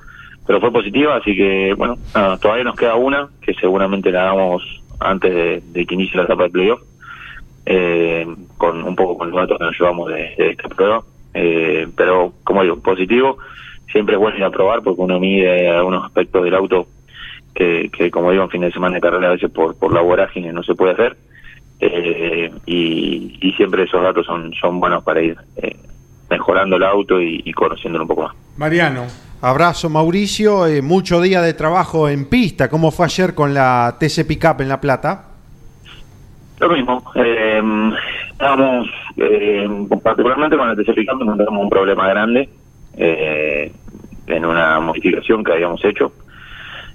pero 0.47 0.61
fue 0.61 0.71
positiva, 0.71 1.17
así 1.17 1.35
que 1.35 1.73
bueno, 1.77 1.97
todavía 2.41 2.63
nos 2.63 2.77
queda 2.77 2.95
una, 2.95 3.27
que 3.41 3.53
seguramente 3.55 4.11
la 4.11 4.29
hagamos 4.29 4.63
antes 4.97 5.73
de, 5.73 5.85
que 5.85 5.93
inicie 5.93 6.15
la 6.15 6.23
etapa 6.23 6.43
de 6.43 6.49
playoff, 6.49 6.81
eh, 7.65 8.25
con 8.57 8.81
un 8.81 8.95
poco 8.95 9.17
con 9.17 9.29
los 9.29 9.41
datos 9.41 9.57
que 9.57 9.65
nos 9.65 9.77
llevamos 9.77 10.09
de, 10.09 10.33
de 10.37 10.49
esta 10.51 10.69
prueba, 10.69 11.03
eh, 11.33 11.85
pero 11.97 12.31
como 12.45 12.63
digo, 12.63 12.81
positivo, 12.81 13.37
siempre 13.91 14.15
es 14.15 14.21
bueno 14.21 14.37
ir 14.37 14.45
a 14.45 14.49
probar 14.49 14.81
porque 14.81 15.01
uno 15.01 15.19
mide 15.19 15.69
algunos 15.69 16.05
aspectos 16.05 16.45
del 16.45 16.55
auto 16.55 16.87
que, 17.53 17.89
que 17.91 18.09
como 18.09 18.31
digo, 18.31 18.43
en 18.43 18.49
fin 18.49 18.61
de 18.61 18.71
semana 18.71 18.95
de 18.95 19.01
carrera 19.01 19.27
a 19.27 19.31
veces 19.31 19.51
por, 19.51 19.77
por 19.77 19.93
la 19.93 20.01
vorágine 20.01 20.53
no 20.53 20.63
se 20.63 20.75
puede 20.75 20.93
hacer. 20.93 21.17
Eh, 21.79 22.51
y, 22.65 23.37
y 23.39 23.51
siempre 23.53 23.83
esos 23.83 24.01
datos 24.01 24.25
son, 24.25 24.51
son 24.53 24.79
buenos 24.79 25.03
para 25.03 25.21
ir 25.21 25.37
eh, 25.57 25.75
mejorando 26.29 26.77
el 26.77 26.83
auto 26.83 27.21
y 27.21 27.51
conociéndolo 27.53 28.05
un 28.05 28.07
poco 28.07 28.23
más. 28.23 28.35
Mariano, 28.57 29.05
Abrazo 29.41 29.89
Mauricio, 29.89 30.65
eh, 30.65 30.81
mucho 30.81 31.21
día 31.21 31.41
de 31.41 31.53
trabajo 31.53 32.09
en 32.09 32.25
pista. 32.25 32.69
¿Cómo 32.69 32.89
fue 32.89 33.05
ayer 33.05 33.35
con 33.35 33.53
la 33.53 33.95
TC 33.99 34.25
Pickup 34.25 34.61
en 34.61 34.69
La 34.69 34.81
Plata? 34.81 35.25
Lo 36.59 36.69
mismo, 36.69 37.03
eh, 37.13 37.61
estábamos, 38.31 38.87
eh, 39.15 39.67
particularmente 40.01 40.57
con 40.57 40.69
el 40.69 40.75
TC 40.75 40.93
Pickup 40.93 41.21
encontramos 41.21 41.63
un 41.63 41.69
problema 41.69 42.07
grande 42.07 42.49
eh, 42.97 43.71
en 44.25 44.45
una 44.45 44.79
modificación 44.79 45.43
que 45.43 45.51
habíamos 45.51 45.85
hecho 45.85 46.11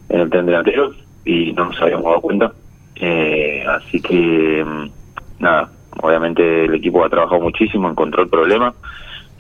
en 0.08 0.20
el 0.20 0.30
tren 0.30 0.46
delantero 0.46 0.92
y 1.24 1.52
no 1.52 1.66
nos 1.66 1.80
habíamos 1.80 2.06
dado 2.06 2.20
cuenta. 2.20 2.52
Eh, 2.96 3.64
así 3.68 4.00
que, 4.00 4.64
mm, 4.64 5.42
nada, 5.42 5.70
obviamente 6.00 6.64
el 6.64 6.74
equipo 6.74 7.04
ha 7.04 7.08
trabajado 7.08 7.40
muchísimo, 7.40 7.88
encontró 7.88 8.24
el 8.24 8.28
problema, 8.28 8.74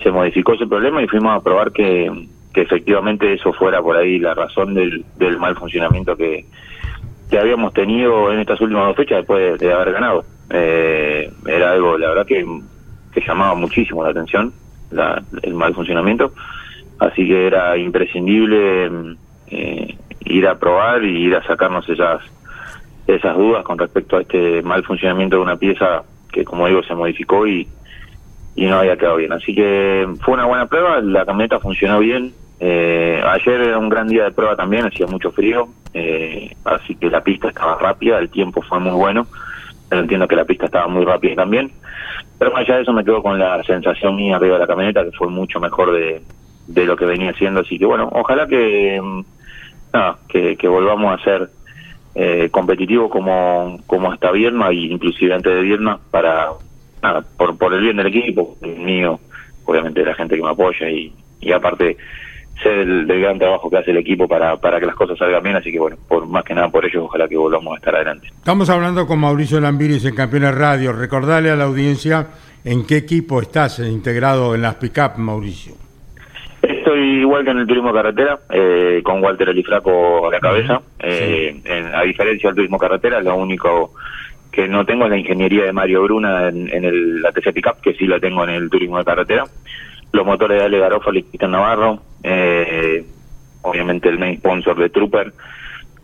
se 0.00 0.12
modificó 0.12 0.54
ese 0.54 0.68
problema 0.68 1.02
y 1.02 1.08
fuimos 1.08 1.36
a 1.36 1.42
probar 1.42 1.72
que, 1.72 2.28
que 2.52 2.62
efectivamente 2.62 3.32
eso 3.32 3.52
fuera 3.52 3.80
por 3.80 3.96
ahí 3.96 4.18
la 4.18 4.34
razón 4.34 4.74
del, 4.74 5.04
del 5.16 5.38
mal 5.38 5.56
funcionamiento 5.56 6.16
que, 6.16 6.44
que 7.30 7.38
habíamos 7.38 7.72
tenido 7.72 8.32
en 8.32 8.40
estas 8.40 8.60
últimas 8.60 8.86
dos 8.88 8.96
fechas 8.96 9.18
después 9.18 9.58
de, 9.58 9.72
haber 9.72 9.92
ganado. 9.92 10.24
Eh, 10.50 11.30
era 11.46 11.72
algo, 11.72 11.96
la 11.96 12.08
verdad, 12.10 12.26
que, 12.26 12.44
que 13.12 13.20
llamaba 13.26 13.54
muchísimo 13.54 14.04
la 14.04 14.10
atención, 14.10 14.52
la- 14.90 15.22
el 15.42 15.54
mal 15.54 15.74
funcionamiento. 15.74 16.32
Así 16.98 17.26
que 17.26 17.46
era 17.46 17.76
imprescindible 17.78 19.16
eh, 19.48 19.96
ir 20.26 20.46
a 20.46 20.58
probar 20.58 21.02
y 21.04 21.24
ir 21.26 21.34
a 21.34 21.42
sacarnos 21.44 21.88
esas 21.88 22.20
esas 23.06 23.36
dudas 23.36 23.64
con 23.64 23.78
respecto 23.78 24.16
a 24.16 24.20
este 24.20 24.62
mal 24.62 24.84
funcionamiento 24.84 25.36
de 25.36 25.42
una 25.42 25.56
pieza 25.56 26.04
que, 26.30 26.44
como 26.44 26.68
digo, 26.68 26.82
se 26.84 26.94
modificó 26.94 27.46
y, 27.48 27.66
y 28.54 28.66
no 28.66 28.76
había 28.76 28.96
quedado 28.96 29.16
bien. 29.16 29.32
Así 29.32 29.52
que 29.54 30.06
fue 30.20 30.34
una 30.34 30.44
buena 30.46 30.66
prueba, 30.66 31.00
la 31.00 31.24
camioneta 31.26 31.58
funcionó 31.58 31.98
bien. 31.98 32.32
Eh, 32.64 33.20
ayer 33.26 33.60
era 33.60 33.76
un 33.76 33.88
gran 33.88 34.06
día 34.06 34.22
de 34.22 34.30
prueba 34.30 34.54
también, 34.54 34.86
hacía 34.86 35.04
mucho 35.08 35.32
frío, 35.32 35.66
eh, 35.92 36.54
así 36.64 36.94
que 36.94 37.10
la 37.10 37.20
pista 37.20 37.48
estaba 37.48 37.76
rápida, 37.76 38.20
el 38.20 38.30
tiempo 38.30 38.62
fue 38.62 38.78
muy 38.78 38.92
bueno, 38.92 39.26
pero 39.88 40.02
entiendo 40.02 40.28
que 40.28 40.36
la 40.36 40.44
pista 40.44 40.66
estaba 40.66 40.86
muy 40.86 41.04
rápida 41.04 41.34
también. 41.34 41.72
Pero 42.38 42.52
más 42.52 42.60
allá 42.60 42.76
de 42.76 42.82
eso 42.82 42.92
me 42.92 43.04
quedo 43.04 43.20
con 43.20 43.36
la 43.36 43.64
sensación 43.64 44.14
mía 44.14 44.36
arriba 44.36 44.54
de 44.54 44.60
la 44.60 44.68
camioneta, 44.68 45.02
que 45.02 45.10
fue 45.10 45.26
mucho 45.26 45.58
mejor 45.58 45.90
de, 45.92 46.22
lo 46.86 46.96
que 46.96 47.04
venía 47.04 47.32
haciendo, 47.32 47.62
así 47.62 47.80
que 47.80 47.84
bueno, 47.84 48.08
ojalá 48.12 48.46
que, 48.46 49.00
mm, 49.02 49.24
nada, 49.92 50.18
que, 50.28 50.68
volvamos 50.68 51.20
a 51.20 51.24
ser 51.24 51.50
eh, 52.14 52.48
competitivo 52.52 53.10
como, 53.10 53.80
como 53.88 54.12
hasta 54.12 54.30
Vierna 54.30 54.72
y 54.72 54.92
inclusive 54.92 55.34
antes 55.34 55.52
de 55.52 55.62
Vierna 55.62 55.98
para 56.12 56.50
nada, 57.02 57.24
por, 57.36 57.58
por 57.58 57.74
el 57.74 57.80
bien 57.80 57.96
del 57.96 58.06
equipo, 58.06 58.56
el 58.62 58.78
mío, 58.78 59.18
obviamente 59.64 60.04
la 60.04 60.14
gente 60.14 60.36
que 60.36 60.42
me 60.44 60.50
apoya 60.50 60.88
y 60.88 61.12
aparte 61.52 61.96
sé 62.62 62.68
del, 62.70 63.06
del 63.06 63.20
gran 63.20 63.38
trabajo 63.38 63.68
que 63.70 63.78
hace 63.78 63.90
el 63.90 63.98
equipo 63.98 64.26
para, 64.28 64.56
para 64.56 64.78
que 64.80 64.86
las 64.86 64.94
cosas 64.94 65.18
salgan 65.18 65.42
bien, 65.42 65.56
así 65.56 65.70
que 65.72 65.78
bueno, 65.78 65.96
por 66.08 66.26
más 66.26 66.44
que 66.44 66.54
nada 66.54 66.68
por 66.70 66.84
ellos, 66.84 67.02
ojalá 67.04 67.28
que 67.28 67.36
volvamos 67.36 67.74
a 67.74 67.76
estar 67.76 67.94
adelante. 67.94 68.28
Estamos 68.28 68.68
hablando 68.70 69.06
con 69.06 69.18
Mauricio 69.18 69.60
Lambiris 69.60 70.04
en 70.04 70.14
Campeones 70.14 70.54
Radio. 70.54 70.92
Recordarle 70.92 71.50
a 71.50 71.56
la 71.56 71.64
audiencia 71.64 72.28
en 72.64 72.86
qué 72.86 72.96
equipo 72.98 73.40
estás 73.40 73.78
integrado 73.80 74.54
en 74.54 74.62
las 74.62 74.76
pick-up, 74.76 75.18
Mauricio. 75.18 75.74
Estoy 76.62 77.20
igual 77.20 77.44
que 77.44 77.50
en 77.50 77.58
el 77.58 77.66
turismo 77.66 77.92
carretera, 77.92 78.38
eh, 78.50 79.00
con 79.02 79.22
Walter 79.22 79.48
Elifraco 79.48 80.28
a 80.28 80.30
la 80.30 80.38
cabeza. 80.38 80.80
Eh, 81.00 81.60
en- 81.64 81.94
a 81.94 82.02
diferencia 82.02 82.48
del 82.50 82.56
turismo 82.56 82.78
carretera, 82.78 83.20
lo 83.20 83.34
único 83.34 83.94
que 84.52 84.68
no 84.68 84.84
tengo 84.84 85.04
es 85.04 85.10
la 85.10 85.16
ingeniería 85.18 85.64
de 85.64 85.72
Mario 85.72 86.02
Bruna 86.04 86.48
en, 86.48 86.68
en 86.72 86.84
el, 86.84 87.20
la 87.22 87.32
TC 87.32 87.52
Pickup, 87.52 87.80
que 87.82 87.94
sí 87.94 88.06
la 88.06 88.20
tengo 88.20 88.44
en 88.44 88.50
el 88.50 88.70
turismo 88.70 88.98
de 88.98 89.04
carretera. 89.04 89.44
Los 90.12 90.26
motores 90.26 90.58
de 90.58 90.64
Ale 90.64 90.78
Garófalo 90.78 91.18
y 91.18 91.22
Cristian 91.22 91.52
Navarro. 91.52 92.00
eh, 92.22 93.04
obviamente 93.62 94.08
el 94.08 94.18
main 94.18 94.38
sponsor 94.38 94.78
de 94.78 94.90
Trooper, 94.90 95.32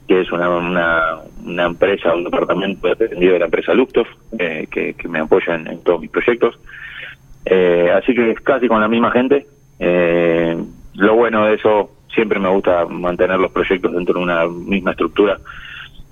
que 0.07 0.23
es 0.23 0.33
una, 0.33 0.49
una, 0.49 1.19
una 1.45 1.67
empresa, 1.67 2.15
un 2.15 2.25
departamento 2.25 2.89
dependido 2.89 3.35
de 3.35 3.41
la 3.41 3.45
empresa 3.45 3.75
Lufthof, 3.75 4.09
eh, 4.39 4.67
que, 4.71 4.95
me 5.09 5.19
apoya 5.19 5.55
en, 5.55 5.83
todos 5.83 6.01
mis 6.01 6.11
proyectos. 6.11 6.59
Eh, 7.45 7.91
así 7.95 8.15
que 8.15 8.31
es 8.31 8.41
casi 8.41 8.69
con 8.69 8.81
la 8.81 8.89
misma 8.89 9.11
gente. 9.11 9.47
Eh, 9.79 10.57
lo 10.95 11.15
bueno 11.15 11.47
de 11.47 11.55
eso, 11.55 11.91
siempre 12.15 12.39
me 12.39 12.49
gusta 12.49 12.87
mantener 12.87 13.39
los 13.39 13.53
proyectos 13.53 13.93
dentro 13.93 14.15
de 14.15 14.21
una 14.21 14.47
misma 14.47 14.93
estructura 14.93 15.39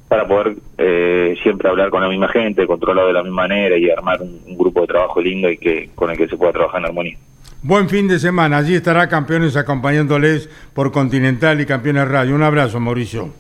para 0.09 0.27
poder 0.29 0.57
eh, 0.79 1.35
siempre 1.43 1.69
hablar 1.69 1.91
con 1.91 2.03
la 2.03 2.09
misma 2.09 2.29
gente, 2.29 2.67
controlado 2.67 3.09
de 3.09 3.15
la 3.15 3.23
misma 3.23 3.43
manera 3.43 3.77
y 3.77 3.91
armar 3.91 4.23
un, 4.23 4.41
un 4.47 4.57
grupo 4.57 4.83
de 4.83 4.87
trabajo 4.87 5.21
lindo 5.21 5.51
y 5.51 5.59
que 5.59 5.91
con 5.95 6.11
el 6.11 6.17
que 6.17 6.29
se 6.29 6.37
pueda 6.37 6.53
trabajar 6.53 6.81
en 6.81 6.87
armonía. 6.87 7.19
Buen 7.67 7.89
fin 7.89 8.07
de 8.07 8.21
semana. 8.21 8.59
Allí 8.59 8.75
estará 8.77 9.09
Campeones 9.09 9.57
acompañándoles 9.57 10.49
por 10.73 10.93
Continental 10.93 11.61
y 11.61 11.67
Campeones 11.67 12.07
Radio. 12.07 12.37
Un 12.37 12.45
abrazo, 12.45 12.79
Mauricio. 12.79 13.31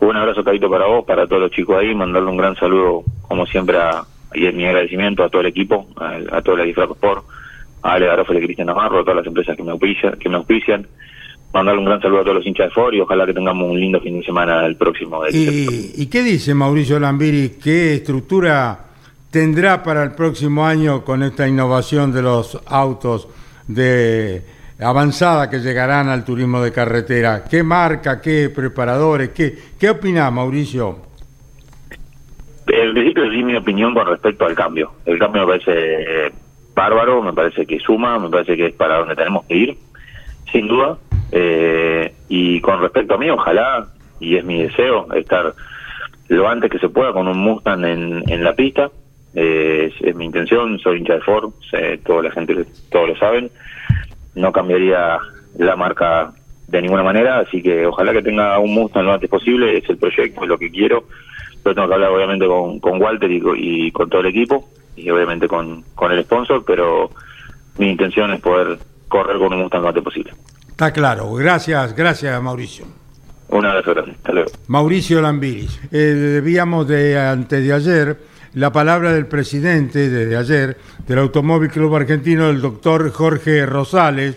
Un 0.00 0.16
abrazo, 0.16 0.42
Carito, 0.42 0.70
para 0.70 0.86
vos, 0.86 1.04
para 1.04 1.26
todos 1.26 1.42
los 1.42 1.50
chicos 1.50 1.76
ahí, 1.78 1.94
mandarle 1.94 2.30
un 2.30 2.38
gran 2.38 2.56
saludo, 2.56 3.04
como 3.28 3.44
siempre, 3.44 3.76
a, 3.76 4.02
y 4.34 4.50
mi 4.52 4.64
agradecimiento 4.64 5.22
a 5.24 5.28
todo 5.28 5.42
el 5.42 5.48
equipo, 5.48 5.88
a, 5.96 6.36
a 6.38 6.40
toda 6.40 6.56
la 6.58 6.64
Disfraco 6.64 6.94
Sport, 6.94 7.24
a 7.82 7.92
Ale 7.92 8.06
Garófalo 8.06 8.38
y 8.38 8.44
Cristian 8.44 8.68
Navarro, 8.68 9.00
a 9.00 9.02
todas 9.02 9.16
las 9.16 9.26
empresas 9.26 9.54
que 9.54 9.62
me 9.62 9.72
auspician, 9.72 10.14
que 10.18 10.28
me 10.30 10.36
auspician. 10.36 10.86
Mandarle 11.52 11.80
un 11.80 11.86
gran 11.86 12.00
saludo 12.00 12.20
a 12.20 12.22
todos 12.24 12.36
los 12.36 12.46
hinchas 12.46 12.68
de 12.68 12.72
Ford 12.72 12.94
y 12.94 13.00
ojalá 13.00 13.26
que 13.26 13.34
tengamos 13.34 13.70
un 13.70 13.78
lindo 13.78 14.00
fin 14.00 14.20
de 14.20 14.24
semana 14.24 14.64
el 14.64 14.76
próximo. 14.76 15.22
del- 15.22 15.34
¿Y, 15.34 15.92
y 15.96 16.06
qué 16.06 16.22
dice 16.22 16.54
Mauricio 16.54 16.98
Lambiri? 16.98 17.56
¿Qué 17.62 17.94
estructura 17.94 18.86
tendrá 19.30 19.82
para 19.82 20.02
el 20.02 20.12
próximo 20.12 20.66
año 20.66 21.04
con 21.04 21.22
esta 21.22 21.46
innovación 21.46 22.10
de 22.12 22.22
los 22.22 22.58
autos 22.66 23.28
de 23.68 24.42
avanzada 24.78 25.48
que 25.48 25.60
llegarán 25.60 26.08
al 26.08 26.24
turismo 26.24 26.60
de 26.60 26.72
carretera? 26.72 27.44
¿Qué 27.44 27.62
marca, 27.62 28.20
qué 28.20 28.50
preparadores? 28.54 29.30
¿Qué, 29.30 29.58
qué 29.78 29.90
opina 29.90 30.30
Mauricio? 30.30 31.06
En 32.66 32.92
principio 32.94 33.30
sí 33.30 33.42
mi 33.42 33.56
opinión 33.56 33.94
con 33.94 34.06
respecto 34.06 34.44
al 34.44 34.54
cambio. 34.54 34.92
El 35.04 35.18
cambio 35.18 35.46
me 35.46 35.58
parece 35.58 36.26
eh, 36.26 36.32
bárbaro, 36.74 37.22
me 37.22 37.32
parece 37.32 37.64
que 37.64 37.78
suma, 37.78 38.18
me 38.18 38.28
parece 38.28 38.56
que 38.56 38.66
es 38.66 38.74
para 38.74 38.98
donde 38.98 39.14
tenemos 39.14 39.44
que 39.46 39.56
ir, 39.56 39.76
sin 40.52 40.66
duda. 40.66 40.98
Eh, 41.32 42.12
y 42.28 42.60
con 42.60 42.80
respecto 42.80 43.14
a 43.14 43.18
mí, 43.18 43.30
ojalá, 43.30 43.86
y 44.20 44.36
es 44.36 44.44
mi 44.44 44.62
deseo, 44.62 45.12
estar 45.14 45.54
lo 46.28 46.48
antes 46.48 46.70
que 46.70 46.78
se 46.78 46.88
pueda 46.88 47.12
con 47.12 47.28
un 47.28 47.38
Mustang 47.38 47.84
en, 47.84 48.22
en 48.28 48.44
la 48.44 48.54
pista. 48.54 48.90
Eh, 49.38 49.92
es, 49.92 50.08
es 50.08 50.16
mi 50.16 50.24
intención, 50.24 50.78
soy 50.78 50.98
hincha 50.98 51.14
de 51.14 51.20
Ford, 51.20 51.52
sé, 51.70 51.98
toda 51.98 52.22
la 52.22 52.30
gente, 52.30 52.64
todos 52.90 53.10
lo 53.10 53.16
saben. 53.16 53.50
No 54.34 54.50
cambiaría 54.50 55.18
la 55.58 55.76
marca 55.76 56.32
de 56.66 56.82
ninguna 56.82 57.02
manera, 57.02 57.40
así 57.40 57.62
que 57.62 57.86
ojalá 57.86 58.12
que 58.12 58.22
tenga 58.22 58.58
un 58.58 58.74
Mustang 58.74 59.04
lo 59.04 59.12
antes 59.12 59.30
posible, 59.30 59.76
es 59.76 59.88
el 59.88 59.98
proyecto, 59.98 60.42
es 60.42 60.48
lo 60.48 60.58
que 60.58 60.70
quiero. 60.70 61.04
Yo 61.64 61.74
tengo 61.74 61.86
que 61.86 61.94
hablar 61.94 62.10
obviamente 62.10 62.46
con, 62.46 62.80
con 62.80 63.00
Walter 63.00 63.30
y, 63.30 63.42
y 63.56 63.92
con 63.92 64.08
todo 64.08 64.22
el 64.22 64.28
equipo, 64.28 64.68
y 64.96 65.10
obviamente 65.10 65.46
con, 65.46 65.84
con 65.94 66.12
el 66.12 66.24
sponsor, 66.24 66.64
pero 66.66 67.10
mi 67.78 67.90
intención 67.90 68.32
es 68.32 68.40
poder 68.40 68.78
correr 69.08 69.38
con 69.38 69.52
un 69.52 69.60
Mustang 69.60 69.82
lo 69.82 69.88
antes 69.88 70.02
posible. 70.02 70.32
Está 70.68 70.92
claro. 70.92 71.32
Gracias, 71.34 71.94
gracias 71.94 72.42
Mauricio. 72.42 72.86
Un 73.48 73.64
abrazo 73.64 73.94
grande, 73.94 74.12
hasta 74.12 74.32
luego. 74.32 74.50
Mauricio 74.66 75.20
Lambiris. 75.20 75.80
Eh, 75.92 75.96
debíamos 75.96 76.88
de 76.88 77.18
antes 77.18 77.64
de 77.64 77.72
ayer 77.72 78.16
la 78.56 78.72
palabra 78.72 79.12
del 79.12 79.26
presidente 79.26 80.08
desde 80.08 80.34
ayer 80.34 80.78
del 81.06 81.18
Automóvil 81.18 81.68
Club 81.68 81.94
Argentino, 81.94 82.48
el 82.48 82.62
doctor 82.62 83.10
Jorge 83.10 83.66
Rosales, 83.66 84.36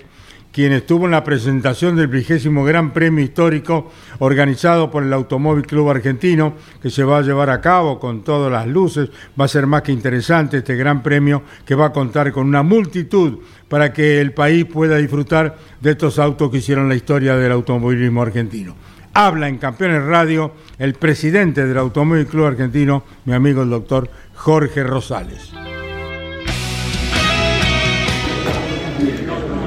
quien 0.52 0.74
estuvo 0.74 1.06
en 1.06 1.12
la 1.12 1.24
presentación 1.24 1.96
del 1.96 2.08
vigésimo 2.08 2.66
Gran 2.66 2.92
Premio 2.92 3.24
Histórico 3.24 3.90
organizado 4.20 4.92
por 4.92 5.04
el 5.04 5.14
Automóvil 5.14 5.66
Club 5.66 5.90
Argentino, 5.90 6.56
que 6.82 6.90
se 6.90 7.06
va 7.06 7.20
a 7.20 7.22
llevar 7.22 7.50
a 7.50 7.62
cabo 7.62 7.98
con 7.98 8.26
todas 8.26 8.52
las 8.52 8.68
luces. 8.68 9.10
Va 9.40 9.46
a 9.46 9.48
ser 9.48 9.68
más 9.68 9.84
que 9.84 9.94
interesante 9.94 10.58
este 10.58 10.76
Gran 10.76 11.02
Premio 11.02 11.44
que 11.66 11.76
va 11.76 11.86
a 11.86 11.94
contar 11.94 12.34
con 12.34 12.46
una 12.46 12.62
multitud 12.62 13.40
para 13.70 13.94
que 13.94 14.20
el 14.20 14.34
país 14.34 14.66
pueda 14.66 14.98
disfrutar 14.98 15.56
de 15.80 15.92
estos 15.92 16.20
autos 16.20 16.52
que 16.52 16.58
hicieron 16.58 16.90
la 16.90 16.96
historia 16.96 17.38
del 17.38 17.54
automovilismo 17.54 18.22
argentino. 18.22 18.76
Habla 19.14 19.48
en 19.48 19.60
Campeones 19.60 20.04
Radio 20.04 20.52
el 20.80 20.94
presidente 20.94 21.66
del 21.68 21.78
Automóvil 21.78 22.26
Club 22.26 22.46
Argentino, 22.46 23.04
mi 23.26 23.34
amigo 23.34 23.62
el 23.62 23.70
doctor 23.70 24.10
Jorge 24.34 24.84
Rosales. 24.84 25.52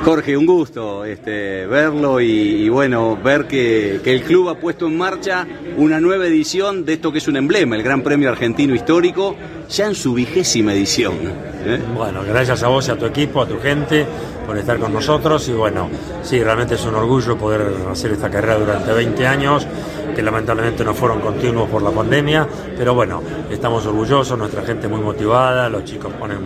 Jorge, 0.05 0.37
un 0.37 0.47
gusto 0.47 1.05
este, 1.05 1.65
verlo 1.67 2.21
y, 2.21 2.69
bueno, 2.69 3.17
ver 3.23 3.47
que, 3.47 4.01
que 4.03 4.13
el 4.13 4.23
club 4.23 4.49
ha 4.49 4.57
puesto 4.57 4.89
en 4.89 4.99
marcha 4.99 5.47
una 5.77 6.01
nueva 6.01 6.27
edición 6.27 6.85
de 6.85 6.95
esto 6.95 7.13
que 7.13 7.19
es 7.19 7.29
un 7.29 7.37
emblema, 7.37 7.77
el 7.77 7.85
Gran 7.85 8.03
Premio 8.03 8.29
Argentino 8.29 8.75
Histórico, 8.75 9.37
ya 9.69 9.87
en 9.87 9.95
su 9.95 10.13
vigésima 10.13 10.73
edición. 10.75 11.15
¿eh? 11.65 11.81
Bueno, 11.95 12.23
gracias 12.27 12.65
a 12.65 12.69
vos 12.69 12.89
y 12.89 12.91
a 12.91 12.99
tu 12.99 13.07
equipo, 13.07 13.43
a 13.43 13.47
tu 13.47 13.61
gente, 13.61 14.05
por 14.45 14.59
estar 14.59 14.79
con 14.79 14.93
nosotros. 14.93 15.49
Y 15.49 15.53
bueno, 15.53 15.89
sí, 16.23 16.43
realmente 16.43 16.75
es 16.75 16.85
un 16.85 16.97
orgullo 16.97 17.39
poder 17.39 17.63
hacer 17.89 18.11
esta 18.11 18.29
carrera 18.29 18.59
durante 18.59 18.93
20 18.93 19.25
años, 19.25 19.67
que 20.17 20.23
lamentablemente 20.23 20.85
no 20.85 20.95
fueron 20.95 21.21
continuos 21.21 21.71
por 21.71 21.81
la 21.81 21.91
pandemia. 21.91 22.49
Pero 22.77 22.95
bueno, 22.95 23.23
estamos 23.51 23.87
orgullosos, 23.87 24.37
nuestra 24.37 24.63
gente 24.63 24.89
muy 24.89 25.01
motivada, 25.01 25.69
los 25.69 25.85
chicos 25.85 26.13
ponen 26.15 26.41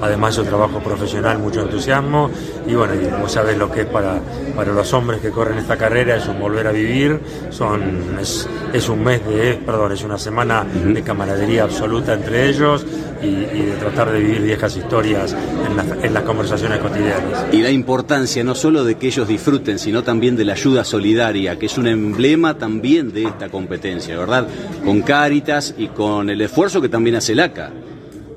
además 0.00 0.34
su 0.34 0.44
trabajo 0.44 0.80
profesional, 0.80 1.38
mucho 1.38 1.62
entusiasmo. 1.62 2.30
Y 2.66 2.74
bueno, 2.74 2.94
y 2.94 3.20
vos 3.20 3.32
sabés 3.32 3.56
lo 3.56 3.70
que 3.70 3.82
es 3.82 3.86
para, 3.86 4.20
para 4.54 4.72
los 4.72 4.92
hombres 4.92 5.20
que 5.20 5.30
corren 5.30 5.58
esta 5.58 5.76
carrera, 5.76 6.16
es 6.16 6.26
un 6.26 6.38
volver 6.38 6.66
a 6.66 6.72
vivir, 6.72 7.20
son, 7.50 8.18
es, 8.20 8.48
es 8.72 8.88
un 8.88 9.02
mes 9.02 9.26
de, 9.26 9.54
perdón, 9.64 9.92
es 9.92 10.02
una 10.02 10.18
semana 10.18 10.64
de 10.64 11.02
camaradería 11.02 11.64
absoluta 11.64 12.14
entre 12.14 12.48
ellos 12.48 12.84
y, 13.22 13.26
y 13.26 13.66
de 13.66 13.76
tratar 13.78 14.10
de 14.12 14.20
vivir 14.20 14.42
viejas 14.42 14.76
historias 14.76 15.34
en 15.66 15.76
las, 15.76 15.86
en 16.04 16.14
las 16.14 16.22
conversaciones 16.22 16.78
cotidianas. 16.78 17.46
Y 17.52 17.62
la 17.62 17.70
importancia 17.70 18.42
no 18.44 18.54
solo 18.54 18.84
de 18.84 18.96
que 18.96 19.08
ellos 19.08 19.28
disfruten, 19.28 19.78
sino 19.78 20.02
también 20.02 20.36
de 20.36 20.44
la 20.44 20.52
ayuda 20.52 20.84
solidaria, 20.84 21.58
que 21.58 21.66
es 21.66 21.78
un 21.78 21.86
emblema 21.86 22.58
también 22.58 23.12
de 23.12 23.24
esta 23.24 23.48
competencia, 23.48 24.18
¿verdad? 24.18 24.46
Con 24.84 25.02
Cáritas 25.02 25.74
y 25.76 25.88
con 25.88 26.30
el 26.30 26.40
esfuerzo 26.40 26.80
que 26.80 26.88
también 26.88 27.16
hace 27.16 27.32
el 27.32 27.40
ACA. 27.40 27.70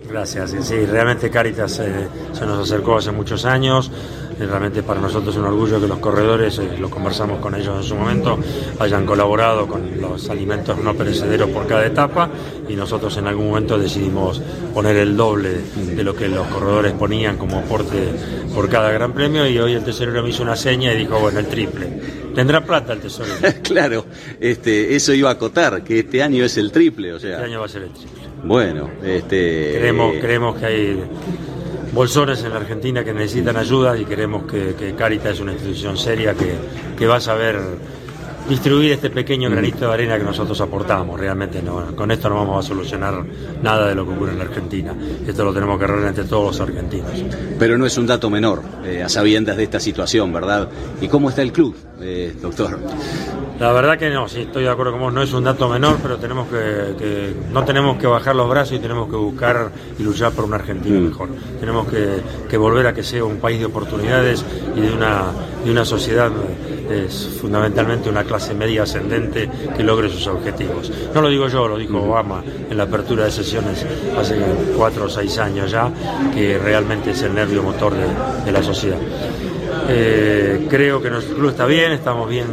Gracias, 0.10 0.56
sí, 0.62 0.86
realmente 0.86 1.30
Caritas 1.30 1.80
eh, 1.80 2.08
se 2.34 2.46
nos 2.46 2.60
acercó 2.60 2.98
hace 2.98 3.12
muchos 3.12 3.46
años, 3.46 3.90
eh, 4.40 4.46
realmente 4.46 4.84
para 4.84 5.00
nosotros 5.00 5.34
es 5.34 5.40
un 5.40 5.48
orgullo 5.48 5.80
que 5.80 5.88
los 5.88 6.00
corredores, 6.00 6.60
eh, 6.60 6.78
lo 6.80 6.90
conversamos 6.90 7.40
con 7.40 7.56
ellos 7.56 7.78
en 7.78 7.84
su 7.84 7.96
momento, 7.96 8.38
hayan 8.80 9.06
colaborado 9.06 9.66
con 9.66 10.02
los 10.02 10.30
alimentos 10.30 10.78
no 10.78 10.94
perecederos 10.94 11.50
por 11.50 11.68
cada 11.68 11.86
etapa 11.86 12.30
y 12.68 12.76
nosotros 12.76 13.16
en 13.18 13.28
algún 13.28 13.48
momento 13.48 13.78
decidimos 13.78 14.42
poner 14.74 14.98
el 14.98 15.16
doble 15.16 15.62
de 15.96 16.04
lo 16.04 16.16
que 16.16 16.28
los 16.28 16.48
corredores 16.48 16.94
ponían 16.94 17.38
como 17.38 17.60
aporte 17.60 18.14
por 18.54 18.70
cada 18.70 18.92
gran 18.92 19.14
premio 19.14 19.48
y 19.48 19.58
hoy 19.58 19.74
el 19.74 19.84
tesorero 19.84 20.22
me 20.22 20.30
hizo 20.30 20.44
una 20.44 20.56
seña 20.56 20.94
y 20.94 20.98
dijo, 20.98 21.20
bueno, 21.20 21.40
el 21.40 21.48
triple. 21.48 22.24
Tendrá 22.36 22.64
plata 22.66 22.94
el 22.94 23.00
tesorero. 23.00 23.36
claro, 23.64 24.06
este, 24.40 24.96
eso 24.96 25.14
iba 25.14 25.30
a 25.30 25.34
acotar, 25.34 25.84
que 25.84 26.00
este 26.00 26.22
año 26.22 26.44
es 26.44 26.58
el 26.58 26.72
triple, 26.72 27.14
o 27.14 27.20
sea. 27.20 27.36
Este 27.36 27.46
año 27.46 27.60
va 27.60 27.66
a 27.66 27.70
ser 27.70 27.84
el 27.84 27.92
triple. 27.92 28.23
Bueno, 28.44 28.90
este. 29.04 29.76
Creemos, 29.78 30.16
creemos 30.20 30.58
que 30.58 30.66
hay 30.66 31.04
bolsones 31.94 32.44
en 32.44 32.50
la 32.50 32.58
Argentina 32.58 33.04
que 33.04 33.14
necesitan 33.14 33.56
ayuda 33.56 33.98
y 33.98 34.04
creemos 34.04 34.44
que, 34.44 34.94
Caritas 34.98 35.34
es 35.34 35.40
una 35.40 35.54
institución 35.54 35.98
seria 35.98 36.34
que, 36.34 36.56
que 36.98 37.08
va 37.08 37.18
a 37.18 37.22
saber 37.22 37.58
distribuir 38.50 38.92
este 38.94 39.10
pequeño 39.10 39.50
granito 39.50 39.88
de 39.88 39.94
arena 39.94 40.18
que 40.18 40.24
nosotros 40.24 40.60
aportamos. 40.62 41.20
Realmente 41.20 41.62
no, 41.62 41.96
con 41.96 42.12
esto 42.12 42.30
no 42.30 42.36
vamos 42.36 42.66
a 42.66 42.68
solucionar 42.68 43.24
nada 43.62 43.88
de 43.88 43.96
lo 43.96 44.06
que 44.06 44.14
ocurre 44.14 44.32
en 44.34 44.40
la 44.40 44.46
Argentina. 44.46 44.94
Esto 45.26 45.44
lo 45.46 45.54
tenemos 45.54 45.78
que 45.78 45.86
arreglar 45.86 46.10
entre 46.10 46.26
todos 46.26 46.46
los 46.58 46.60
argentinos. 46.60 47.12
Pero 47.58 47.78
no 47.78 47.86
es 47.86 47.98
un 47.98 48.08
dato 48.08 48.30
menor, 48.30 48.62
eh, 48.86 49.02
a 49.04 49.10
sabiendas 49.10 49.58
de 49.58 49.64
esta 49.64 49.80
situación, 49.80 50.32
¿verdad? 50.34 50.68
¿Y 51.02 51.08
cómo 51.08 51.30
está 51.30 51.42
el 51.42 51.52
club, 51.52 51.76
eh, 52.02 52.36
doctor? 52.42 52.80
La 53.60 53.72
verdad 53.72 53.98
que 53.98 54.10
no, 54.10 54.28
sí, 54.28 54.42
estoy 54.42 54.64
de 54.64 54.70
acuerdo 54.70 54.94
con 54.94 55.02
vos, 55.02 55.14
no 55.14 55.22
es 55.22 55.32
un 55.32 55.44
dato 55.44 55.70
menor, 55.70 55.98
pero 56.02 56.18
tenemos 56.18 56.48
que, 56.50 56.96
que- 56.98 57.34
no 57.54 57.64
tenemos 57.64 57.98
que 57.98 58.08
bajar 58.08 58.36
los 58.36 58.50
brazos 58.50 58.74
y 58.74 58.80
tenemos 58.80 59.08
que 59.10 59.16
buscar 59.16 59.72
y 59.98 60.04
luchar 60.04 60.32
por 60.34 60.44
una 60.46 60.56
Argentina 60.58 61.00
mejor. 61.00 61.30
Tenemos 61.60 61.88
que, 61.88 62.18
que 62.50 62.58
volver 62.58 62.88
a 62.88 62.94
que 62.94 63.04
sea 63.04 63.24
un 63.24 63.38
país 63.38 63.60
de 63.60 63.66
oportunidades 63.66 64.44
y 64.76 64.82
de 64.82 64.92
una, 64.92 65.26
de 65.64 65.72
una 65.72 65.86
sociedad, 65.86 66.32
eh, 66.90 67.06
es 67.08 67.38
fundamentalmente 67.40 68.10
una 68.10 68.24
clase 68.24 68.33
media 68.54 68.84
ascendente 68.84 69.50
que 69.76 69.84
logre 69.84 70.10
sus 70.10 70.28
objetivos. 70.28 70.92
No 71.14 71.22
lo 71.22 71.30
digo 71.30 71.48
yo, 71.48 71.68
lo 71.68 71.78
dijo 71.78 72.02
Obama 72.02 72.44
en 72.70 72.78
la 72.78 72.84
apertura 72.84 73.26
de 73.26 73.32
sesiones 73.32 73.86
hace 74.18 74.36
cuatro 74.78 75.06
o 75.06 75.10
seis 75.10 75.38
años 75.38 75.72
ya, 75.72 75.90
que 76.34 76.58
realmente 76.58 77.12
es 77.12 77.22
el 77.24 77.34
nervio 77.34 77.64
motor 77.64 77.94
de, 77.94 78.06
de 78.46 78.52
la 78.52 78.64
sociedad. 78.64 78.98
Eh, 79.90 80.68
creo 80.70 81.02
que 81.02 81.10
nuestro 81.10 81.36
club 81.36 81.50
está 81.50 81.66
bien, 81.66 81.92
estamos 81.92 82.30
bien 82.30 82.46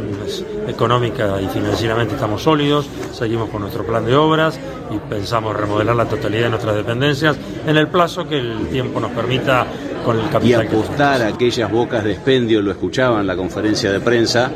económica 0.67 1.39
y 1.41 1.47
financieramente 1.47 2.15
estamos 2.15 2.43
sólidos, 2.43 2.87
seguimos 3.13 3.49
con 3.49 3.61
nuestro 3.61 3.85
plan 3.85 4.05
de 4.05 4.15
obras 4.15 4.59
y 4.89 4.97
pensamos 5.09 5.55
remodelar 5.55 5.95
la 5.95 6.05
totalidad 6.05 6.45
de 6.45 6.49
nuestras 6.49 6.75
dependencias 6.75 7.37
en 7.65 7.77
el 7.77 7.87
plazo 7.87 8.27
que 8.27 8.37
el 8.37 8.67
tiempo 8.67 8.99
nos 8.99 9.11
permita 9.11 9.65
con 10.03 10.19
el 10.19 10.25
Y 10.25 10.29
capital 10.29 10.67
que 10.67 10.75
apostar 10.75 11.21
a 11.21 11.27
aquellas 11.27 11.71
bocas 11.71 12.03
de 12.03 12.13
expendio, 12.13 12.61
lo 12.61 12.71
escuchaba 12.71 13.21
en 13.21 13.27
la 13.27 13.35
conferencia 13.35 13.91
de 13.91 13.99
prensa, 13.99 14.51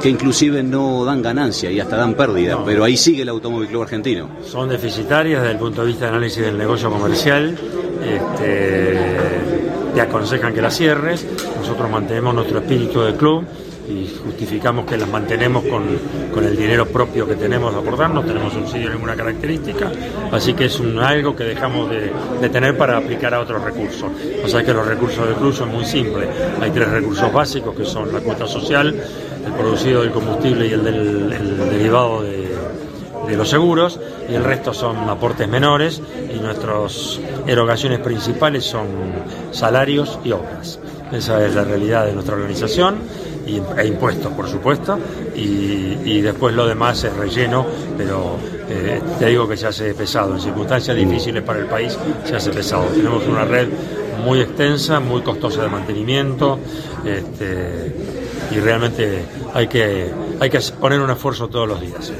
que 0.00 0.08
inclusive 0.08 0.62
no 0.62 1.04
dan 1.04 1.22
ganancia 1.22 1.70
y 1.70 1.78
hasta 1.80 1.96
dan 1.96 2.14
pérdida, 2.14 2.58
pero 2.64 2.84
ahí 2.84 2.96
sigue 2.96 3.22
el 3.22 3.28
Automóvil 3.28 3.68
Club 3.68 3.82
Argentino. 3.82 4.28
son 4.44 4.68
deficitarias 4.68 5.42
desde 5.42 5.52
el 5.52 5.58
punto 5.58 5.82
de 5.82 5.88
vista 5.88 6.06
de 6.06 6.10
análisis 6.12 6.42
del 6.42 6.56
negocio 6.56 6.90
comercial. 6.90 7.56
Este, 8.02 8.96
te 9.94 10.00
aconsejan 10.00 10.54
que 10.54 10.62
las 10.62 10.76
cierres. 10.76 11.26
Nosotros 11.58 11.90
mantenemos 11.90 12.34
nuestro 12.34 12.58
espíritu 12.60 13.02
de 13.02 13.14
club 13.14 13.44
y 13.88 14.06
justificamos 14.24 14.86
que 14.86 14.96
las 14.96 15.08
mantenemos 15.08 15.64
con, 15.64 15.82
con 16.32 16.44
el 16.44 16.56
dinero 16.56 16.86
propio 16.86 17.26
que 17.26 17.34
tenemos 17.34 17.74
a 17.74 17.78
aportar. 17.78 18.10
No 18.10 18.22
tenemos 18.22 18.52
subsidio 18.52 18.88
de 18.88 18.94
ninguna 18.94 19.16
característica, 19.16 19.90
así 20.30 20.54
que 20.54 20.66
es 20.66 20.78
un, 20.80 20.98
algo 20.98 21.34
que 21.34 21.44
dejamos 21.44 21.90
de, 21.90 22.10
de 22.40 22.48
tener 22.48 22.78
para 22.78 22.96
aplicar 22.96 23.34
a 23.34 23.40
otros 23.40 23.62
recursos. 23.62 24.08
O 24.44 24.48
sea 24.48 24.62
que 24.64 24.72
los 24.72 24.86
recursos 24.86 25.26
del 25.26 25.34
club 25.34 25.52
son 25.52 25.70
muy 25.70 25.84
simples. 25.84 26.28
Hay 26.60 26.70
tres 26.70 26.88
recursos 26.88 27.32
básicos 27.32 27.74
que 27.74 27.84
son 27.84 28.12
la 28.12 28.20
cuota 28.20 28.46
social, 28.46 28.94
el 29.44 29.52
producido 29.52 30.02
del 30.02 30.10
combustible 30.10 30.66
y 30.66 30.72
el, 30.72 30.84
del, 30.84 31.32
el 31.32 31.70
derivado 31.70 32.22
de 32.22 33.36
los 33.36 33.48
seguros 33.48 34.00
y 34.28 34.34
el 34.34 34.44
resto 34.44 34.74
son 34.74 34.96
aportes 35.08 35.48
menores 35.48 36.02
y 36.34 36.38
nuestras 36.40 37.20
erogaciones 37.46 38.00
principales 38.00 38.64
son 38.64 38.86
salarios 39.52 40.18
y 40.24 40.32
obras. 40.32 40.78
Esa 41.12 41.44
es 41.44 41.54
la 41.54 41.64
realidad 41.64 42.06
de 42.06 42.12
nuestra 42.12 42.34
organización 42.34 42.96
y, 43.46 43.60
e 43.78 43.86
impuestos, 43.86 44.32
por 44.32 44.48
supuesto, 44.48 44.98
y, 45.34 45.98
y 46.04 46.20
después 46.20 46.54
lo 46.54 46.66
demás 46.66 47.02
es 47.04 47.12
relleno, 47.16 47.66
pero 47.96 48.36
eh, 48.68 49.00
te 49.18 49.26
digo 49.26 49.48
que 49.48 49.56
se 49.56 49.66
hace 49.66 49.94
pesado. 49.94 50.34
En 50.34 50.40
circunstancias 50.40 50.96
difíciles 50.96 51.42
para 51.42 51.58
el 51.58 51.66
país 51.66 51.98
se 52.24 52.36
hace 52.36 52.50
pesado. 52.50 52.84
Tenemos 52.86 53.26
una 53.26 53.44
red 53.44 53.68
muy 54.24 54.40
extensa, 54.40 55.00
muy 55.00 55.22
costosa 55.22 55.62
de 55.62 55.68
mantenimiento 55.68 56.58
este, 57.04 58.19
y 58.50 58.56
realmente 58.60 59.22
hay 59.54 59.66
que, 59.68 60.10
hay 60.40 60.50
que 60.50 60.60
poner 60.80 61.00
un 61.00 61.10
esfuerzo 61.10 61.48
todos 61.48 61.68
los 61.68 61.80
días. 61.80 62.12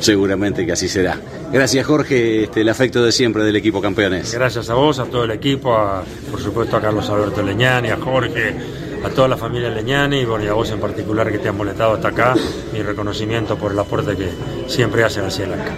Seguramente 0.00 0.64
que 0.64 0.72
así 0.72 0.88
será. 0.88 1.18
Gracias 1.52 1.84
Jorge, 1.86 2.44
este, 2.44 2.60
el 2.60 2.68
afecto 2.68 3.02
de 3.04 3.10
siempre 3.10 3.42
del 3.42 3.56
equipo 3.56 3.80
campeones. 3.80 4.32
Gracias 4.32 4.70
a 4.70 4.74
vos, 4.74 4.98
a 5.00 5.06
todo 5.06 5.24
el 5.24 5.30
equipo, 5.32 5.74
a- 5.74 6.04
por 6.30 6.40
supuesto 6.40 6.76
a 6.76 6.80
Carlos 6.80 7.08
Alberto 7.10 7.42
Leñani, 7.42 7.88
a 7.88 7.96
Jorge, 7.96 8.54
a 9.04 9.08
toda 9.08 9.26
la 9.28 9.36
familia 9.36 9.70
Leñani 9.70 10.20
y, 10.20 10.24
bueno, 10.24 10.44
y 10.44 10.48
a 10.48 10.52
vos 10.52 10.70
en 10.70 10.78
particular 10.78 11.30
que 11.32 11.38
te 11.38 11.48
han 11.48 11.56
molestado 11.56 11.94
hasta 11.94 12.08
acá. 12.08 12.34
Mi 12.72 12.80
reconocimiento 12.82 13.56
por 13.56 13.72
el 13.72 13.78
aporte 13.78 14.14
que 14.16 14.28
siempre 14.68 15.02
hacen 15.02 15.24
hacia 15.24 15.46
el 15.46 15.52
ANCA. 15.54 15.72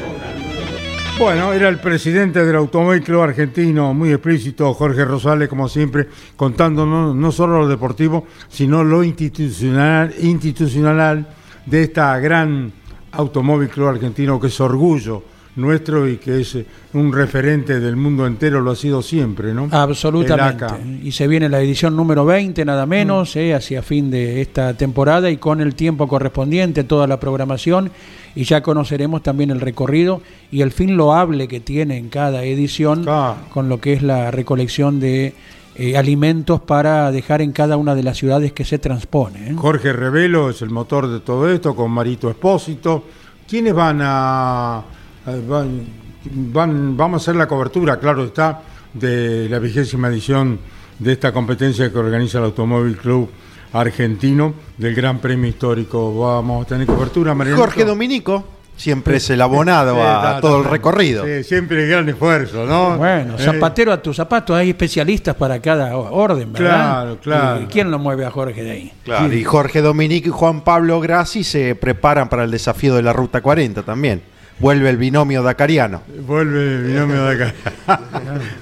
Bueno, 1.20 1.52
era 1.52 1.68
el 1.68 1.78
presidente 1.78 2.42
del 2.46 2.56
Automóvil 2.56 3.02
Club 3.02 3.20
Argentino, 3.20 3.92
muy 3.92 4.10
explícito, 4.10 4.72
Jorge 4.72 5.04
Rosales, 5.04 5.50
como 5.50 5.68
siempre, 5.68 6.08
contándonos 6.34 7.14
no 7.14 7.30
solo 7.30 7.58
lo 7.58 7.68
deportivo, 7.68 8.26
sino 8.48 8.82
lo 8.82 9.04
institucional, 9.04 10.14
institucional 10.22 11.28
de 11.66 11.82
esta 11.82 12.18
gran 12.20 12.72
Automóvil 13.12 13.68
Club 13.68 13.88
Argentino, 13.88 14.40
que 14.40 14.46
es 14.46 14.58
orgullo 14.62 15.22
nuestro 15.56 16.08
y 16.08 16.16
que 16.16 16.40
es 16.40 16.54
eh, 16.54 16.64
un 16.94 17.12
referente 17.12 17.80
del 17.80 17.96
mundo 17.96 18.26
entero, 18.26 18.60
lo 18.60 18.70
ha 18.70 18.76
sido 18.76 19.02
siempre, 19.02 19.52
¿no? 19.52 19.68
Absolutamente. 19.70 20.64
Y 21.02 21.12
se 21.12 21.26
viene 21.28 21.48
la 21.48 21.60
edición 21.60 21.96
número 21.96 22.24
20, 22.24 22.64
nada 22.64 22.86
menos, 22.86 23.34
eh, 23.36 23.54
hacia 23.54 23.82
fin 23.82 24.10
de 24.10 24.40
esta 24.40 24.74
temporada 24.74 25.30
y 25.30 25.36
con 25.36 25.60
el 25.60 25.74
tiempo 25.74 26.06
correspondiente, 26.08 26.84
toda 26.84 27.06
la 27.06 27.18
programación. 27.20 27.90
Y 28.34 28.44
ya 28.44 28.62
conoceremos 28.62 29.22
también 29.22 29.50
el 29.50 29.60
recorrido 29.60 30.22
y 30.52 30.60
el 30.62 30.70
fin 30.70 30.96
loable 30.96 31.48
que 31.48 31.58
tiene 31.60 31.96
en 31.98 32.08
cada 32.10 32.44
edición 32.44 33.04
con 33.52 33.68
lo 33.68 33.80
que 33.80 33.92
es 33.94 34.02
la 34.02 34.30
recolección 34.30 35.00
de 35.00 35.34
eh, 35.74 35.96
alimentos 35.96 36.60
para 36.60 37.10
dejar 37.10 37.42
en 37.42 37.50
cada 37.52 37.76
una 37.76 37.94
de 37.96 38.02
las 38.04 38.16
ciudades 38.18 38.52
que 38.52 38.64
se 38.64 38.78
transpone. 38.78 39.48
¿eh? 39.50 39.54
Jorge 39.56 39.92
Revelo 39.92 40.50
es 40.50 40.62
el 40.62 40.70
motor 40.70 41.08
de 41.08 41.20
todo 41.20 41.50
esto, 41.50 41.74
con 41.74 41.90
Marito 41.90 42.30
Espósito. 42.30 43.04
¿Quiénes 43.48 43.74
van 43.74 43.98
a- 44.02 44.82
van, 45.26 45.80
van- 46.24 46.96
vamos 46.96 47.20
a 47.20 47.24
hacer 47.24 47.36
la 47.36 47.46
cobertura, 47.46 47.98
claro 47.98 48.24
está, 48.24 48.60
de 48.92 49.48
la 49.48 49.58
vigésima 49.58 50.08
edición 50.08 50.58
de 50.98 51.12
esta 51.12 51.32
competencia 51.32 51.90
que 51.90 51.98
organiza 51.98 52.38
el 52.38 52.44
Automóvil 52.44 52.96
Club 52.96 53.30
Argentino 53.72 54.54
del 54.76 54.94
Gran 54.94 55.18
Premio 55.18 55.48
Histórico? 55.48 56.18
Vamos 56.18 56.64
a 56.66 56.68
tener 56.68 56.86
cobertura, 56.86 57.34
Mariano. 57.34 57.58
Jorge 57.58 57.84
Dominico 57.84 58.44
siempre 58.76 59.16
es 59.18 59.30
el 59.30 59.40
abonado 59.40 59.96
a 60.02 60.40
todo 60.40 60.58
el 60.58 60.64
recorrido. 60.64 61.24
Sí, 61.24 61.44
siempre 61.44 61.84
el 61.84 61.88
gran 61.90 62.08
esfuerzo, 62.08 62.66
¿no? 62.66 62.96
Bueno, 62.98 63.36
Eh, 63.38 63.42
zapatero 63.42 63.92
a 63.92 64.02
tus 64.02 64.16
zapatos, 64.16 64.56
hay 64.56 64.70
especialistas 64.70 65.36
para 65.36 65.60
cada 65.60 65.96
orden, 65.96 66.52
¿verdad? 66.52 66.68
Claro, 66.68 67.18
claro. 67.22 67.62
¿Y 67.62 67.66
quién 67.66 67.90
lo 67.90 67.98
mueve 67.98 68.24
a 68.26 68.30
Jorge 68.30 68.62
de 68.64 68.70
ahí? 68.70 68.92
Claro, 69.04 69.32
y 69.32 69.44
Jorge 69.44 69.80
Dominico 69.82 70.28
y 70.28 70.32
Juan 70.32 70.62
Pablo 70.62 70.98
Grassi 71.00 71.44
se 71.44 71.74
preparan 71.76 72.28
para 72.28 72.42
el 72.44 72.50
desafío 72.50 72.94
de 72.96 73.02
la 73.02 73.12
Ruta 73.12 73.40
40 73.40 73.82
también. 73.82 74.22
Vuelve 74.60 74.90
el 74.90 74.98
binomio 74.98 75.42
dacariano. 75.42 76.02
Vuelve 76.26 76.76
el 76.76 76.82
binomio 76.84 77.24
de 77.24 77.44
acá. 77.44 77.54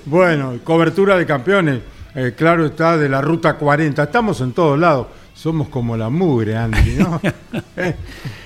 bueno, 0.07 0.59
cobertura 0.63 1.19
de 1.19 1.27
campeones. 1.27 1.81
Eh, 2.15 2.35
claro 2.37 2.67
está, 2.67 2.97
de 2.97 3.09
la 3.09 3.21
ruta 3.21 3.55
40. 3.55 4.03
Estamos 4.05 4.41
en 4.41 4.53
todos 4.53 4.79
lados. 4.79 5.09
Somos 5.35 5.69
como 5.69 5.97
la 5.97 6.09
mugre, 6.09 6.57
Andy, 6.57 6.95
¿no? 6.99 7.21
Eh, 7.77 7.95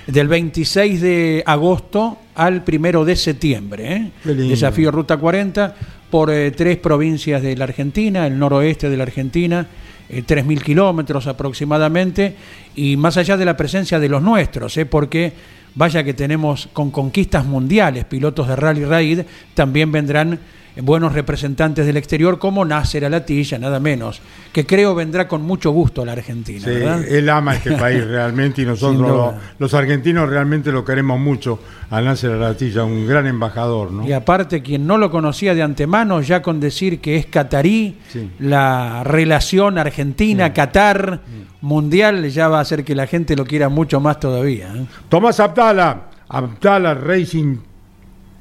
Del 0.06 0.28
26 0.28 1.00
de 1.00 1.42
agosto 1.46 2.18
al 2.34 2.64
primero 2.64 3.04
de 3.04 3.16
septiembre. 3.16 3.92
¿eh? 3.94 4.10
Desafío 4.24 4.90
Ruta 4.90 5.16
40 5.16 5.74
por 6.10 6.30
eh, 6.30 6.50
tres 6.50 6.76
provincias 6.76 7.40
de 7.40 7.56
la 7.56 7.64
Argentina, 7.64 8.26
el 8.26 8.38
noroeste 8.38 8.90
de 8.90 8.96
la 8.98 9.04
Argentina, 9.04 9.66
eh, 10.10 10.22
3.000 10.22 10.60
kilómetros 10.60 11.26
aproximadamente, 11.26 12.36
y 12.76 12.98
más 12.98 13.16
allá 13.16 13.38
de 13.38 13.46
la 13.46 13.56
presencia 13.56 13.98
de 13.98 14.10
los 14.10 14.20
nuestros, 14.20 14.76
¿eh? 14.76 14.84
porque 14.84 15.32
vaya 15.74 16.04
que 16.04 16.14
tenemos 16.14 16.68
con 16.72 16.90
conquistas 16.90 17.44
mundiales, 17.44 18.04
pilotos 18.04 18.48
de 18.48 18.56
rally 18.56 18.84
raid, 18.84 19.20
también 19.54 19.92
vendrán 19.92 20.38
buenos 20.80 21.12
representantes 21.12 21.84
del 21.84 21.96
exterior 21.98 22.38
como 22.38 22.64
Nasser 22.64 23.04
Alatilla, 23.04 23.58
nada 23.58 23.78
menos, 23.78 24.20
que 24.52 24.64
creo 24.64 24.94
vendrá 24.94 25.28
con 25.28 25.42
mucho 25.42 25.70
gusto 25.70 26.02
a 26.02 26.06
la 26.06 26.12
Argentina. 26.12 26.60
sí, 26.60 26.70
¿verdad? 26.70 27.04
él 27.06 27.28
ama 27.28 27.54
este 27.56 27.72
país 27.76 28.04
realmente 28.06 28.62
y 28.62 28.64
nosotros, 28.64 29.34
los 29.58 29.74
argentinos, 29.74 30.28
realmente 30.28 30.72
lo 30.72 30.84
queremos 30.84 31.20
mucho. 31.20 31.58
A 31.90 32.00
Nasser 32.00 32.30
Alatilla, 32.32 32.84
un 32.84 33.06
gran 33.06 33.26
embajador, 33.26 33.90
¿no? 33.92 34.08
Y 34.08 34.12
aparte, 34.14 34.62
quien 34.62 34.86
no 34.86 34.96
lo 34.96 35.10
conocía 35.10 35.54
de 35.54 35.60
antemano, 35.62 36.22
ya 36.22 36.40
con 36.40 36.58
decir 36.58 37.00
que 37.02 37.16
es 37.16 37.26
catarí, 37.26 37.98
Sí. 38.08 38.30
la 38.38 39.04
relación 39.04 39.76
Argentina-Qatar 39.76 41.20
mundial 41.60 42.28
ya 42.30 42.48
va 42.48 42.58
a 42.58 42.62
hacer 42.62 42.82
que 42.84 42.94
la 42.94 43.06
gente 43.06 43.36
lo 43.36 43.44
quiera 43.44 43.68
mucho 43.68 44.00
más 44.00 44.18
todavía. 44.18 44.72
¿eh? 44.74 44.86
Tomás 45.10 45.38
Abdala, 45.38 46.04
Abdala 46.28 46.94
Racing 46.94 47.58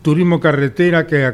Turismo 0.02 0.40
Carretera, 0.40 1.06
que, 1.06 1.34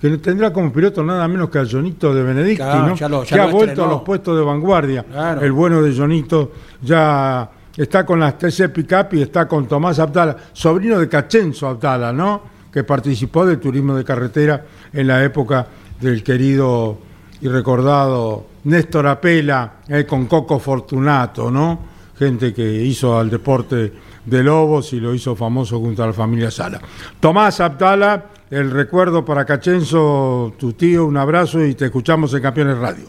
que 0.00 0.10
tendrá 0.18 0.52
como 0.52 0.72
piloto 0.72 1.02
nada 1.02 1.26
menos 1.26 1.50
que 1.50 1.58
a 1.58 1.66
Jonito 1.66 2.14
de 2.14 2.22
Benedicti, 2.22 2.56
Claro, 2.62 2.86
¿no? 2.88 2.94
ya 2.94 3.08
lo- 3.08 3.24
ya 3.24 3.28
que 3.30 3.36
lo 3.36 3.42
ha 3.42 3.46
vuelto 3.46 3.64
estrenó. 3.72 3.84
a 3.84 3.92
los 3.94 4.02
puestos 4.02 4.36
de 4.38 4.44
vanguardia. 4.44 5.02
Claro. 5.02 5.40
El 5.42 5.52
bueno 5.52 5.82
de 5.82 5.92
Jonito 5.96 6.52
ya 6.82 7.50
está 7.76 8.06
con 8.06 8.20
las 8.20 8.38
TC 8.38 8.68
Pickup 8.68 9.14
y 9.14 9.22
está 9.22 9.48
con 9.48 9.66
Tomás 9.66 9.98
Abdala, 9.98 10.36
sobrino 10.52 10.98
de 11.00 11.08
Cachenzo 11.08 11.66
Abdala, 11.66 12.12
¿no? 12.12 12.42
Que 12.72 12.84
participó 12.84 13.44
del 13.46 13.58
turismo 13.58 13.94
de 13.96 14.04
carretera 14.04 14.64
en 14.92 15.06
la 15.08 15.22
época 15.24 15.66
del 16.00 16.22
querido 16.22 16.98
y 17.40 17.48
recordado 17.48 18.46
Néstor 18.64 19.06
Apela 19.08 19.74
eh, 19.88 20.04
con 20.06 20.26
Coco 20.26 20.58
Fortunato, 20.58 21.50
¿no? 21.50 21.80
Gente 22.16 22.54
que 22.54 22.62
hizo 22.62 23.18
al 23.18 23.28
deporte 23.28 23.92
de 24.24 24.42
Lobos 24.42 24.92
y 24.92 25.00
lo 25.00 25.14
hizo 25.14 25.36
famoso 25.36 25.78
junto 25.78 26.02
a 26.02 26.06
la 26.06 26.12
familia 26.12 26.50
Sala. 26.50 26.80
Tomás 27.20 27.60
Abdala, 27.60 28.24
el 28.50 28.70
recuerdo 28.70 29.24
para 29.24 29.44
Cachenzo, 29.44 30.54
tu 30.58 30.72
tío, 30.72 31.06
un 31.06 31.16
abrazo 31.16 31.64
y 31.64 31.74
te 31.74 31.86
escuchamos 31.86 32.32
en 32.34 32.42
Campeones 32.42 32.78
Radio. 32.78 33.06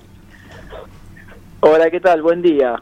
Hola, 1.61 1.89
¿qué 1.89 1.99
tal? 1.99 2.21
Buen 2.21 2.41
día. 2.41 2.81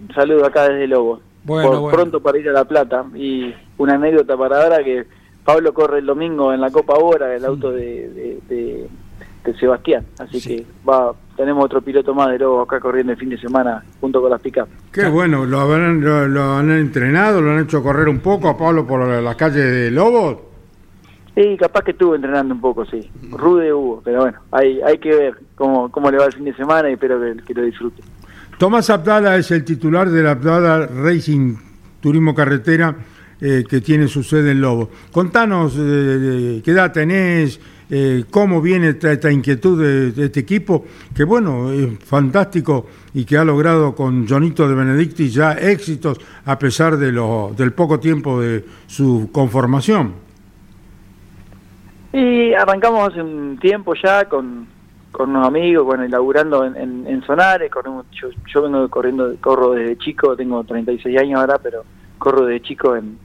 Un 0.00 0.14
saludo 0.14 0.44
acá 0.44 0.68
desde 0.68 0.86
Lobo. 0.86 1.20
Bueno, 1.44 1.80
por, 1.80 1.92
pronto 1.92 2.20
para 2.20 2.38
ir 2.38 2.48
a 2.48 2.52
La 2.52 2.64
Plata. 2.64 3.04
Y 3.14 3.54
una 3.78 3.94
anécdota 3.94 4.36
para 4.36 4.62
ahora 4.62 4.84
que 4.84 5.06
Pablo 5.44 5.72
corre 5.72 6.00
el 6.00 6.06
domingo 6.06 6.52
en 6.52 6.60
la 6.60 6.70
Copa 6.70 6.94
Ahora, 6.94 7.34
el 7.34 7.44
auto 7.44 7.70
de, 7.72 8.38
de, 8.48 8.88
Sebastián. 9.58 10.04
Así 10.18 10.40
que 10.40 10.66
va 10.88 11.12
tenemos 11.40 11.64
otro 11.64 11.80
piloto 11.80 12.12
más 12.14 12.28
de 12.28 12.38
Lobo 12.38 12.60
acá 12.60 12.78
corriendo 12.78 13.12
el 13.12 13.18
fin 13.18 13.30
de 13.30 13.38
semana 13.38 13.82
junto 13.98 14.20
con 14.20 14.30
las 14.30 14.42
pick 14.42 14.62
Qué 14.92 15.08
bueno, 15.08 15.46
¿lo, 15.46 15.58
habrán, 15.58 16.02
lo, 16.02 16.42
han 16.54 16.70
entrenado? 16.70 17.40
¿Lo 17.40 17.52
han 17.52 17.60
hecho 17.60 17.82
correr 17.82 18.10
un 18.10 18.18
poco 18.18 18.50
a 18.50 18.58
Pablo 18.58 18.86
por 18.86 19.08
las 19.08 19.36
calles 19.36 19.64
de 19.64 19.90
Lobo? 19.90 20.50
Sí, 21.34 21.56
capaz 21.58 21.82
que 21.84 21.92
estuvo 21.92 22.14
entrenando 22.14 22.52
un 22.52 22.60
poco, 22.60 22.84
sí. 22.84 23.10
Rude 23.30 23.72
hubo, 23.72 24.02
pero 24.02 24.20
bueno, 24.20 24.38
hay, 24.52 24.82
hay 24.82 24.98
que 24.98 25.16
ver 25.16 25.34
cómo, 25.54 25.90
cómo 25.90 26.10
le 26.10 26.18
va 26.18 26.26
el 26.26 26.34
fin 26.34 26.44
de 26.44 26.54
semana 26.54 26.90
y 26.90 26.92
espero 26.92 27.18
que, 27.46 27.54
lo 27.54 27.62
disfrute. 27.62 28.02
Tomás 28.58 28.90
Abdala 28.90 29.36
es 29.36 29.50
el 29.50 29.64
titular 29.64 30.10
de 30.10 30.22
la 30.22 30.32
Abdala 30.32 30.88
Racing 30.88 31.56
Turismo 32.02 32.34
Carretera 32.34 32.94
eh, 33.40 33.64
que 33.66 33.80
tiene 33.80 34.08
su 34.08 34.22
sede 34.22 34.50
en 34.50 34.60
Lobo. 34.60 34.90
Contanos 35.10 35.74
eh, 35.78 36.60
qué 36.62 36.72
edad 36.72 36.92
tenés, 36.92 37.58
eh, 37.92 38.24
cómo 38.30 38.62
viene 38.62 38.90
esta, 38.90 39.32
inquietud 39.32 39.82
de, 39.82 40.24
este 40.24 40.40
equipo, 40.40 40.84
que 41.14 41.24
bueno, 41.24 41.72
es 41.72 41.98
fantástico 42.04 42.86
y 43.12 43.24
que 43.24 43.36
ha 43.36 43.44
logrado 43.44 43.96
con 43.96 44.28
Jonito 44.28 44.68
de 44.68 44.76
Benedicti 44.76 45.28
ya 45.28 45.54
éxitos 45.54 46.20
a 46.44 46.56
pesar 46.56 46.96
de 46.96 47.10
lo, 47.10 47.52
del 47.56 47.72
poco 47.72 47.98
tiempo 47.98 48.40
de 48.40 48.64
su 48.86 49.30
conformación. 49.32 50.14
Y 52.12 52.52
arrancamos 52.54 53.10
hace 53.10 53.22
un 53.22 53.58
tiempo 53.58 53.94
ya 54.00 54.24
con, 54.28 54.68
con 55.10 55.30
unos 55.30 55.48
amigos, 55.48 55.84
bueno, 55.84 56.04
inaugurando 56.04 56.64
en, 56.64 57.06
en, 57.08 57.22
Sonares, 57.24 57.72
yo, 58.12 58.28
yo, 58.52 58.62
vengo 58.62 58.88
corriendo, 58.88 59.34
corro 59.40 59.72
desde 59.72 59.98
chico, 59.98 60.36
tengo 60.36 60.62
36 60.62 61.18
años 61.18 61.40
ahora, 61.40 61.58
pero 61.58 61.82
corro 62.18 62.46
desde 62.46 62.62
chico 62.62 62.94
en, 62.94 63.18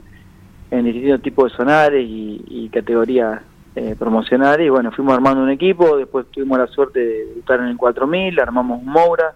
en 0.71 0.85
distintos 0.85 1.21
tipos 1.21 1.51
de 1.51 1.57
sonares 1.57 2.03
y 2.07 2.69
categorías 2.73 3.41
eh, 3.77 3.93
promocionar 3.99 4.61
y 4.61 4.69
bueno, 4.69 4.89
fuimos 4.93 5.13
armando 5.15 5.43
un 5.43 5.49
equipo, 5.49 5.97
después 5.97 6.27
tuvimos 6.31 6.57
la 6.57 6.67
suerte 6.67 6.99
de 6.99 7.39
estar 7.39 7.59
en 7.59 7.65
el 7.65 7.75
4000, 7.75 8.39
armamos 8.39 8.81
un 8.81 8.87
Moura 8.87 9.35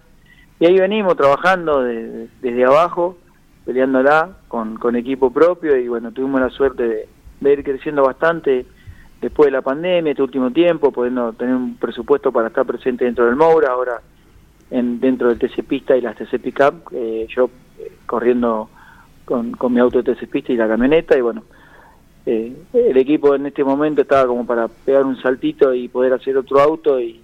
y 0.61 0.65
ahí 0.65 0.79
venimos 0.79 1.17
trabajando 1.17 1.83
desde 1.83 2.63
abajo, 2.63 3.17
peleándola 3.65 4.37
con, 4.47 4.77
con 4.77 4.95
equipo 4.95 5.31
propio 5.31 5.75
y 5.75 5.89
bueno, 5.89 6.13
tuvimos 6.13 6.39
la 6.39 6.49
suerte 6.51 7.07
de, 7.41 7.51
ir 7.51 7.63
creciendo 7.65 8.03
bastante 8.03 8.65
después 9.19 9.47
de 9.47 9.51
la 9.51 9.61
pandemia, 9.61 10.11
este 10.11 10.23
último 10.23 10.51
tiempo, 10.51 10.93
pudiendo 10.93 11.33
tener 11.33 11.53
un 11.53 11.75
presupuesto 11.75 12.31
para 12.31 12.47
estar 12.47 12.65
presente 12.65 13.03
dentro 13.03 13.25
del 13.25 13.35
Moura, 13.35 13.71
ahora 13.71 13.99
en, 14.71 15.01
dentro 15.01 15.27
del 15.27 15.37
TC 15.37 15.65
Pista 15.65 15.97
y 15.97 16.01
las 16.01 16.15
TC 16.15 16.39
Pickup, 16.39 16.93
eh, 16.93 17.27
yo 17.29 17.49
eh, 17.77 17.91
corriendo 18.05 18.69
con, 19.25 19.51
con 19.51 19.73
mi 19.73 19.81
auto 19.81 20.01
de 20.01 20.15
TC 20.15 20.29
Pista 20.29 20.53
y 20.53 20.55
la 20.55 20.69
camioneta 20.69 21.17
y 21.17 21.21
bueno, 21.21 21.43
eh, 22.32 22.53
el 22.73 22.97
equipo 22.97 23.34
en 23.34 23.47
este 23.47 23.63
momento 23.63 24.01
estaba 24.01 24.27
como 24.27 24.45
para 24.45 24.67
pegar 24.67 25.03
un 25.03 25.19
saltito 25.21 25.73
y 25.73 25.88
poder 25.88 26.13
hacer 26.13 26.38
otro 26.38 26.59
auto 26.59 26.99
y, 26.99 27.21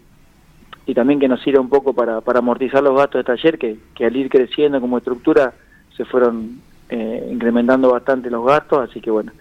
también 0.96 1.20
que 1.20 1.28
nos 1.28 1.42
sirva 1.42 1.60
un 1.60 1.70
poco 1.70 1.94
para, 1.94 2.22
para 2.22 2.40
amortizar 2.40 2.82
los 2.82 2.96
gastos 2.96 3.20
de 3.20 3.24
taller 3.24 3.58
que, 3.58 4.06
al 4.06 4.16
ir 4.16 4.30
creciendo 4.30 4.80
como 4.80 4.98
estructura 4.98 5.54
se 5.96 6.06
fueron 6.06 6.62
eh, 6.90 7.30
incrementando 7.32 7.92
bastante 7.92 8.30
los 8.30 8.46
gastos, 8.46 8.90
así 8.90 9.02
que 9.02 9.12
bueno, 9.12 9.32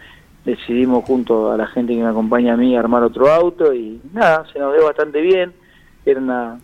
decidimos 0.44 1.04
junto 1.04 1.52
a 1.52 1.56
la 1.56 1.66
gente 1.66 1.94
que 1.94 2.02
me 2.02 2.08
acompaña 2.08 2.54
a 2.54 2.56
mí 2.56 2.76
armar 2.76 3.02
otro 3.02 3.30
auto 3.30 3.72
y 3.72 4.00
nada, 4.12 4.46
se 4.52 4.58
nos 4.58 4.74
dio 4.74 4.84
bastante 4.84 5.20
bien, 5.20 5.52
era 6.04 6.20
una, 6.20 6.58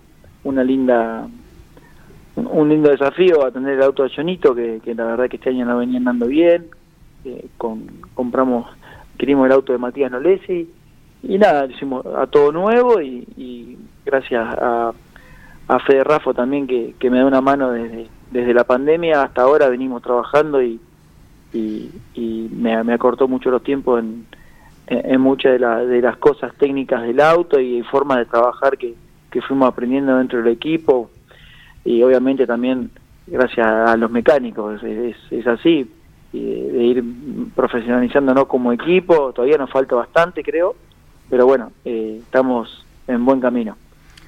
una 0.45 0.65
linda 0.65 1.29
un, 2.37 2.69
lindo 2.69 2.91
desafío 2.91 3.45
a 3.45 3.51
tener 3.51 3.75
el 3.75 3.83
auto 3.83 4.03
de 4.03 4.11
Jonito, 4.15 4.55
que, 4.55 4.81
la 4.95 5.05
verdad 5.05 5.29
que 5.29 5.37
este 5.37 5.51
año 5.51 5.65
no 5.65 5.79
venía 5.79 5.99
andando 5.99 6.27
bien, 6.27 6.67
eh, 7.25 7.47
con, 7.57 7.87
compramos 8.15 8.67
adquirimos 9.21 9.45
el 9.45 9.53
auto 9.53 9.75
de 9.75 9.79
Matías 9.79 10.11
Nolesi 10.11 10.67
y 11.23 11.37
nada, 11.37 11.67
hicimos 11.67 12.07
a 12.07 12.27
todo 12.27 12.53
nuevo 12.53 13.03
y, 13.03 13.77
gracias 14.07 14.49
a, 14.59 14.95
a 15.69 15.79
Fede 15.81 16.05
Rafo 16.05 16.33
también 16.33 16.67
que, 16.67 17.11
me 17.11 17.19
da 17.19 17.27
una 17.27 17.43
mano 17.43 17.71
desde, 17.71 18.07
desde 18.31 18.55
la 18.55 18.65
pandemia 18.65 19.23
hasta 19.23 19.43
ahora 19.43 19.69
venimos 19.69 20.01
trabajando 20.01 20.63
y, 20.63 20.81
y, 21.53 22.49
me, 22.51 22.73
acortó 22.95 23.29
mucho 23.29 23.51
los 23.51 23.63
tiempos 23.63 24.01
en, 24.01 24.25
en, 24.87 25.21
muchas 25.21 25.61
de, 25.61 25.87
de 25.87 26.01
las 26.01 26.17
cosas 26.17 26.55
técnicas 26.55 27.03
del 27.03 27.21
auto 27.21 27.61
y 27.61 27.83
formas 27.83 28.17
de 28.21 28.25
trabajar 28.25 28.79
que, 28.79 28.95
que 29.31 29.43
fuimos 29.43 29.69
aprendiendo 29.69 30.17
dentro 30.17 30.39
del 30.39 30.51
equipo 30.51 31.11
y 31.85 32.03
obviamente 32.03 32.47
también 32.47 32.91
gracias 33.27 33.67
a 33.67 33.99
los 33.99 34.11
mecánicos, 34.11 34.83
es 34.83 35.47
así, 35.47 35.87
de 36.33 36.83
ir 36.85 37.05
profesionalizándonos 37.55 38.47
como 38.47 38.73
equipo. 38.73 39.33
Todavía 39.33 39.59
nos 39.59 39.71
falta 39.71 39.97
bastante, 39.97 40.43
creo, 40.43 40.75
pero 41.29 41.47
bueno, 41.47 41.73
eh, 41.85 42.19
estamos 42.21 42.85
en 43.07 43.25
buen 43.25 43.41
camino. 43.41 43.77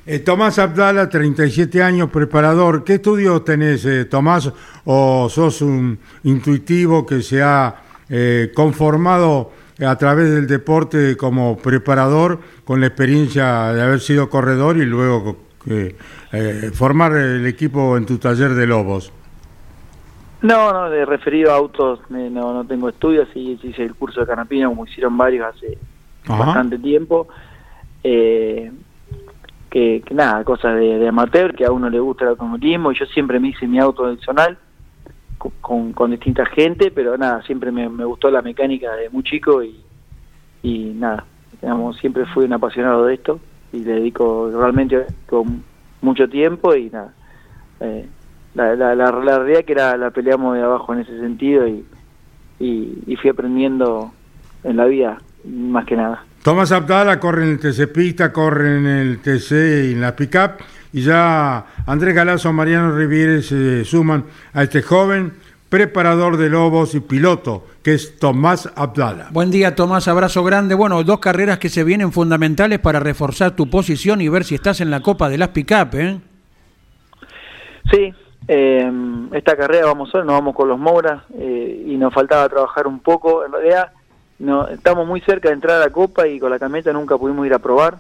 Eh, 0.04 0.18
Tomás 0.18 0.58
Abdala, 0.58 1.08
37 1.08 1.82
años, 1.82 2.10
preparador. 2.10 2.82
¿Qué 2.82 2.94
estudios 2.94 3.44
tenés, 3.44 3.84
eh, 3.84 4.04
Tomás? 4.04 4.52
¿O 4.84 5.28
sos 5.30 5.62
un 5.62 5.98
intuitivo 6.24 7.06
que 7.06 7.22
se 7.22 7.42
ha 7.42 7.76
conformado 8.54 9.52
a 9.80 9.96
través 9.96 10.30
del 10.30 10.46
deporte 10.46 11.16
como 11.16 11.56
preparador 11.56 12.40
con 12.62 12.78
la 12.82 12.88
experiencia 12.88 13.72
de 13.72 13.80
haber 13.80 14.00
sido 14.00 14.28
corredor 14.28 14.76
y 14.76 14.84
luego 14.84 15.38
formar 16.74 17.16
el 17.16 17.46
equipo 17.46 17.96
en 17.96 18.04
tu 18.04 18.18
taller 18.18 18.52
de 18.52 18.66
lobos? 18.66 19.10
No, 20.42 20.72
no, 20.72 20.90
de 20.90 21.04
referido 21.04 21.52
a 21.52 21.56
autos 21.56 22.00
no, 22.10 22.52
no 22.52 22.64
tengo 22.64 22.88
estudios, 22.88 23.28
sí, 23.32 23.58
hice 23.62 23.84
el 23.84 23.94
curso 23.94 24.20
de 24.20 24.26
canapina 24.26 24.68
como 24.68 24.84
hicieron 24.84 25.16
varios 25.16 25.46
hace 25.46 25.78
bastante 26.26 26.78
tiempo. 26.78 27.28
Eh, 28.02 28.72
que, 29.70 30.02
nada, 30.10 30.44
cosas 30.44 30.76
de, 30.76 31.08
amateur, 31.08 31.54
que 31.54 31.64
a 31.64 31.72
uno 31.72 31.88
le 31.88 31.98
gusta 31.98 32.24
el 32.24 32.30
automovilismo, 32.30 32.92
y 32.92 32.98
yo 32.98 33.06
siempre 33.06 33.40
me 33.40 33.48
hice 33.48 33.66
mi 33.66 33.78
auto 33.78 34.04
adicional 34.04 34.58
con, 35.60 35.92
con, 35.92 36.10
distinta 36.10 36.44
gente, 36.44 36.90
pero 36.90 37.16
nada, 37.16 37.42
siempre 37.42 37.72
me, 37.72 37.86
gustó 38.04 38.30
la 38.30 38.42
mecánica 38.42 38.94
de 38.94 39.08
muy 39.08 39.22
chico 39.22 39.62
y, 39.62 39.80
y 40.62 40.92
nada, 40.94 41.24
digamos, 41.60 41.96
siempre 41.96 42.26
fui 42.26 42.44
un 42.44 42.52
apasionado 42.52 43.06
de 43.06 43.14
esto 43.14 43.40
y 43.72 43.78
le 43.78 43.94
dedico 43.94 44.50
realmente 44.52 45.06
con 45.26 45.64
mucho 46.02 46.28
tiempo 46.28 46.74
y 46.74 46.90
nada. 46.90 47.14
Eh, 47.80 48.06
la, 48.54 48.74
la, 48.74 48.94
la, 48.94 49.10
realidad 49.10 49.64
que 49.64 49.72
era, 49.72 49.96
la 49.96 50.10
peleamos 50.10 50.56
de 50.56 50.62
abajo 50.62 50.92
en 50.92 51.00
ese 51.00 51.18
sentido 51.18 51.66
y, 51.66 51.84
y, 52.58 53.16
fui 53.16 53.30
aprendiendo 53.30 54.12
en 54.62 54.76
la 54.76 54.84
vida, 54.84 55.18
más 55.44 55.84
que 55.86 55.96
nada. 55.96 56.24
Tomás 56.42 56.72
Abdala 56.72 57.18
corre 57.20 57.44
en 57.44 57.50
el 57.50 57.58
TC 57.60 57.92
Pista, 57.92 58.32
corre 58.32 58.78
en 58.78 58.86
el 58.86 59.18
TC 59.18 59.52
y 59.88 59.92
en 59.92 60.00
la 60.00 60.14
Pickup, 60.14 60.62
y 60.92 61.02
ya 61.02 61.64
Andrés 61.86 62.14
Galazo, 62.14 62.52
Mariano 62.52 62.96
Rivieres 62.96 63.46
se 63.46 63.84
suman 63.84 64.24
a 64.52 64.62
este 64.62 64.82
joven 64.82 65.32
preparador 65.68 66.36
de 66.36 66.50
lobos 66.50 66.94
y 66.94 67.00
piloto, 67.00 67.66
que 67.82 67.94
es 67.94 68.18
Tomás 68.18 68.70
Abdala. 68.76 69.28
Buen 69.30 69.50
día, 69.50 69.74
Tomás, 69.74 70.06
abrazo 70.06 70.44
grande. 70.44 70.74
Bueno, 70.74 71.02
dos 71.02 71.18
carreras 71.18 71.58
que 71.58 71.70
se 71.70 71.82
vienen 71.82 72.12
fundamentales 72.12 72.78
para 72.78 73.00
reforzar 73.00 73.56
tu 73.56 73.70
posición 73.70 74.20
y 74.20 74.28
ver 74.28 74.44
si 74.44 74.54
estás 74.54 74.82
en 74.82 74.90
la 74.90 75.00
Copa 75.00 75.30
de 75.30 75.38
las 75.38 75.48
Pickup, 75.48 75.94
¿eh? 75.94 76.20
Sí, 77.90 78.12
eh, 78.48 78.90
esta 79.32 79.56
carrera 79.56 79.86
vamos 79.86 80.14
hoy, 80.14 80.22
nos 80.24 80.34
vamos 80.34 80.54
con 80.54 80.68
los 80.68 80.78
Mouras 80.78 81.22
eh, 81.38 81.84
y 81.86 81.96
nos 81.96 82.12
faltaba 82.12 82.48
trabajar 82.48 82.86
un 82.86 83.00
poco. 83.00 83.44
En 83.44 83.52
realidad, 83.52 83.92
no, 84.38 84.66
estamos 84.68 85.06
muy 85.06 85.20
cerca 85.20 85.48
de 85.48 85.54
entrar 85.54 85.76
a 85.76 85.84
la 85.86 85.90
Copa 85.90 86.26
y 86.26 86.40
con 86.40 86.50
la 86.50 86.58
camioneta 86.58 86.92
nunca 86.92 87.16
pudimos 87.16 87.46
ir 87.46 87.54
a 87.54 87.60
probar. 87.60 87.98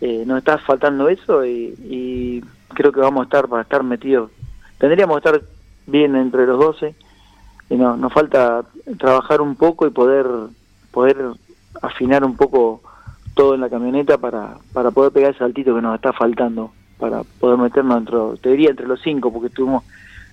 Eh, 0.00 0.24
nos 0.26 0.38
está 0.38 0.58
faltando 0.58 1.08
eso 1.08 1.44
y, 1.46 2.44
creo 2.74 2.90
que 2.90 3.00
vamos 3.00 3.22
a 3.22 3.24
estar 3.24 3.48
para 3.48 3.62
estar 3.62 3.82
metidos. 3.82 4.30
Tendríamos 4.78 5.20
que 5.20 5.28
estar 5.28 5.48
bien 5.86 6.16
entre 6.16 6.46
los 6.46 6.58
12 6.58 6.94
y 7.70 7.76
no, 7.76 7.96
nos 7.96 8.12
falta 8.12 8.64
trabajar 8.98 9.40
un 9.40 9.54
poco 9.54 9.86
y 9.86 9.90
poder 9.90 10.26
poder 10.90 11.16
afinar 11.82 12.24
un 12.24 12.36
poco 12.36 12.80
todo 13.34 13.54
en 13.54 13.60
la 13.60 13.70
camioneta 13.70 14.18
para, 14.18 14.56
para 14.72 14.90
poder 14.90 15.12
pegar 15.12 15.30
ese 15.30 15.40
saltito 15.40 15.74
que 15.74 15.82
nos 15.82 15.94
está 15.94 16.12
faltando 16.12 16.72
para 17.04 17.22
poder 17.22 17.58
meternos 17.58 17.96
dentro, 17.96 18.34
te 18.40 18.48
diría 18.48 18.70
entre 18.70 18.86
los 18.86 18.98
cinco, 19.02 19.30
porque 19.30 19.50
tuvimos 19.50 19.84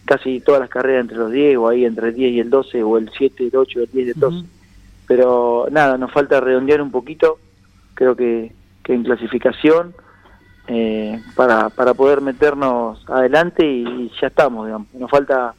casi 0.05 0.39
todas 0.39 0.61
las 0.61 0.69
carreras 0.69 1.01
entre 1.01 1.17
los 1.17 1.29
10 1.29 1.57
o 1.57 1.67
ahí 1.67 1.83
entre 1.83 2.07
el 2.07 2.15
10 2.15 2.31
y 2.31 2.39
el 2.39 2.49
12 2.49 2.81
o 2.81 2.97
el 2.97 3.11
7, 3.17 3.47
el 3.47 3.55
8, 3.57 3.79
el 3.81 3.91
10 3.91 4.07
y 4.07 4.09
el 4.11 4.19
12. 4.19 4.45
Pero 5.05 5.67
nada, 5.69 5.97
nos 5.97 6.13
falta 6.13 6.39
redondear 6.39 6.81
un 6.81 6.89
poquito, 6.89 7.39
creo 7.93 8.15
que, 8.15 8.53
que 8.83 8.93
en 8.93 9.03
clasificación, 9.03 9.93
eh, 10.67 11.19
para, 11.35 11.67
para 11.67 11.93
poder 11.93 12.21
meternos 12.21 13.03
adelante 13.09 13.65
y, 13.67 14.09
ya 14.21 14.27
estamos, 14.27 14.67
digamos. 14.67 14.87
Nos 14.93 15.11
falta 15.11 15.53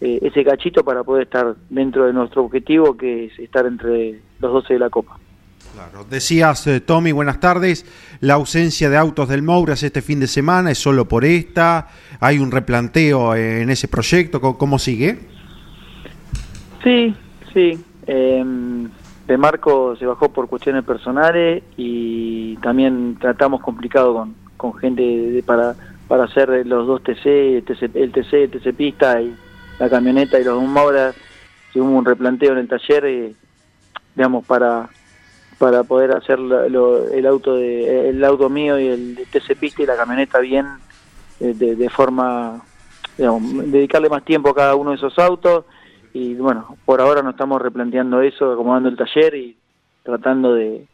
eh, 0.00 0.20
ese 0.22 0.42
cachito 0.42 0.82
para 0.84 1.04
poder 1.04 1.24
estar 1.24 1.54
dentro 1.68 2.06
de 2.06 2.14
nuestro 2.14 2.44
objetivo, 2.44 2.96
que 2.96 3.26
es 3.26 3.38
estar 3.38 3.66
entre 3.66 4.22
los 4.40 4.52
12 4.54 4.72
de 4.72 4.80
la 4.80 4.88
Copa. 4.88 5.18
Claro. 5.72 6.04
Decías, 6.08 6.66
eh, 6.66 6.80
Tommy, 6.80 7.12
buenas 7.12 7.40
tardes, 7.40 7.86
la 8.20 8.34
ausencia 8.34 8.90
de 8.90 8.96
autos 8.96 9.28
del 9.28 9.42
Mouras 9.42 9.82
este 9.82 10.02
fin 10.02 10.20
de 10.20 10.26
semana 10.26 10.70
es 10.72 10.78
solo 10.78 11.06
por 11.06 11.24
esta, 11.24 11.88
hay 12.18 12.38
un 12.38 12.50
replanteo 12.50 13.34
en 13.34 13.70
ese 13.70 13.88
proyecto, 13.88 14.40
¿cómo, 14.40 14.78
sigue? 14.78 15.18
Sí, 16.82 17.14
sí. 17.52 17.84
em, 18.06 18.88
de 19.26 19.36
Marco 19.36 19.94
se 19.94 20.06
bajó 20.06 20.32
por 20.32 20.48
cuestiones 20.48 20.84
personales 20.84 21.62
y 21.76 22.56
también 22.56 23.16
tratamos 23.20 23.60
complicado 23.60 24.12
con, 24.12 24.34
con 24.56 24.74
gente 24.74 25.42
para, 25.46 25.76
para 26.08 26.24
hacer 26.24 26.66
los 26.66 26.88
dos 26.88 27.02
TC, 27.04 27.26
el 27.58 27.62
TC, 27.62 27.94
el 27.94 28.10
TC, 28.10 28.50
TC 28.50 28.74
pista 28.74 29.22
y 29.22 29.32
la 29.78 29.88
camioneta 29.88 30.40
y 30.40 30.44
los 30.44 30.60
Maura. 30.64 31.12
Sí, 31.72 31.78
hubo 31.78 31.90
un 31.90 32.04
replanteo 32.04 32.52
en 32.52 32.58
el 32.58 32.66
taller, 32.66 33.04
eh, 33.06 33.32
digamos, 34.16 34.44
para 34.44 34.88
para 35.60 35.84
poder 35.84 36.10
hacer 36.16 36.38
lo- 36.38 37.06
el 37.10 37.26
auto 37.26 37.54
de 37.54 38.08
el 38.08 38.24
auto 38.24 38.48
mío 38.48 38.80
y 38.80 38.86
el 38.88 39.18
TC 39.30 39.54
pista 39.56 39.82
y 39.82 39.86
la 39.86 39.94
camioneta 39.96 40.38
bien 40.40 40.66
eh, 41.38 41.52
de, 41.54 41.76
de 41.76 41.88
forma 41.90 42.62
digamos, 43.18 43.70
dedicarle 43.70 44.08
más 44.08 44.24
tiempo 44.24 44.48
a 44.48 44.54
cada 44.54 44.74
uno 44.74 44.90
de 44.90 44.96
esos 44.96 45.18
autos 45.18 45.66
y 46.14 46.34
bueno, 46.34 46.76
por 46.86 47.02
ahora 47.02 47.20
nos 47.22 47.34
estamos 47.34 47.60
replanteando 47.60 48.22
eso, 48.22 48.50
acomodando 48.50 48.88
el 48.88 48.96
taller 48.96 49.34
y 49.34 49.56
tratando 50.02 50.54
de, 50.54 50.86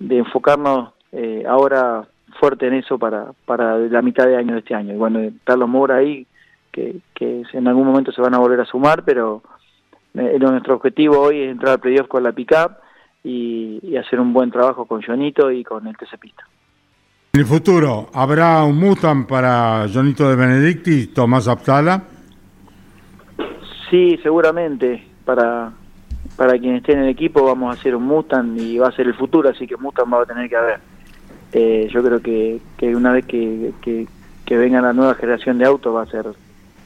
de 0.00 0.18
enfocarnos 0.18 0.92
eh, 1.12 1.44
ahora 1.48 2.04
fuerte 2.40 2.66
en 2.66 2.74
eso 2.74 2.98
para, 2.98 3.26
para 3.46 3.78
la 3.78 4.02
mitad 4.02 4.26
de 4.26 4.36
año 4.36 4.54
de 4.54 4.58
este 4.58 4.74
año. 4.74 4.92
Y 4.92 4.96
bueno, 4.96 5.20
Carlos 5.44 5.68
Moura 5.68 5.96
ahí, 5.98 6.26
que, 6.72 6.96
que 7.14 7.44
en 7.52 7.68
algún 7.68 7.86
momento 7.86 8.10
se 8.10 8.20
van 8.20 8.34
a 8.34 8.38
volver 8.38 8.60
a 8.60 8.64
sumar, 8.66 9.04
pero 9.04 9.42
eh, 10.14 10.36
nuestro 10.40 10.74
objetivo 10.74 11.20
hoy 11.20 11.42
es 11.42 11.50
entrar 11.52 11.74
al 11.74 11.80
playoff 11.80 12.08
con 12.08 12.24
la 12.24 12.32
pickup 12.32 12.72
y, 13.24 13.80
y 13.82 13.96
hacer 13.96 14.20
un 14.20 14.32
buen 14.32 14.50
trabajo 14.50 14.84
con 14.84 15.02
Jonito 15.02 15.50
y 15.50 15.64
con 15.64 15.86
el 15.86 15.96
TC 15.96 16.18
Pista. 16.20 16.44
En 17.32 17.40
el 17.40 17.46
futuro, 17.46 18.10
¿habrá 18.12 18.62
un 18.62 18.78
Mustang 18.78 19.26
para 19.26 19.88
Jonito 19.92 20.28
de 20.28 20.36
Benedicti, 20.36 21.08
Tomás 21.08 21.48
Aptala? 21.48 22.04
Sí, 23.90 24.16
seguramente. 24.22 25.08
Para, 25.24 25.72
para 26.36 26.58
quien 26.58 26.76
esté 26.76 26.92
en 26.92 27.00
el 27.00 27.08
equipo 27.08 27.44
vamos 27.44 27.74
a 27.74 27.80
hacer 27.80 27.96
un 27.96 28.04
Mustang 28.04 28.56
y 28.56 28.78
va 28.78 28.88
a 28.88 28.92
ser 28.92 29.06
el 29.06 29.14
futuro, 29.14 29.48
así 29.48 29.66
que 29.66 29.76
Mustang 29.76 30.12
va 30.12 30.22
a 30.22 30.26
tener 30.26 30.48
que 30.48 30.56
haber. 30.56 30.80
Eh, 31.52 31.88
yo 31.90 32.04
creo 32.04 32.20
que, 32.20 32.60
que 32.76 32.94
una 32.94 33.12
vez 33.12 33.26
que, 33.26 33.72
que, 33.80 34.06
que 34.44 34.56
venga 34.56 34.80
la 34.80 34.92
nueva 34.92 35.14
generación 35.14 35.58
de 35.58 35.64
autos 35.64 35.94
va 35.94 36.02
a 36.02 36.06
ser 36.06 36.26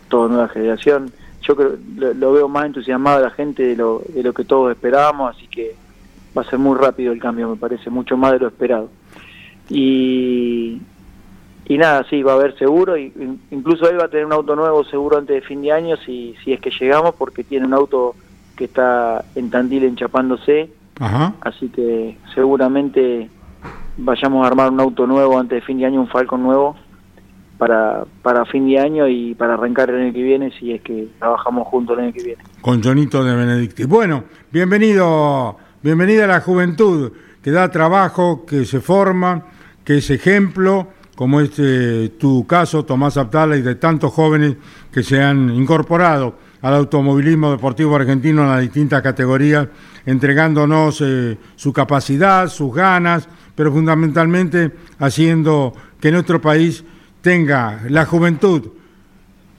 toda 0.08 0.28
nueva 0.28 0.48
generación. 0.48 1.10
Yo 1.42 1.56
creo, 1.56 1.76
lo, 1.96 2.14
lo 2.14 2.32
veo 2.32 2.48
más 2.48 2.66
entusiasmado 2.66 3.20
la 3.20 3.30
gente 3.30 3.64
de 3.64 3.76
lo, 3.76 4.02
de 4.08 4.22
lo 4.22 4.32
que 4.32 4.44
todos 4.44 4.70
esperábamos, 4.70 5.36
así 5.36 5.46
que 5.48 5.74
va 6.38 6.42
a 6.42 6.50
ser 6.50 6.58
muy 6.58 6.76
rápido 6.78 7.12
el 7.12 7.20
cambio, 7.20 7.48
me 7.50 7.56
parece, 7.56 7.90
mucho 7.90 8.16
más 8.16 8.32
de 8.32 8.38
lo 8.40 8.48
esperado. 8.48 8.90
Y, 9.68 10.80
y 11.66 11.78
nada, 11.78 12.04
sí, 12.08 12.22
va 12.22 12.32
a 12.32 12.36
haber 12.36 12.56
seguro, 12.58 12.96
y, 12.96 13.12
in- 13.16 13.40
incluso 13.50 13.88
él 13.90 13.98
va 14.00 14.04
a 14.04 14.08
tener 14.08 14.24
un 14.26 14.32
auto 14.32 14.56
nuevo 14.56 14.84
seguro 14.84 15.18
antes 15.18 15.34
de 15.36 15.42
fin 15.46 15.60
de 15.62 15.72
año, 15.72 15.96
si, 16.04 16.34
si 16.44 16.52
es 16.52 16.60
que 16.60 16.70
llegamos, 16.70 17.14
porque 17.16 17.44
tiene 17.44 17.66
un 17.66 17.74
auto 17.74 18.14
que 18.56 18.64
está 18.64 19.24
en 19.34 19.50
Tandil 19.50 19.84
enchapándose, 19.84 20.70
Ajá. 20.98 21.34
así 21.42 21.68
que 21.68 22.16
seguramente 22.34 23.28
vayamos 23.98 24.44
a 24.44 24.48
armar 24.48 24.70
un 24.72 24.80
auto 24.80 25.06
nuevo 25.06 25.38
antes 25.38 25.56
de 25.60 25.66
fin 25.66 25.78
de 25.78 25.86
año, 25.86 26.00
un 26.00 26.08
Falcon 26.08 26.42
nuevo, 26.42 26.76
para, 27.58 28.04
para 28.22 28.44
fin 28.46 28.66
de 28.68 28.78
año 28.78 29.08
y 29.08 29.34
para 29.34 29.54
arrancar 29.54 29.90
el 29.90 30.00
año 30.00 30.12
que 30.12 30.22
viene, 30.22 30.50
si 30.58 30.72
es 30.72 30.80
que 30.80 31.08
trabajamos 31.18 31.66
juntos 31.68 31.98
el 31.98 32.04
año 32.04 32.12
que 32.12 32.22
viene. 32.22 32.42
con 32.60 32.82
Jonito 32.82 33.22
de 33.24 33.34
Benedicti. 33.34 33.84
Bueno, 33.84 34.24
bienvenido, 34.52 35.56
bienvenida 35.82 36.24
a 36.24 36.28
la 36.28 36.40
juventud 36.40 37.12
que 37.42 37.50
da 37.50 37.70
trabajo, 37.70 38.44
que 38.44 38.64
se 38.64 38.80
forma, 38.80 39.46
que 39.84 39.98
es 39.98 40.10
ejemplo, 40.10 40.88
como 41.14 41.40
es 41.40 41.50
eh, 41.58 42.12
tu 42.18 42.46
caso, 42.46 42.84
Tomás 42.84 43.16
Aptala, 43.16 43.56
y 43.56 43.62
de 43.62 43.76
tantos 43.76 44.12
jóvenes 44.12 44.56
que 44.92 45.02
se 45.02 45.22
han 45.22 45.50
incorporado 45.50 46.36
al 46.62 46.74
automovilismo 46.74 47.52
deportivo 47.52 47.94
argentino 47.94 48.42
en 48.42 48.48
las 48.48 48.60
distintas 48.60 49.02
categorías, 49.02 49.68
entregándonos 50.04 51.00
eh, 51.00 51.38
su 51.54 51.72
capacidad, 51.72 52.48
sus 52.48 52.74
ganas, 52.74 53.28
pero 53.54 53.72
fundamentalmente 53.72 54.72
haciendo 54.98 55.72
que 56.00 56.10
nuestro 56.10 56.40
país 56.40 56.84
tenga 57.20 57.82
la 57.88 58.04
juventud 58.04 58.77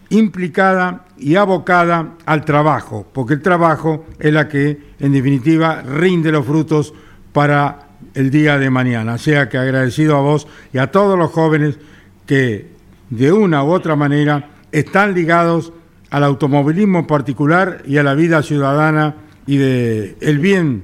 implicada 0.10 1.05
y 1.18 1.36
abocada 1.36 2.16
al 2.26 2.45
trabajo, 2.45 3.05
porque 3.14 3.36
el 3.36 3.41
trabajo 3.41 4.05
es 4.20 4.34
la 4.34 4.47
que, 4.47 4.80
en 4.99 5.12
definitiva, 5.12 5.82
rinde 5.82 6.32
los 6.32 6.45
frutos 6.45 6.93
para 7.34 7.88
el 8.14 8.32
día 8.32 8.57
de 8.57 8.70
mañana. 8.70 9.14
O 9.14 9.18
sea 9.18 9.49
que 9.49 9.57
agradecido 9.57 10.18
a 10.18 10.22
vos 10.22 10.47
y 10.74 10.78
a 10.78 10.91
todos 10.91 11.18
los 11.18 11.32
jóvenes 11.32 11.78
que, 12.26 12.68
de 13.10 13.32
una 13.32 13.64
u 13.64 13.72
otra 13.72 13.95
manera, 13.95 14.49
están 14.72 15.14
ligados 15.14 15.74
al 16.10 16.24
automovilismo 16.24 16.99
en 16.99 17.07
particular 17.07 17.84
y 17.86 17.97
a 17.97 18.03
la 18.03 18.16
vida 18.16 18.41
ciudadana 18.41 19.16
y 19.45 19.57
de 19.57 20.16
el 20.22 20.39
bien 20.39 20.84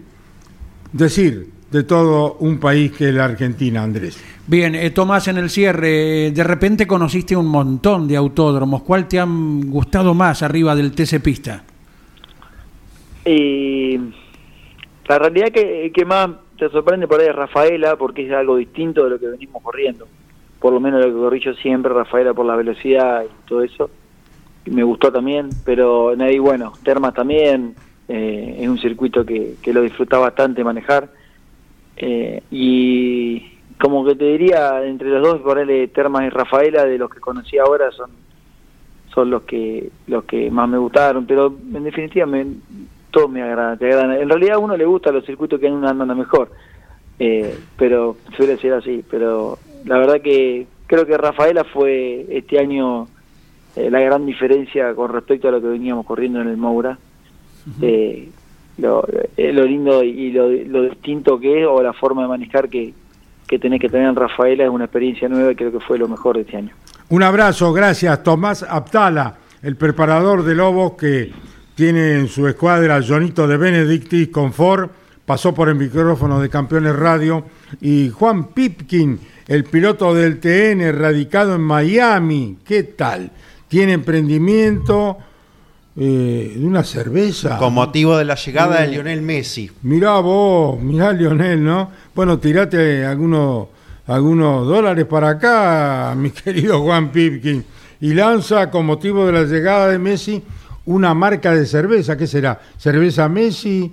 decir 0.92 1.55
de 1.76 1.84
todo 1.84 2.38
un 2.40 2.58
país 2.58 2.94
que 2.94 3.10
es 3.10 3.14
la 3.14 3.26
Argentina, 3.26 3.84
Andrés. 3.84 4.18
Bien, 4.48 4.76
eh, 4.76 4.92
Tomás, 4.92 5.28
en 5.28 5.38
el 5.38 5.50
cierre, 5.50 6.32
de 6.32 6.44
repente 6.44 6.88
conociste 6.88 7.36
un 7.36 7.48
montón 7.48 8.08
de 8.08 8.16
autódromos. 8.16 8.82
¿Cuál 8.84 9.10
te 9.10 9.20
han 9.20 9.70
gustado 9.70 10.14
más 10.14 10.42
arriba 10.42 10.74
del 10.74 10.94
TC 10.94 11.20
Pista? 11.22 11.64
Y 13.26 13.98
la 15.06 15.20
realidad 15.20 15.50
que, 15.50 15.92
que 15.94 16.06
más 16.06 16.30
te 16.58 16.70
sorprende 16.70 17.10
por 17.10 17.20
ahí 17.20 17.28
es 17.28 17.36
Rafaela, 17.36 17.98
porque 17.98 18.26
es 18.26 18.32
algo 18.32 18.56
distinto 18.56 19.04
de 19.04 19.10
lo 19.10 19.20
que 19.20 19.28
venimos 19.28 19.62
corriendo. 19.62 20.08
Por 20.62 20.72
lo 20.72 20.80
menos 20.80 21.04
lo 21.04 21.08
que 21.08 21.20
corrí 21.20 21.42
yo 21.42 21.54
siempre, 21.56 21.92
Rafaela 21.92 22.34
por 22.34 22.46
la 22.46 22.56
velocidad 22.56 23.26
y 23.26 23.48
todo 23.50 23.64
eso. 23.64 23.90
Y 24.66 24.72
me 24.72 24.84
gustó 24.84 25.12
también, 25.12 25.50
pero 25.66 26.16
nadie, 26.16 26.40
bueno, 26.40 26.72
Termas 26.84 27.14
también, 27.14 27.76
eh, 28.08 28.60
es 28.62 28.70
un 28.70 28.78
circuito 28.78 29.26
que, 29.26 29.56
que 29.62 29.74
lo 29.74 29.82
disfruta 29.82 30.18
bastante 30.20 30.64
manejar. 30.64 31.10
Eh, 31.98 32.44
y 32.52 33.52
como 33.80 34.06
que 34.06 34.16
te 34.16 34.26
diría, 34.26 34.84
entre 34.86 35.10
los 35.10 35.22
dos, 35.22 35.42
ponerle 35.42 35.88
Termas 35.88 36.24
y 36.24 36.30
Rafaela, 36.30 36.86
de 36.86 36.98
los 36.98 37.10
que 37.10 37.20
conocí 37.20 37.58
ahora, 37.58 37.92
son 37.92 38.10
son 39.16 39.30
los 39.30 39.44
que 39.44 39.90
los 40.08 40.26
que 40.26 40.52
más 40.52 40.68
me 40.68 40.78
gustaron, 40.78 41.26
pero 41.26 41.48
en 41.48 41.84
definitiva 41.86 42.26
me, 42.26 42.46
todos 43.10 43.30
me 43.30 43.42
agradan, 43.42 43.80
te 43.80 43.86
agradan. 43.86 44.12
En 44.12 44.30
realidad 44.30 44.56
a 44.56 44.60
uno 44.60 44.76
le 44.76 44.86
gusta 44.86 45.12
los 45.12 45.26
circuitos 45.26 45.58
que 45.60 45.68
andan 45.68 45.92
andando 45.92 46.16
mejor, 46.16 46.52
eh, 47.18 47.58
pero 47.78 48.18
suele 48.36 48.58
ser 48.58 48.74
así. 48.74 49.04
Pero 49.10 49.58
la 49.86 49.98
verdad 49.98 50.22
que 50.22 50.68
creo 50.86 51.06
que 51.06 51.18
Rafaela 51.18 51.64
fue 51.64 52.26
este 52.30 52.60
año 52.60 53.08
eh, 53.78 53.90
la 53.90 54.02
gran 54.02 54.26
diferencia 54.26 54.94
con 54.94 55.14
respecto 55.14 55.48
a 55.48 55.52
lo 55.52 55.62
que 55.62 55.68
veníamos 55.68 56.06
corriendo 56.06 56.42
en 56.42 56.50
el 56.50 56.58
Moura. 56.58 57.00
Lo, 57.80 57.88
eh, 57.88 58.30
lo 58.78 59.06
lindo 59.38 60.04
y 60.04 60.32
lo, 60.32 60.50
lo 60.50 60.84
distinto 60.84 61.40
que 61.40 61.62
es 61.62 61.68
o 61.68 61.82
la 61.82 61.94
forma 61.94 62.24
de 62.24 62.28
manejar 62.28 62.70
que, 62.70 62.94
que 63.48 63.60
tenés 63.60 63.80
que 63.80 63.90
tener 63.90 64.08
en 64.08 64.16
Rafaela 64.16 64.64
es 64.64 64.70
una 64.70 64.86
experiencia 64.86 65.30
nueva 65.30 65.52
y 65.52 65.56
creo 65.56 65.72
que 65.72 65.80
fue 65.80 65.98
lo 65.98 66.08
mejor 66.08 66.36
de 66.36 66.42
este 66.42 66.58
año. 66.58 66.72
Un 67.10 67.24
abrazo, 67.24 67.72
gracias. 67.72 68.24
Tomás 68.24 68.64
Aptala, 68.64 69.36
el 69.62 69.76
preparador 69.76 70.44
de 70.44 70.56
Lobos 70.56 70.94
que 70.94 71.32
tiene 71.76 72.14
en 72.14 72.28
su 72.28 72.48
escuadra 72.48 73.02
Jonito 73.06 73.48
de 73.48 73.58
Benedictis 73.58 74.30
con 74.30 74.54
Ford, 74.54 74.90
pasó 75.26 75.54
por 75.54 75.70
el 75.70 75.76
micrófono 75.76 76.40
de 76.40 76.50
Campeones 76.50 76.96
Radio, 76.96 77.46
y 77.82 78.10
Juan 78.10 78.50
Pipkin, 78.54 79.20
el 79.48 79.66
piloto 79.66 80.14
del 80.14 80.40
TN, 80.40 80.98
radicado 80.98 81.56
en 81.56 81.62
Miami. 81.62 82.58
¿Qué 82.66 82.84
tal? 82.84 83.32
Tiene 83.68 83.94
emprendimiento 83.94 85.18
eh, 85.98 86.54
de 86.58 86.66
una 86.66 86.84
cerveza. 86.84 87.58
Con 87.58 87.74
motivo 87.74 88.18
de 88.18 88.26
la 88.26 88.36
llegada 88.36 88.82
de 88.82 88.88
Mm. 88.88 88.92
Lionel 88.92 89.22
Messi. 89.22 89.72
Mirá 89.84 90.20
vos, 90.20 90.80
mirá 90.82 91.14
Lionel, 91.14 91.64
¿no? 91.64 91.90
Bueno, 92.14 92.38
tirate 92.40 93.06
algunos, 93.06 93.68
algunos 94.08 94.68
dólares 94.68 95.06
para 95.06 95.30
acá, 95.30 96.14
mi 96.18 96.32
querido 96.32 96.82
Juan 96.82 97.12
Pipkin, 97.12 97.64
y 98.02 98.14
lanza 98.14 98.70
con 98.70 98.86
motivo 98.86 99.26
de 99.26 99.32
la 99.32 99.44
llegada 99.44 99.88
de 99.90 99.98
Messi 100.00 100.44
una 100.88 101.14
marca 101.14 101.54
de 101.56 101.66
cerveza. 101.66 102.16
¿Qué 102.18 102.28
será? 102.28 102.60
¿Cerveza 102.78 103.28
Messi? 103.30 103.92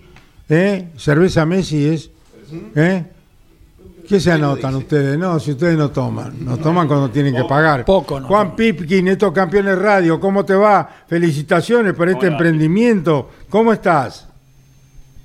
¿Eh? 0.49 0.89
¿Cerveza 0.97 1.47
Messi 1.47 1.87
es? 1.87 2.11
¿Eh? 2.75 3.05
¿Qué 4.13 4.21
se 4.21 4.31
anotan 4.31 4.75
ustedes? 4.75 5.17
No, 5.17 5.41
si 5.41 5.53
ustedes 5.53 5.75
no 5.75 5.91
toman, 5.91 6.45
no 6.45 6.59
toman 6.59 6.87
cuando 6.87 7.09
tienen 7.09 7.35
que 7.35 7.45
pagar. 7.45 7.87
Poco, 7.87 8.21
no 8.21 8.27
Juan 8.27 8.55
Pipkin, 8.55 9.09
estos 9.09 9.33
campeones 9.33 9.79
radio, 9.79 10.21
¿cómo 10.21 10.45
te 10.45 10.55
va? 10.55 10.87
Felicitaciones 11.07 11.95
por 11.95 12.11
este 12.11 12.27
emprendimiento. 12.27 13.31
¿Cómo 13.49 13.73
estás? 13.73 14.31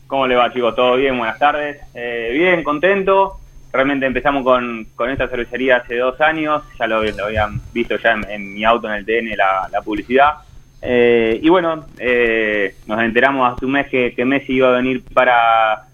¿Cómo 0.07 0.25
le 0.25 0.35
va, 0.35 0.53
chicos? 0.53 0.73
¿Todo 0.73 0.95
bien? 0.95 1.17
Buenas 1.17 1.37
tardes. 1.37 1.81
Eh, 1.93 2.29
bien, 2.31 2.63
contento. 2.63 3.41
Realmente 3.73 4.05
empezamos 4.05 4.45
con, 4.45 4.87
con 4.95 5.09
esta 5.09 5.27
cervecería 5.27 5.75
hace 5.83 5.97
dos 5.97 6.21
años. 6.21 6.63
Ya 6.79 6.87
lo, 6.87 7.03
lo 7.03 7.25
habían 7.25 7.59
visto 7.73 7.97
ya 7.97 8.13
en, 8.13 8.23
en 8.29 8.53
mi 8.53 8.63
auto, 8.63 8.87
en 8.87 8.93
el 8.93 9.05
TN, 9.05 9.35
la, 9.35 9.67
la 9.69 9.81
publicidad. 9.81 10.35
Eh, 10.81 11.37
y 11.43 11.49
bueno, 11.49 11.87
eh, 11.99 12.73
nos 12.87 13.01
enteramos 13.01 13.53
hace 13.53 13.65
un 13.65 13.73
mes 13.73 13.87
que, 13.89 14.13
que 14.15 14.23
Messi 14.23 14.53
iba 14.53 14.69
a 14.69 14.77
venir 14.77 15.03
para, 15.13 15.87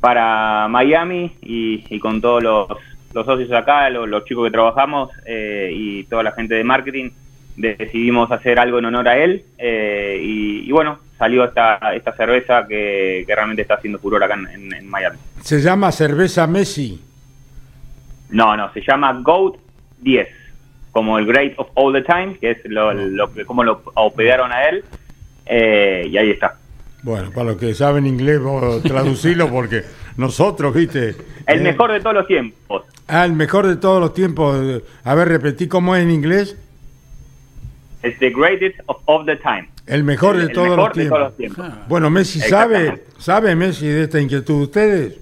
para 0.00 0.66
Miami 0.68 1.32
y, 1.42 1.84
y 1.94 1.98
con 1.98 2.20
todos 2.20 2.42
los, 2.42 2.68
los 3.12 3.26
socios 3.26 3.52
acá, 3.52 3.88
los, 3.90 4.08
los 4.08 4.24
chicos 4.24 4.46
que 4.46 4.50
trabajamos 4.52 5.10
eh, 5.26 5.70
y 5.72 6.04
toda 6.04 6.22
la 6.22 6.32
gente 6.32 6.54
de 6.54 6.64
marketing, 6.64 7.10
decidimos 7.56 8.30
hacer 8.32 8.58
algo 8.58 8.78
en 8.78 8.86
honor 8.86 9.08
a 9.08 9.18
él. 9.18 9.44
eh, 9.58 10.18
y, 10.22 10.68
y 10.68 10.72
bueno, 10.72 10.98
salió 11.18 11.44
esta, 11.44 11.78
esta 11.94 12.12
cerveza 12.16 12.66
que, 12.66 13.24
que 13.26 13.34
realmente 13.34 13.62
está 13.62 13.74
haciendo 13.74 13.98
furor 13.98 14.24
acá 14.24 14.34
en, 14.34 14.46
en- 14.48 14.74
en 14.74 14.88
Miami. 14.88 15.18
Se 15.42 15.60
llama 15.60 15.92
cerveza 15.92 16.46
Messi. 16.46 16.98
No, 18.30 18.56
no, 18.56 18.72
se 18.72 18.80
llama 18.80 19.12
GOAT 19.22 19.56
10, 19.98 20.28
como 20.92 21.18
el 21.18 21.26
Great 21.26 21.54
of 21.58 21.68
All 21.74 21.92
the 21.92 22.02
Time, 22.02 22.38
que 22.40 22.52
es 22.52 22.58
lo, 22.64 22.92
lo 22.94 23.28
como 23.44 23.64
lo 23.64 23.82
aupearon 23.96 24.52
a 24.52 24.64
él, 24.68 24.84
eh, 25.46 26.06
y 26.08 26.16
ahí 26.16 26.30
está. 26.30 26.56
Bueno, 27.02 27.30
para 27.30 27.50
los 27.50 27.56
que 27.56 27.74
saben 27.74 28.06
inglés, 28.06 28.40
vos 28.40 28.82
traducilo 28.84 29.48
porque 29.48 29.84
nosotros, 30.16 30.74
viste. 30.74 31.16
El 31.46 31.60
eh, 31.60 31.62
mejor 31.62 31.92
de 31.92 32.00
todos 32.00 32.14
los 32.14 32.26
tiempos. 32.26 32.82
Ah, 33.08 33.24
el 33.24 33.32
mejor 33.32 33.66
de 33.66 33.76
todos 33.76 34.00
los 34.00 34.14
tiempos. 34.14 34.82
A 35.02 35.14
ver, 35.14 35.28
repetí 35.28 35.66
cómo 35.66 35.96
es 35.96 36.02
en 36.02 36.10
inglés. 36.10 36.56
Es 38.02 38.18
the 38.18 38.30
greatest 38.30 38.78
of 38.86 38.98
all 39.06 39.26
the 39.26 39.36
time. 39.36 39.68
El 39.86 40.04
mejor 40.04 40.36
de, 40.36 40.44
El 40.44 40.52
todos, 40.52 40.68
mejor 40.70 40.88
los 40.88 40.96
de 40.96 41.02
tiempos. 41.02 41.18
todos 41.18 41.28
los 41.30 41.36
tiempos. 41.36 41.88
Bueno, 41.88 42.10
Messi 42.10 42.40
sabe, 42.40 43.04
sabe 43.18 43.56
Messi 43.56 43.88
de 43.88 44.04
esta 44.04 44.20
inquietud 44.20 44.58
de 44.58 44.62
ustedes. 44.62 45.20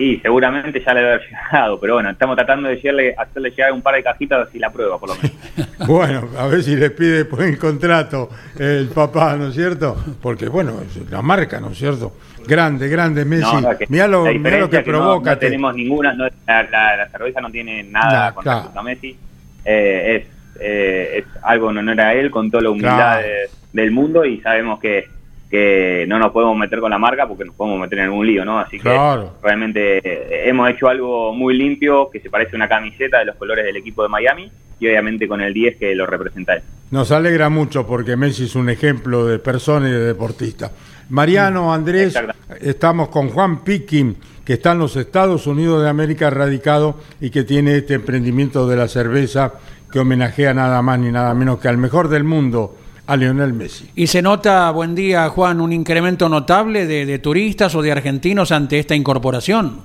Y 0.00 0.18
seguramente 0.20 0.80
ya 0.86 0.94
le 0.94 1.00
debe 1.00 1.12
haber 1.14 1.26
llegado, 1.28 1.80
pero 1.80 1.94
bueno, 1.94 2.10
estamos 2.10 2.36
tratando 2.36 2.68
de 2.68 2.80
llegarle- 2.80 3.14
hacerle 3.18 3.50
llegar 3.50 3.72
un 3.72 3.82
par 3.82 3.96
de 3.96 4.04
cajitas 4.04 4.48
y 4.54 4.58
la 4.60 4.70
prueba, 4.70 4.96
por 4.98 5.08
lo 5.08 5.16
menos. 5.16 5.32
Bueno, 5.88 6.28
a 6.38 6.46
ver 6.46 6.62
si 6.62 6.76
le 6.76 6.90
pide 6.90 7.18
después 7.24 7.48
el 7.48 7.58
contrato 7.58 8.28
el 8.58 8.88
papá, 8.88 9.36
¿no 9.36 9.48
es 9.48 9.54
cierto? 9.54 9.96
Porque, 10.22 10.48
bueno, 10.48 10.74
es 10.82 11.10
la 11.10 11.20
marca, 11.22 11.58
¿no 11.60 11.70
es 11.70 11.78
cierto? 11.78 12.12
Grande, 12.46 12.88
grande 12.88 13.24
Messi. 13.24 13.42
No, 13.42 13.60
no, 13.60 13.76
que 13.78 13.86
Mirá 13.88 14.06
lo, 14.08 14.24
mirá 14.24 14.58
lo 14.58 14.70
que 14.70 14.78
es 14.78 14.82
provoca. 14.84 15.32
No, 15.32 15.38
tenemos 15.38 15.74
ninguna, 15.74 16.12
no- 16.14 16.28
la, 16.46 16.62
la- 16.64 16.96
la 16.96 17.08
cerveza 17.08 17.40
no 17.40 17.50
tiene 17.50 17.82
nada 17.84 18.26
Nah, 18.28 18.34
con 18.34 18.42
claro. 18.44 18.58
respecto 18.60 18.80
a 18.80 18.82
Messi. 18.82 19.16
Eh, 19.64 20.16
es, 20.16 20.56
eh, 20.60 21.18
es 21.18 21.24
algo 21.42 21.70
en 21.70 21.78
honor 21.78 22.00
a 22.00 22.14
él, 22.14 22.30
con 22.30 22.50
toda 22.50 22.62
la 22.64 22.70
humildad 22.70 22.94
Claro. 22.96 23.26
de- 23.26 23.48
del 23.72 23.90
mundo 23.90 24.24
y 24.24 24.40
sabemos 24.40 24.78
que, 24.80 25.06
que 25.50 26.04
no 26.08 26.18
nos 26.18 26.30
podemos 26.32 26.56
meter 26.56 26.78
con 26.80 26.90
la 26.90 26.98
marca 26.98 27.26
porque 27.26 27.44
nos 27.44 27.54
podemos 27.54 27.80
meter 27.80 28.00
en 28.00 28.04
algún 28.06 28.26
lío, 28.26 28.44
¿no? 28.44 28.58
Así 28.58 28.78
Claro. 28.78 29.34
que 29.40 29.46
realmente 29.46 29.98
eh, 29.98 30.48
hemos 30.48 30.68
hecho 30.70 30.88
algo 30.88 31.32
muy 31.32 31.56
limpio 31.56 32.10
que 32.10 32.20
se 32.20 32.28
parece 32.30 32.54
a 32.54 32.56
una 32.56 32.68
camiseta 32.68 33.18
de 33.18 33.24
los 33.24 33.36
colores 33.36 33.64
del 33.64 33.76
equipo 33.76 34.02
de 34.02 34.08
Miami 34.10 34.50
y 34.78 34.86
obviamente 34.86 35.26
con 35.26 35.40
el 35.40 35.54
10 35.54 35.76
que 35.78 35.94
lo 35.94 36.06
representa 36.06 36.54
él. 36.54 36.62
Nos 36.90 37.10
alegra 37.12 37.48
mucho 37.48 37.86
porque 37.86 38.16
Messi 38.16 38.44
es 38.44 38.54
un 38.54 38.68
ejemplo 38.70 39.26
de 39.26 39.38
persona 39.38 39.88
y 39.88 39.92
de 39.92 40.00
deportista. 40.04 40.70
Mariano, 41.10 41.72
Andrés, 41.72 42.14
estamos 42.60 43.08
con 43.08 43.30
Juan 43.30 43.64
Piquín, 43.64 44.16
que 44.44 44.54
está 44.54 44.72
en 44.72 44.78
los 44.78 44.96
Estados 44.96 45.46
Unidos 45.46 45.82
de 45.82 45.88
América 45.88 46.28
radicado 46.30 46.96
y 47.20 47.30
que 47.30 47.44
tiene 47.44 47.76
este 47.76 47.94
emprendimiento 47.94 48.68
de 48.68 48.76
la 48.76 48.88
cerveza 48.88 49.54
que 49.90 49.98
homenajea 49.98 50.52
nada 50.52 50.82
más 50.82 50.98
ni 50.98 51.10
nada 51.10 51.32
menos 51.34 51.58
que 51.60 51.68
al 51.68 51.78
mejor 51.78 52.08
del 52.08 52.24
mundo, 52.24 52.76
a 53.08 53.16
Lionel 53.16 53.54
Messi. 53.54 53.90
¿Y 53.96 54.06
se 54.06 54.20
nota, 54.20 54.70
buen 54.70 54.94
día 54.94 55.28
Juan, 55.30 55.62
un 55.62 55.72
incremento 55.72 56.28
notable 56.28 56.86
de, 56.86 57.06
de 57.06 57.18
turistas 57.18 57.74
o 57.74 57.80
de 57.80 57.90
argentinos 57.90 58.52
ante 58.52 58.78
esta 58.78 58.94
incorporación? 58.94 59.80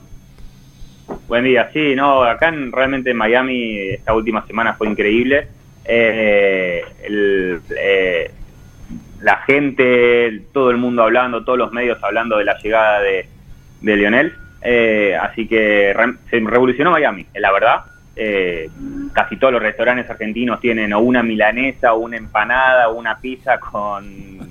Buen 1.30 1.46
día, 1.46 1.70
sí, 1.74 1.96
no, 1.96 2.24
acá 2.24 2.50
en, 2.50 2.70
realmente 2.72 3.12
en 3.12 3.18
Miami 3.18 3.80
esta 3.92 4.14
última 4.14 4.46
semana 4.46 4.74
fue 4.74 4.88
increíble. 4.90 5.48
Eh, 5.86 6.82
el- 7.06 7.62
eh, 7.80 8.32
la 9.22 9.38
gente, 9.38 10.42
todo 10.52 10.70
el 10.70 10.76
mundo 10.78 11.02
hablando, 11.04 11.46
todos 11.46 11.58
los 11.58 11.72
medios 11.72 11.98
hablando 12.04 12.38
de 12.38 12.44
la 12.44 12.58
llegada 12.62 13.00
de, 13.00 13.26
de 13.80 13.96
Lionel. 13.96 14.34
Eh, 14.62 15.16
así 15.22 15.48
que 15.48 15.94
re- 15.94 16.16
se 16.30 16.40
revolucionó 16.42 16.92
Miami, 16.92 17.26
la 17.36 17.54
verdad. 17.54 17.86
Eh, 18.16 18.70
casi 19.12 19.38
todos 19.38 19.54
los 19.54 19.62
restaurantes 19.62 20.08
argentinos 20.10 20.60
tienen 20.60 20.94
o 20.94 21.00
una 21.00 21.24
milanesa, 21.24 21.94
una 21.94 22.18
empanada, 22.18 22.90
una 22.90 23.18
pizza 23.20 23.60
con 23.60 24.06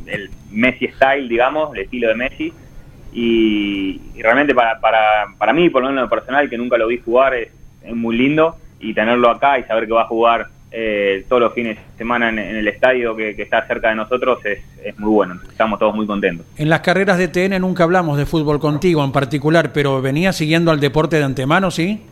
el 0.07 0.31
Messi 0.51 0.89
style, 0.89 1.29
digamos, 1.29 1.75
el 1.75 1.83
estilo 1.83 2.09
de 2.09 2.15
Messi. 2.15 2.53
Y, 3.13 4.01
realmente 4.19 4.55
para, 4.55 4.81
para, 4.81 5.27
para 5.39 5.53
mí, 5.53 5.69
por 5.71 5.83
lo 5.83 5.91
menos 5.91 6.09
personal, 6.09 6.49
que 6.49 6.59
nunca 6.59 6.77
lo 6.77 6.89
vi 6.89 6.99
jugar, 6.99 7.35
es, 7.35 7.49
es 7.85 7.95
muy 7.95 8.17
lindo. 8.17 8.57
Y 8.81 8.95
tenerlo 8.95 9.31
acá 9.31 9.61
y 9.61 9.63
saber 9.63 9.87
que 9.87 9.93
va 9.93 10.03
a 10.03 10.07
jugar 10.07 10.49
eh, 10.73 11.25
todos 11.29 11.43
los 11.43 11.53
fines 11.53 11.77
de 11.77 11.99
semana 11.99 12.31
en, 12.31 12.39
el 12.39 12.67
estadio 12.67 13.15
que, 13.15 13.37
que 13.37 13.43
está 13.43 13.65
cerca 13.69 13.91
de 13.91 13.95
nosotros 13.95 14.45
es, 14.45 14.59
es 14.83 14.99
muy 14.99 15.11
bueno. 15.11 15.39
Estamos 15.49 15.79
todos 15.79 15.95
muy 15.95 16.05
contentos. 16.05 16.45
En 16.57 16.69
las 16.69 16.81
carreras 16.81 17.17
de 17.17 17.29
TN 17.29 17.61
nunca 17.61 17.85
hablamos 17.85 18.19
de 18.19 18.27
fútbol 18.27 18.59
contigo 18.59 19.05
en 19.05 19.13
particular, 19.13 19.73
pero 19.73 20.03
venía 20.03 20.33
siguiendo 20.33 20.73
al 20.73 20.81
deporte 20.81 21.19
de 21.19 21.25
antemano, 21.25 21.71
¿sí? 21.71 22.03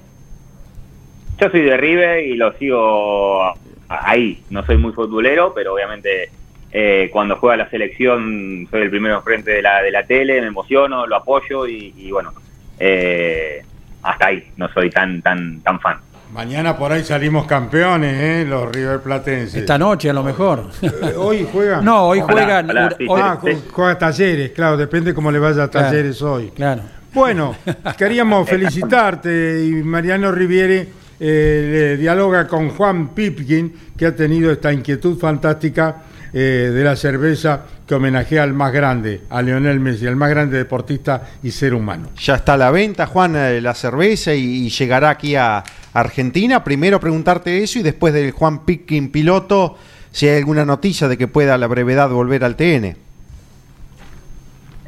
Yo 1.41 1.51
soy 1.51 1.62
de 1.62 1.76
River 1.76 2.24
y 2.26 2.34
lo 2.36 2.53
sigo 2.59 3.53
ahí. 3.88 4.43
No 4.51 4.64
soy 4.66 4.76
muy 4.76 4.93
futbolero, 4.93 5.53
pero 5.55 5.74
obviamente 5.74 6.30
eh, 6.72 7.09
cuando 7.12 7.36
juega 7.36 7.57
la 7.57 7.70
selección 7.70 8.66
soy 8.70 8.82
el 8.82 8.91
primero 8.91 9.16
enfrente 9.16 9.51
de 9.53 9.62
la, 9.62 9.82
de 9.82 9.91
la 9.91 10.05
tele, 10.07 10.41
me 10.41 10.47
emociono, 10.49 11.07
lo 11.07 11.16
apoyo 11.16 11.66
y, 11.66 11.95
y 11.97 12.11
bueno, 12.11 12.32
eh, 12.78 13.62
hasta 14.03 14.26
ahí. 14.28 14.45
No 14.57 14.68
soy 14.72 14.91
tan 14.91 15.20
tan 15.22 15.61
tan 15.61 15.80
fan. 15.80 15.97
Mañana 16.32 16.76
por 16.76 16.93
ahí 16.93 17.03
salimos 17.03 17.45
campeones, 17.47 18.14
¿eh? 18.20 18.47
los 18.49 18.70
River 18.70 19.01
Platenses. 19.01 19.55
Esta 19.57 19.76
noche 19.76 20.11
a 20.11 20.12
lo 20.12 20.22
mejor. 20.22 20.64
Eh, 20.80 20.91
Hoy 21.16 21.49
juegan. 21.51 21.84
No, 21.84 22.07
hoy 22.09 22.20
Ojalá, 22.20 22.43
juegan. 22.43 22.64
ojalá, 22.70 22.95
sí, 22.97 23.07
hoy- 23.09 23.20
ah, 23.24 23.38
ju- 23.43 23.62
juega 23.72 23.99
Talleres, 23.99 24.51
claro, 24.53 24.76
depende 24.76 25.12
cómo 25.12 25.32
le 25.32 25.38
vaya 25.41 25.64
a 25.64 25.68
Claro, 25.68 25.88
Talleres 25.88 26.22
hoy. 26.22 26.51
Claro. 26.55 26.82
Bueno, 27.12 27.57
queríamos 27.99 28.49
felicitarte 28.49 29.64
y 29.64 29.82
Mariano 29.82 30.30
Riviere 30.30 30.86
eh, 31.21 31.68
le 31.71 31.97
dialoga 31.99 32.49
con 32.49 32.71
Juan 32.71 33.11
Pipkin, 33.14 33.73
que 33.97 34.07
ha 34.07 34.16
tenido 34.16 34.51
esta 34.51 34.73
inquietud 34.73 35.18
fantástica 35.18 36.03
eh, 36.33 36.71
de 36.73 36.85
la 36.85 36.97
cerveza 36.97 37.66
que 37.87 37.95
homenajea 37.95 38.43
al 38.43 38.55
más 38.55 38.73
grande, 38.73 39.23
a 39.29 39.43
Lionel 39.43 39.81
Messi, 39.81 40.07
el 40.07 40.16
más 40.16 40.31
grande 40.31 40.57
deportista 40.57 41.29
y 41.43 41.51
ser 41.51 41.75
humano. 41.75 42.09
Ya 42.16 42.37
está 42.37 42.55
a 42.55 42.57
la 42.57 42.71
venta, 42.71 43.07
Juan, 43.07 43.37
eh, 43.37 43.61
la 43.61 43.75
cerveza 43.75 44.35
y, 44.35 44.66
y 44.66 44.68
llegará 44.71 45.11
aquí 45.11 45.37
a 45.37 45.62
Argentina. 45.93 46.64
Primero 46.64 46.99
preguntarte 47.01 47.62
eso 47.62 47.79
y 47.79 47.83
después 47.83 48.14
del 48.14 48.31
Juan 48.31 48.64
Picking 48.64 49.11
piloto, 49.11 49.77
si 50.11 50.27
hay 50.29 50.39
alguna 50.39 50.64
noticia 50.64 51.09
de 51.09 51.18
que 51.18 51.29
pueda 51.29 51.55
a 51.55 51.59
la 51.59 51.66
brevedad 51.66 52.09
volver 52.11 52.45
al 52.45 52.57
TN. 52.57 52.97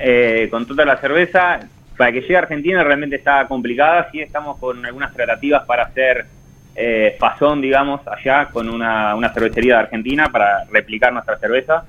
Eh, 0.05 0.49
con 0.51 0.67
toda 0.67 0.85
la 0.85 0.97
cerveza, 0.97 1.61
para 1.97 2.13
que 2.13 2.21
llegue 2.23 2.37
a 2.37 2.41
Argentina 2.41 2.83
realmente 2.85 3.17
está 3.17 3.47
complicada. 3.47 4.09
Sí, 4.11 4.21
estamos 4.21 4.59
con 4.59 4.85
algunas 4.85 5.13
tratativas 5.13 5.65
para 5.67 5.85
hacer 5.85 6.27
eh, 6.75 7.17
fazón, 7.19 7.61
digamos, 7.61 8.01
allá 8.09 8.47
con 8.47 8.69
una, 8.69 9.15
una 9.15 9.29
cervecería 9.33 9.75
de 9.75 9.81
Argentina 9.83 10.29
para 10.33 10.65
replicar 10.71 11.13
nuestra 11.13 11.37
cerveza. 11.39 11.85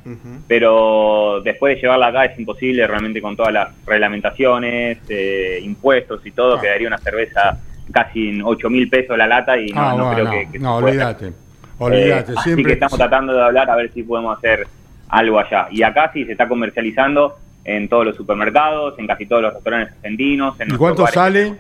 Pero 0.47 1.41
después 1.43 1.76
de 1.76 1.82
llevarla 1.82 2.08
acá 2.08 2.26
es 2.26 2.38
imposible, 2.38 2.86
realmente 2.86 3.22
con 3.22 3.36
todas 3.36 3.54
las 3.54 3.70
reglamentaciones, 3.86 4.97
eh, 5.10 5.60
impuestos 5.64 6.26
y 6.26 6.32
todo, 6.32 6.60
quedaría 6.60 6.88
una 6.88 6.97
cerveza 6.97 7.58
casi 7.91 8.30
en 8.30 8.41
8 8.43 8.70
mil 8.70 8.89
pesos 8.89 9.18
la 9.18 9.28
lata 9.28 9.58
y 9.58 9.68
no, 9.68 9.82
Ah, 9.82 9.95
no 9.97 10.12
creo 10.14 10.26
no, 10.26 10.32
que, 10.32 10.51
que 10.51 10.60
se 10.60 10.66
olvídate, 10.66 11.34
olvídate, 11.80 12.32
Eh, 12.32 12.36
así 12.38 12.43
siempre- 12.49 12.66
que 12.66 12.74
estamos 12.74 12.97
tratando 12.97 13.34
de 13.34 13.41
hablar 13.43 13.70
a 13.70 13.76
ver 13.76 13.91
si 13.91 14.04
podemos 14.04 14.38
hacer 14.38 14.68
algo 15.10 15.39
allá. 15.39 15.68
Y 15.72 15.84
acá 15.84 16.12
sí 16.14 16.26
se 16.26 16.32
está 16.34 16.47
comercializando 16.47 17.38
en 17.66 17.88
todos 17.88 18.05
los 18.05 18.16
supermercados, 18.16 18.97
en 18.99 19.07
casi 19.07 19.26
todos 19.26 19.41
los 19.41 19.53
restaurantes 19.53 19.95
argentinos. 19.95 20.59
En 20.59 20.74
¿Y 20.74 20.78
cuánto 20.78 21.07
sale? 21.07 21.55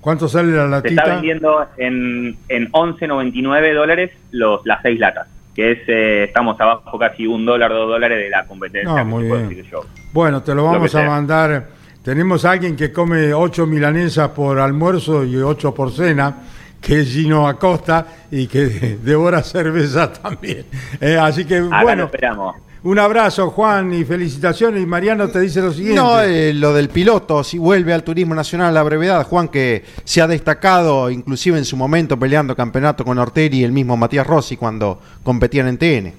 ¿Cuánto 0.00 0.28
sale 0.28 0.52
la 0.52 0.80
Se 0.80 0.88
está 0.88 1.02
latita? 1.02 1.14
vendiendo 1.14 1.66
en, 1.76 2.36
en 2.48 2.70
11.99 2.72 3.74
dólares 3.74 4.10
los, 4.32 4.64
las 4.66 4.82
seis 4.82 4.98
latas, 4.98 5.28
que 5.54 5.72
es 5.72 5.78
eh, 5.86 6.24
estamos 6.24 6.60
abajo 6.60 6.98
casi 6.98 7.26
un 7.26 7.44
dólar, 7.46 7.70
dos 7.70 7.88
dólares 7.88 8.18
de 8.18 8.30
la 8.30 8.44
competencia. 8.46 8.92
No, 8.92 9.04
muy 9.04 9.24
bien. 9.24 9.48
decir 9.48 9.64
yo. 9.70 9.84
Bueno, 10.12 10.42
te 10.42 10.54
lo 10.54 10.64
vamos 10.64 10.94
a 10.94 11.00
sea. 11.00 11.08
mandar. 11.08 11.66
Tenemos 12.02 12.44
a 12.44 12.52
alguien 12.52 12.74
que 12.74 12.90
come 12.92 13.34
ocho 13.34 13.66
milanesas 13.66 14.30
por 14.30 14.58
almuerzo 14.58 15.24
y 15.24 15.36
ocho 15.36 15.74
por 15.74 15.92
cena, 15.92 16.36
que 16.80 17.00
es 17.00 17.12
Gino 17.12 17.46
Acosta 17.46 18.06
y 18.30 18.46
que 18.46 18.66
devora 19.02 19.42
cerveza 19.42 20.10
también. 20.12 20.64
Eh, 21.00 21.18
así 21.20 21.44
que, 21.44 21.58
Acá 21.58 21.82
bueno, 21.82 22.04
esperamos. 22.04 22.56
Un 22.82 22.98
abrazo, 22.98 23.50
Juan, 23.50 23.92
y 23.92 24.04
felicitaciones. 24.04 24.82
Y 24.82 24.86
Mariano 24.86 25.28
te 25.28 25.40
dice 25.40 25.60
lo 25.60 25.72
siguiente. 25.72 26.00
No, 26.00 26.20
eh, 26.20 26.52
lo 26.54 26.72
del 26.72 26.88
piloto, 26.88 27.42
si 27.42 27.58
vuelve 27.58 27.92
al 27.92 28.04
turismo 28.04 28.34
nacional 28.34 28.68
a 28.68 28.72
la 28.72 28.82
brevedad, 28.82 29.26
Juan, 29.26 29.48
que 29.48 29.84
se 30.04 30.20
ha 30.22 30.26
destacado 30.26 31.10
inclusive 31.10 31.58
en 31.58 31.64
su 31.64 31.76
momento 31.76 32.18
peleando 32.18 32.54
campeonato 32.54 33.04
con 33.04 33.18
Orteri 33.18 33.58
y 33.58 33.64
el 33.64 33.72
mismo 33.72 33.96
Matías 33.96 34.26
Rossi 34.26 34.56
cuando 34.56 35.00
competían 35.22 35.68
en 35.68 35.78
TN. 35.78 36.12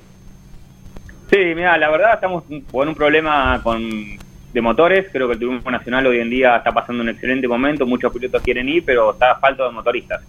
Sí, 1.30 1.38
mira, 1.56 1.78
la 1.78 1.90
verdad 1.90 2.16
estamos 2.16 2.44
con 2.72 2.88
un 2.88 2.96
problema 2.96 3.62
con 3.64 4.18
de 4.54 4.62
motores. 4.62 5.08
Creo 5.12 5.28
que 5.28 5.34
el 5.34 5.40
turismo 5.40 5.72
nacional 5.72 6.08
hoy 6.08 6.20
en 6.20 6.30
día 6.30 6.58
está 6.58 6.72
pasando 6.72 7.04
un 7.04 7.10
excelente 7.10 7.48
momento. 7.48 7.86
Muchos 7.86 8.12
pilotos 8.12 8.42
quieren 8.42 8.68
ir, 8.68 8.84
pero 8.86 9.12
está 9.12 9.36
falta 9.36 9.66
de 9.66 9.72
motoristas. 9.72 10.22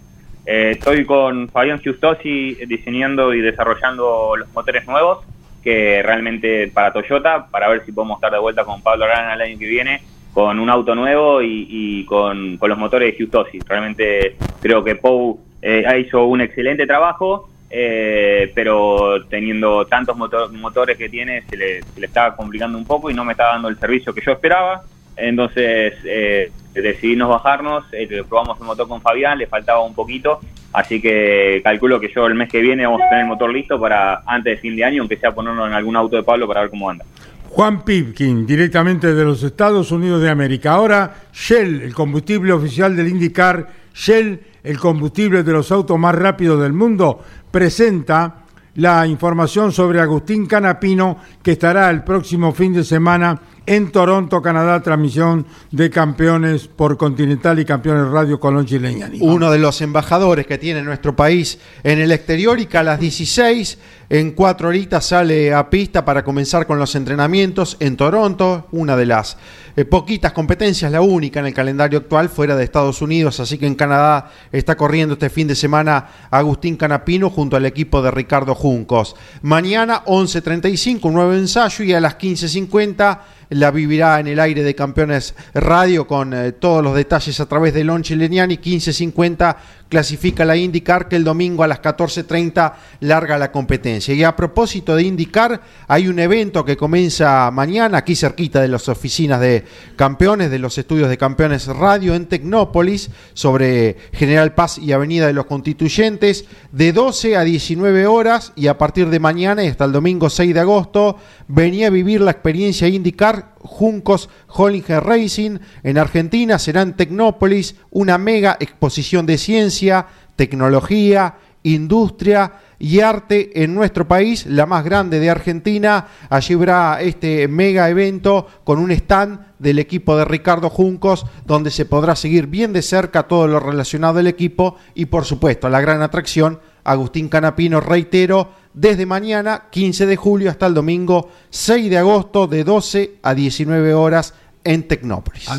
Eh, 0.45 0.71
estoy 0.71 1.05
con 1.05 1.49
Fabián 1.49 1.79
Giustosi 1.79 2.55
diseñando 2.65 3.33
y 3.33 3.41
desarrollando 3.41 4.35
los 4.35 4.51
motores 4.53 4.85
nuevos, 4.87 5.23
que 5.61 6.01
realmente 6.03 6.67
para 6.67 6.91
Toyota, 6.93 7.47
para 7.49 7.69
ver 7.69 7.85
si 7.85 7.91
podemos 7.91 8.17
estar 8.17 8.31
de 8.31 8.39
vuelta 8.39 8.63
con 8.63 8.81
Pablo 8.81 9.05
Arana 9.05 9.33
el 9.35 9.41
año 9.41 9.59
que 9.59 9.67
viene, 9.67 10.01
con 10.33 10.59
un 10.59 10.69
auto 10.69 10.95
nuevo 10.95 11.41
y, 11.41 12.05
con, 12.05 12.57
los 12.59 12.77
motores 12.77 13.11
de 13.11 13.17
Giustosi. 13.17 13.59
Realmente 13.67 14.35
creo 14.61 14.83
que 14.83 14.95
Pou 14.95 15.39
eh, 15.61 15.83
ha 15.85 15.95
hecho 15.95 16.25
un 16.25 16.41
excelente 16.41 16.87
trabajo 16.87 17.49
eh, 17.73 18.51
pero 18.53 19.23
teniendo 19.29 19.85
tantos 19.87 20.17
motor- 20.17 20.51
motores 20.51 20.97
que 20.97 21.07
tiene 21.07 21.43
se 21.43 21.55
le, 21.55 21.81
se 21.81 22.01
le 22.01 22.05
estaba 22.07 22.35
complicando 22.35 22.77
un 22.77 22.85
poco 22.85 23.09
y 23.09 23.13
no 23.13 23.23
me 23.23 23.31
estaba 23.31 23.53
dando 23.53 23.69
el 23.69 23.79
servicio 23.79 24.13
que 24.13 24.21
yo 24.21 24.33
esperaba. 24.33 24.83
Entonces 25.15 25.93
eh, 26.05 26.51
decidimos 26.73 27.29
bajarnos, 27.29 27.85
eh, 27.91 28.23
probamos 28.27 28.59
el 28.59 28.65
motor 28.65 28.87
con 28.87 29.01
Fabián, 29.01 29.37
le 29.37 29.47
faltaba 29.47 29.83
un 29.83 29.93
poquito, 29.93 30.39
así 30.73 31.01
que 31.01 31.61
calculo 31.63 31.99
que 31.99 32.11
yo 32.13 32.27
el 32.27 32.35
mes 32.35 32.49
que 32.49 32.61
viene 32.61 32.85
vamos 32.85 33.01
a 33.01 33.09
tener 33.09 33.23
el 33.23 33.29
motor 33.29 33.51
listo 33.51 33.79
para 33.79 34.21
antes 34.25 34.55
de 34.55 34.57
fin 34.57 34.75
de 34.75 34.85
año, 34.85 35.01
aunque 35.01 35.17
sea 35.17 35.33
ponerlo 35.33 35.67
en 35.67 35.73
algún 35.73 35.95
auto 35.95 36.15
de 36.15 36.23
Pablo 36.23 36.47
para 36.47 36.61
ver 36.61 36.69
cómo 36.69 36.89
anda. 36.89 37.05
Juan 37.49 37.83
Pipkin, 37.83 38.45
directamente 38.45 39.13
de 39.13 39.25
los 39.25 39.43
Estados 39.43 39.91
Unidos 39.91 40.21
de 40.21 40.29
América. 40.29 40.71
Ahora, 40.71 41.13
Shell, 41.33 41.81
el 41.81 41.93
combustible 41.93 42.53
oficial 42.53 42.95
del 42.95 43.09
IndyCar, 43.09 43.67
Shell, 43.93 44.39
el 44.63 44.79
combustible 44.79 45.43
de 45.43 45.51
los 45.51 45.69
autos 45.69 45.99
más 45.99 46.15
rápidos 46.15 46.61
del 46.61 46.71
mundo, 46.71 47.21
presenta 47.51 48.45
la 48.75 49.05
información 49.05 49.73
sobre 49.73 49.99
Agustín 49.99 50.45
Canapino, 50.45 51.17
que 51.43 51.51
estará 51.51 51.89
el 51.89 52.05
próximo 52.05 52.53
fin 52.53 52.73
de 52.73 52.85
semana 52.85 53.37
en 53.65 53.91
Toronto, 53.91 54.41
Canadá, 54.41 54.81
transmisión 54.81 55.45
de 55.71 55.89
campeones 55.89 56.67
por 56.67 56.97
Continental 56.97 57.59
y 57.59 57.65
campeones 57.65 58.07
radio 58.11 58.39
Colón 58.39 58.65
Chileñani. 58.65 59.19
uno 59.21 59.51
de 59.51 59.59
los 59.59 59.81
embajadores 59.81 60.47
que 60.47 60.57
tiene 60.57 60.81
nuestro 60.81 61.15
país 61.15 61.59
en 61.83 61.99
el 61.99 62.11
exterior 62.11 62.59
y 62.59 62.65
que 62.65 62.77
a 62.77 62.83
las 62.83 62.99
16 62.99 63.77
en 64.09 64.31
cuatro 64.31 64.67
horitas 64.67 65.05
sale 65.05 65.53
a 65.53 65.69
pista 65.69 66.03
para 66.03 66.23
comenzar 66.23 66.67
con 66.67 66.79
los 66.79 66.95
entrenamientos 66.95 67.77
en 67.79 67.95
Toronto, 67.95 68.67
una 68.71 68.97
de 68.97 69.05
las 69.05 69.37
eh, 69.77 69.85
poquitas 69.85 70.33
competencias, 70.33 70.91
la 70.91 70.99
única 70.99 71.39
en 71.39 71.45
el 71.45 71.53
calendario 71.53 71.99
actual 71.99 72.27
fuera 72.27 72.57
de 72.57 72.63
Estados 72.65 73.01
Unidos, 73.01 73.39
así 73.39 73.57
que 73.57 73.67
en 73.67 73.75
Canadá 73.75 74.31
está 74.51 74.75
corriendo 74.75 75.13
este 75.13 75.29
fin 75.29 75.47
de 75.47 75.55
semana 75.55 76.09
Agustín 76.29 76.75
Canapino 76.75 77.29
junto 77.29 77.55
al 77.55 77.65
equipo 77.65 78.01
de 78.01 78.11
Ricardo 78.11 78.53
Juncos. 78.53 79.15
Mañana 79.43 80.03
11.35 80.03 80.99
un 81.03 81.13
nuevo 81.13 81.33
ensayo 81.33 81.85
y 81.85 81.93
a 81.93 82.01
las 82.01 82.17
15.50 82.17 83.19
la 83.51 83.69
vivirá 83.69 84.19
en 84.19 84.27
el 84.27 84.39
aire 84.39 84.63
de 84.63 84.75
Campeones 84.75 85.35
Radio 85.53 86.07
con 86.07 86.33
eh, 86.33 86.53
todos 86.53 86.83
los 86.83 86.95
detalles 86.95 87.39
a 87.39 87.45
través 87.47 87.73
de 87.73 87.83
Lon 87.83 88.01
Chileniani. 88.01 88.57
15.50 88.57 89.55
clasifica 89.91 90.45
la 90.45 90.55
IndyCar 90.55 91.09
que 91.09 91.17
el 91.17 91.25
domingo 91.25 91.65
a 91.65 91.67
las 91.67 91.81
14.30 91.81 92.73
larga 93.01 93.37
la 93.37 93.51
competencia. 93.51 94.13
Y 94.13 94.23
a 94.23 94.37
propósito 94.37 94.95
de 94.95 95.03
IndyCar, 95.03 95.61
hay 95.85 96.07
un 96.07 96.17
evento 96.17 96.63
que 96.63 96.77
comienza 96.77 97.51
mañana 97.51 97.97
aquí 97.97 98.15
cerquita 98.15 98.61
de 98.61 98.69
las 98.69 98.87
oficinas 98.87 99.41
de 99.41 99.65
campeones, 99.97 100.49
de 100.49 100.59
los 100.59 100.77
estudios 100.77 101.09
de 101.09 101.17
Campeones 101.17 101.67
Radio 101.67 102.15
en 102.15 102.27
Tecnópolis, 102.27 103.09
sobre 103.33 103.97
General 104.13 104.55
Paz 104.55 104.77
y 104.77 104.93
Avenida 104.93 105.27
de 105.27 105.33
los 105.33 105.45
Constituyentes, 105.45 106.45
de 106.71 106.93
12 106.93 107.35
a 107.35 107.43
19 107.43 108.07
horas 108.07 108.53
y 108.55 108.67
a 108.67 108.77
partir 108.77 109.09
de 109.09 109.19
mañana 109.19 109.61
y 109.61 109.67
hasta 109.67 109.83
el 109.83 109.91
domingo 109.91 110.29
6 110.29 110.53
de 110.53 110.59
agosto, 110.61 111.17
venía 111.49 111.87
a 111.87 111.89
vivir 111.89 112.21
la 112.21 112.31
experiencia 112.31 112.87
IndyCar 112.87 113.55
Juncos 113.63 114.29
Hollinger 114.47 115.03
Racing 115.03 115.59
en 115.83 115.97
Argentina 115.97 116.59
será 116.59 116.81
en 116.81 116.93
Tecnópolis 116.93 117.75
una 117.91 118.17
mega 118.17 118.57
exposición 118.59 119.25
de 119.25 119.37
ciencia, 119.37 120.07
tecnología, 120.35 121.35
industria 121.63 122.53
y 122.79 122.99
arte 123.01 123.63
en 123.63 123.75
nuestro 123.75 124.07
país, 124.07 124.47
la 124.47 124.65
más 124.65 124.83
grande 124.83 125.19
de 125.19 125.29
Argentina. 125.29 126.07
Allí 126.29 126.55
habrá 126.55 126.99
este 127.01 127.47
mega 127.47 127.87
evento 127.89 128.47
con 128.63 128.79
un 128.79 128.91
stand 128.91 129.39
del 129.59 129.77
equipo 129.77 130.17
de 130.17 130.25
Ricardo 130.25 130.69
Juncos, 130.69 131.25
donde 131.45 131.69
se 131.69 131.85
podrá 131.85 132.15
seguir 132.15 132.47
bien 132.47 132.73
de 132.73 132.81
cerca 132.81 133.23
todo 133.23 133.47
lo 133.47 133.59
relacionado 133.59 134.19
al 134.19 134.27
equipo 134.27 134.77
y 134.95 135.05
por 135.05 135.25
supuesto 135.25 135.69
la 135.69 135.81
gran 135.81 136.01
atracción, 136.01 136.59
Agustín 136.83 137.29
Canapino, 137.29 137.79
reitero, 137.79 138.49
desde 138.73 139.05
mañana 139.05 139.67
15 139.69 140.05
de 140.05 140.15
julio 140.15 140.49
hasta 140.49 140.67
el 140.67 140.73
domingo 140.73 141.29
6 141.49 141.89
de 141.89 141.97
agosto 141.97 142.47
de 142.47 142.63
12 142.63 143.19
a 143.21 143.33
19 143.33 143.93
horas 143.93 144.33
en 144.63 144.87
Tecnópolis. 144.87 145.49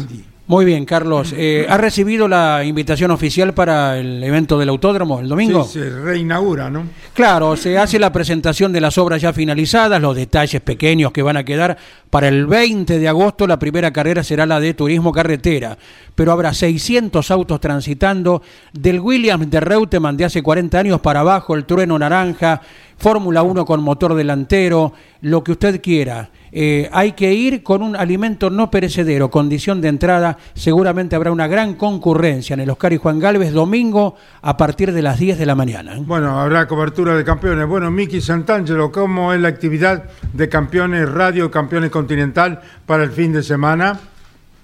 Muy 0.49 0.65
bien, 0.65 0.85
Carlos. 0.85 1.33
Eh, 1.37 1.67
¿Ha 1.69 1.79
recibido 1.79 2.27
la 2.27 2.65
invitación 2.65 3.13
oficial 3.13 3.55
para 3.55 3.97
el 3.99 4.23
evento 4.25 4.59
del 4.59 4.71
autódromo 4.71 5.21
el 5.21 5.29
domingo? 5.29 5.65
Sí, 5.65 5.79
se 5.79 5.89
reinaugura, 5.89 6.69
¿no? 6.69 6.85
Claro, 7.15 7.57
se 7.57 7.79
hace 7.79 7.99
la 8.01 8.13
presentación 8.13 8.73
de 8.73 8.81
las 8.81 8.99
obras 8.99 9.23
ya 9.23 9.33
finalizadas, 9.33 10.03
los 10.03 10.17
detalles 10.17 10.61
pequeños 10.61 11.13
que 11.13 11.23
van 11.23 11.37
a 11.37 11.45
quedar. 11.45 11.79
Para 12.11 12.27
el 12.27 12.47
20 12.47 12.99
de 12.99 13.09
agosto 13.09 13.47
la 13.47 13.59
primera 13.59 13.93
carrera 13.93 14.25
será 14.25 14.45
la 14.45 14.59
de 14.59 14.75
turismo 14.75 15.13
carretera, 15.13 15.79
pero 16.15 16.33
habrá 16.33 16.53
600 16.53 17.31
autos 17.31 17.61
transitando 17.61 18.43
del 18.73 18.99
Williams 18.99 19.49
de 19.49 19.61
Reutemann 19.61 20.17
de 20.17 20.25
hace 20.25 20.43
40 20.43 20.77
años 20.77 21.01
para 21.01 21.21
abajo, 21.21 21.55
el 21.55 21.65
trueno 21.65 21.99
naranja, 21.99 22.61
Fórmula 22.99 23.43
1 23.43 23.65
con 23.65 23.83
motor 23.83 24.15
delantero, 24.15 24.93
lo 25.21 25.43
que 25.45 25.53
usted 25.53 25.81
quiera. 25.81 26.31
Eh, 26.55 26.91
hay 26.93 27.13
que 27.13 27.33
ir 27.33 27.63
con 27.63 27.83
un 27.83 27.97
alimento 27.97 28.51
no 28.51 28.71
perecedero, 28.71 29.31
condición 29.31 29.81
de 29.81 29.89
entrada. 29.89 30.37
Seguramente 30.53 31.17
habrá 31.17 31.33
una 31.33 31.49
gran 31.49 31.75
concurrencia 31.75 32.55
en 32.55 32.61
el 32.61 32.71
Oscar 32.71 32.93
y 32.93 32.99
Juan 32.99 33.19
Galvez 33.19 33.53
domingo 33.53 34.17
a 34.43 34.57
partir 34.59 34.93
de 34.93 35.01
las 35.01 35.19
10 35.19 35.39
de 35.39 35.47
la 35.47 35.55
mañana. 35.55 35.97
¿eh? 35.97 36.03
Bueno, 36.05 36.39
habrá 36.39 36.69
cobertura 36.69 37.17
de 37.17 37.25
campeones. 37.25 37.67
Bueno, 37.67 37.91
Miki 37.91 38.21
Santangelo, 38.21 38.93
¿cómo 38.93 39.33
es 39.33 39.41
la 39.41 39.49
actividad 39.49 40.05
de 40.33 40.49
campeones 40.51 41.09
radio, 41.09 41.51
campeones 41.51 41.91
continental 41.91 42.61
para 42.85 43.05
el 43.05 43.11
fin 43.11 43.33
de 43.33 43.43
semana? 43.43 43.99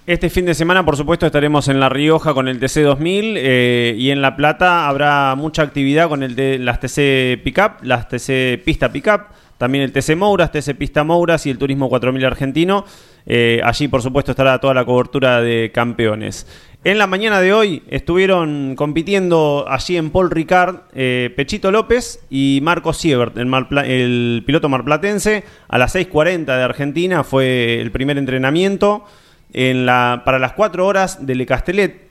Este 0.09 0.31
fin 0.31 0.47
de 0.47 0.55
semana, 0.55 0.87
por 0.87 0.97
supuesto, 0.97 1.27
estaremos 1.27 1.69
en 1.69 1.81
La 1.81 1.91
Rioja 1.91 2.33
con 2.33 2.49
el 2.49 2.59
TC 2.59 2.81
2000 2.81 3.35
eh, 3.37 3.95
y 3.99 4.11
en 4.11 4.23
La 4.23 4.37
Plata 4.37 4.89
habrá 4.89 5.35
mucha 5.37 5.61
actividad 5.61 6.09
con 6.09 6.23
el 6.23 6.35
de 6.35 6.59
las 6.59 6.81
TC 6.81 7.43
Pickup, 7.45 7.83
las 7.83 8.09
TC 8.09 8.63
Pista 8.65 8.91
Pickup, 8.91 9.27
también 9.59 9.85
el 9.85 9.93
TC 9.93 10.17
Mouras, 10.17 10.53
TC 10.53 10.75
Pista 10.77 11.05
Mouras 11.05 11.45
y 11.47 11.51
el 11.51 11.59
Turismo 11.59 11.89
4000 11.89 12.25
argentino. 12.25 12.85
Eh, 13.27 13.61
allí, 13.65 13.89
por 13.89 14.01
supuesto, 14.01 14.31
estará 14.31 14.59
toda 14.59 14.73
la 14.73 14.85
cobertura 14.85 15.41
de 15.43 15.71
campeones. 15.75 16.47
En 16.85 16.97
la 16.97 17.09
mañana 17.09 17.41
de 17.41 17.53
hoy 17.53 17.83
estuvieron 17.89 18.77
compitiendo 18.77 19.67
allí 19.69 19.97
en 19.97 20.11
Paul 20.11 20.31
Ricard 20.31 20.77
eh, 20.95 21.35
Pechito 21.37 21.73
López 21.73 22.25
y 22.31 22.61
Marco 22.63 22.93
Siebert, 22.93 23.37
el, 23.37 24.43
piloto 24.47 24.69
marplatense. 24.69 25.43
A 25.69 25.77
las 25.77 25.97
6.40 25.97 26.45
de 26.47 26.63
Argentina 26.63 27.25
fue 27.25 27.81
el 27.81 27.91
primer 27.91 28.17
entrenamiento 28.17 29.05
en 29.53 29.87
la, 29.87 30.23
para 30.25 30.39
las 30.39 30.53
4 30.53 30.87
horas 30.87 31.27
de 31.27 31.35
Le 31.35 31.47
Castellet, 31.47 32.09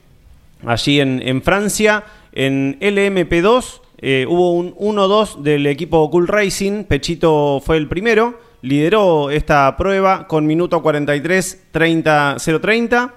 allí 0.66 1.00
en, 1.00 1.22
en 1.26 1.42
Francia. 1.42 2.04
En 2.32 2.78
LMP2 2.80 3.80
eh, 3.98 4.26
hubo 4.28 4.52
un 4.52 4.74
1-2 4.74 5.42
del 5.42 5.66
equipo 5.66 6.10
Cool 6.10 6.28
Racing. 6.28 6.84
Pechito 6.84 7.60
fue 7.64 7.76
el 7.76 7.88
primero. 7.88 8.38
Lideró 8.62 9.30
esta 9.30 9.76
prueba 9.76 10.26
con 10.26 10.46
minuto 10.46 10.82
43, 10.82 11.66
30, 11.70 12.36
030. 12.60 13.14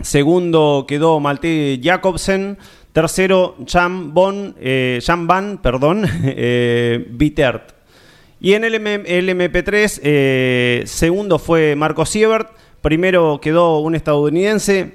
Segundo 0.00 0.84
quedó 0.86 1.20
Malte 1.20 1.80
Jacobsen. 1.82 2.58
Tercero, 2.92 3.56
Jan, 3.66 4.12
Bon, 4.12 4.56
eh, 4.58 5.00
Van, 5.06 5.58
perdón, 5.58 6.04
eh. 6.24 7.06
Y 8.40 8.52
en 8.52 8.64
el, 8.64 8.74
el 8.74 9.28
MP3, 9.28 10.00
eh, 10.02 10.82
segundo 10.86 11.38
fue 11.38 11.76
Marco 11.76 12.06
Siebert. 12.06 12.50
Primero 12.80 13.40
quedó 13.40 13.80
un 13.80 13.94
estadounidense, 13.94 14.94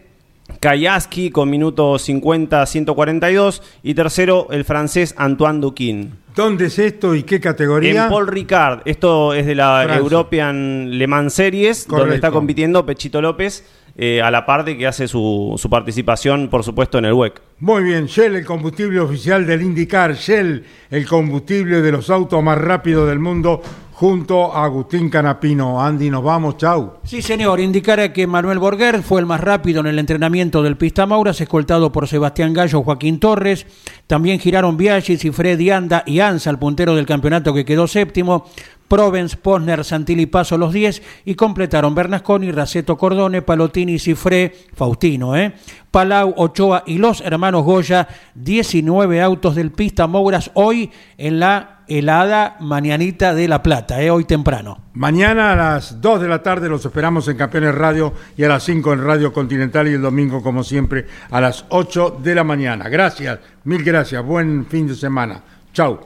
Kayaski, 0.60 1.32
con 1.32 1.50
minuto 1.50 1.96
50-142. 1.96 3.62
Y 3.84 3.94
tercero, 3.94 4.48
el 4.52 4.66
francés 4.66 5.14
Antoine 5.18 5.60
Duquin. 5.60 6.24
¿Dónde 6.36 6.66
es 6.66 6.80
esto 6.80 7.14
y 7.14 7.24
qué 7.24 7.40
categoría? 7.40 8.06
En 8.06 8.10
Paul 8.10 8.28
Ricard, 8.28 8.82
esto 8.86 9.34
es 9.34 9.46
de 9.46 9.54
la 9.54 9.82
Francia. 9.84 10.02
European 10.02 10.98
Le 10.98 11.06
Mans 11.06 11.34
Series, 11.34 11.88
donde 11.88 12.16
está 12.16 12.32
compitiendo 12.32 12.86
Pechito 12.86 13.22
López, 13.22 13.64
eh, 13.96 14.20
a 14.24 14.32
la 14.32 14.44
parte 14.44 14.76
que 14.76 14.88
hace 14.88 15.08
su, 15.08 15.54
su 15.58 15.70
participación, 15.70 16.50
por 16.50 16.64
supuesto, 16.64 16.98
en 16.98 17.06
el 17.06 17.14
WEC. 17.14 17.40
Muy 17.60 17.84
bien, 17.84 18.08
Shell, 18.08 18.36
el 18.36 18.46
combustible 18.46 19.00
oficial 19.00 19.46
del 19.46 19.62
IndyCar, 19.62 20.16
Shell, 20.16 20.64
el 20.90 21.06
combustible 21.06 21.84
de 21.84 21.92
los 21.92 22.10
autos 22.10 22.42
más 22.42 22.58
rápidos 22.58 23.08
del 23.08 23.20
mundo, 23.20 23.62
junto 23.94 24.54
a 24.54 24.66
Agustín 24.66 25.10
Canapino. 25.10 25.82
Andy, 25.82 26.10
nos 26.10 26.24
vamos, 26.24 26.58
chau. 26.58 26.94
Sí, 27.04 27.22
señor. 27.22 27.60
Indicara 27.60 28.12
que 28.12 28.28
Manuel 28.28 28.60
Borger 28.60 29.02
fue 29.04 29.22
el 29.22 29.26
más 29.26 29.40
rápido 29.40 29.82
en 29.82 29.88
el 29.88 30.00
entrenamiento 30.00 30.64
del 30.64 30.78
Pista 30.78 31.06
Mauras, 31.06 31.40
escoltado 31.40 31.92
por 31.92 32.08
Sebastián 32.08 32.54
Gallo, 32.54 32.84
Joaquín 32.84 33.20
Torres. 33.20 33.66
También 34.08 34.40
giraron 34.40 34.78
Biagis 34.78 35.24
y 35.26 35.32
Freddy 35.32 35.70
Anda 35.70 36.04
y 36.06 36.20
Anza, 36.20 36.50
el 36.50 36.60
puntero 36.60 36.96
del 36.96 37.06
campeonato 37.06 37.54
que 37.54 37.66
quedó 37.66 37.88
séptimo. 37.88 38.46
Provence, 38.88 39.38
Posner, 39.38 39.84
Santilli 39.84 40.28
Paso 40.28 40.58
los 40.58 40.72
10 40.72 41.02
y 41.26 41.34
completaron 41.34 41.96
Bernasconi, 41.96 42.52
Raceto 42.52 42.96
Cordone, 42.96 43.42
Palotini, 43.42 43.98
Cifré, 43.98 44.54
Faustino, 44.76 45.36
¿eh? 45.36 45.54
Palau, 45.90 46.34
Ochoa 46.38 46.84
y 46.86 46.98
los 46.98 47.22
hermanos 47.22 47.64
Goya, 47.64 48.08
19 48.36 49.22
autos 49.22 49.56
del 49.56 49.72
Pista 49.72 50.06
Mouras 50.06 50.52
hoy 50.54 50.92
en 51.18 51.40
la 51.40 51.73
helada 51.88 52.58
mañanita 52.60 53.34
de 53.34 53.48
La 53.48 53.64
Plata, 53.64 54.02
¿eh? 54.02 54.10
hoy 54.10 54.26
temprano. 54.26 54.80
Mañana 54.94 55.54
a 55.54 55.56
las 55.56 56.02
2 56.02 56.22
de 56.22 56.28
la 56.28 56.44
tarde 56.44 56.70
los 56.70 56.86
esperamos 56.86 57.28
en 57.28 57.38
Campeones 57.38 57.76
Radio 57.76 58.14
y 58.38 58.44
a 58.44 58.50
las 58.50 58.64
5 58.64 58.94
en 58.94 59.04
Radio 59.04 59.34
Continental 59.34 59.88
y 59.88 59.94
el 59.94 60.02
domingo, 60.02 60.42
como 60.42 60.64
siempre, 60.64 61.06
a 61.32 61.42
las 61.42 61.66
8 61.70 62.20
de 62.22 62.36
la 62.36 62.44
mañana. 62.44 62.90
Gracias, 62.90 63.40
mil 63.64 63.84
gracias. 63.84 64.24
Buen 64.24 64.66
fin 64.66 64.88
de 64.88 64.96
semana. 64.96 65.42
Chau. 65.74 66.00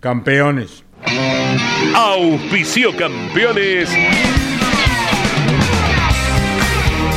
Campeones. 0.00 0.84
Auspicio 1.94 2.94
campeones. 2.94 3.88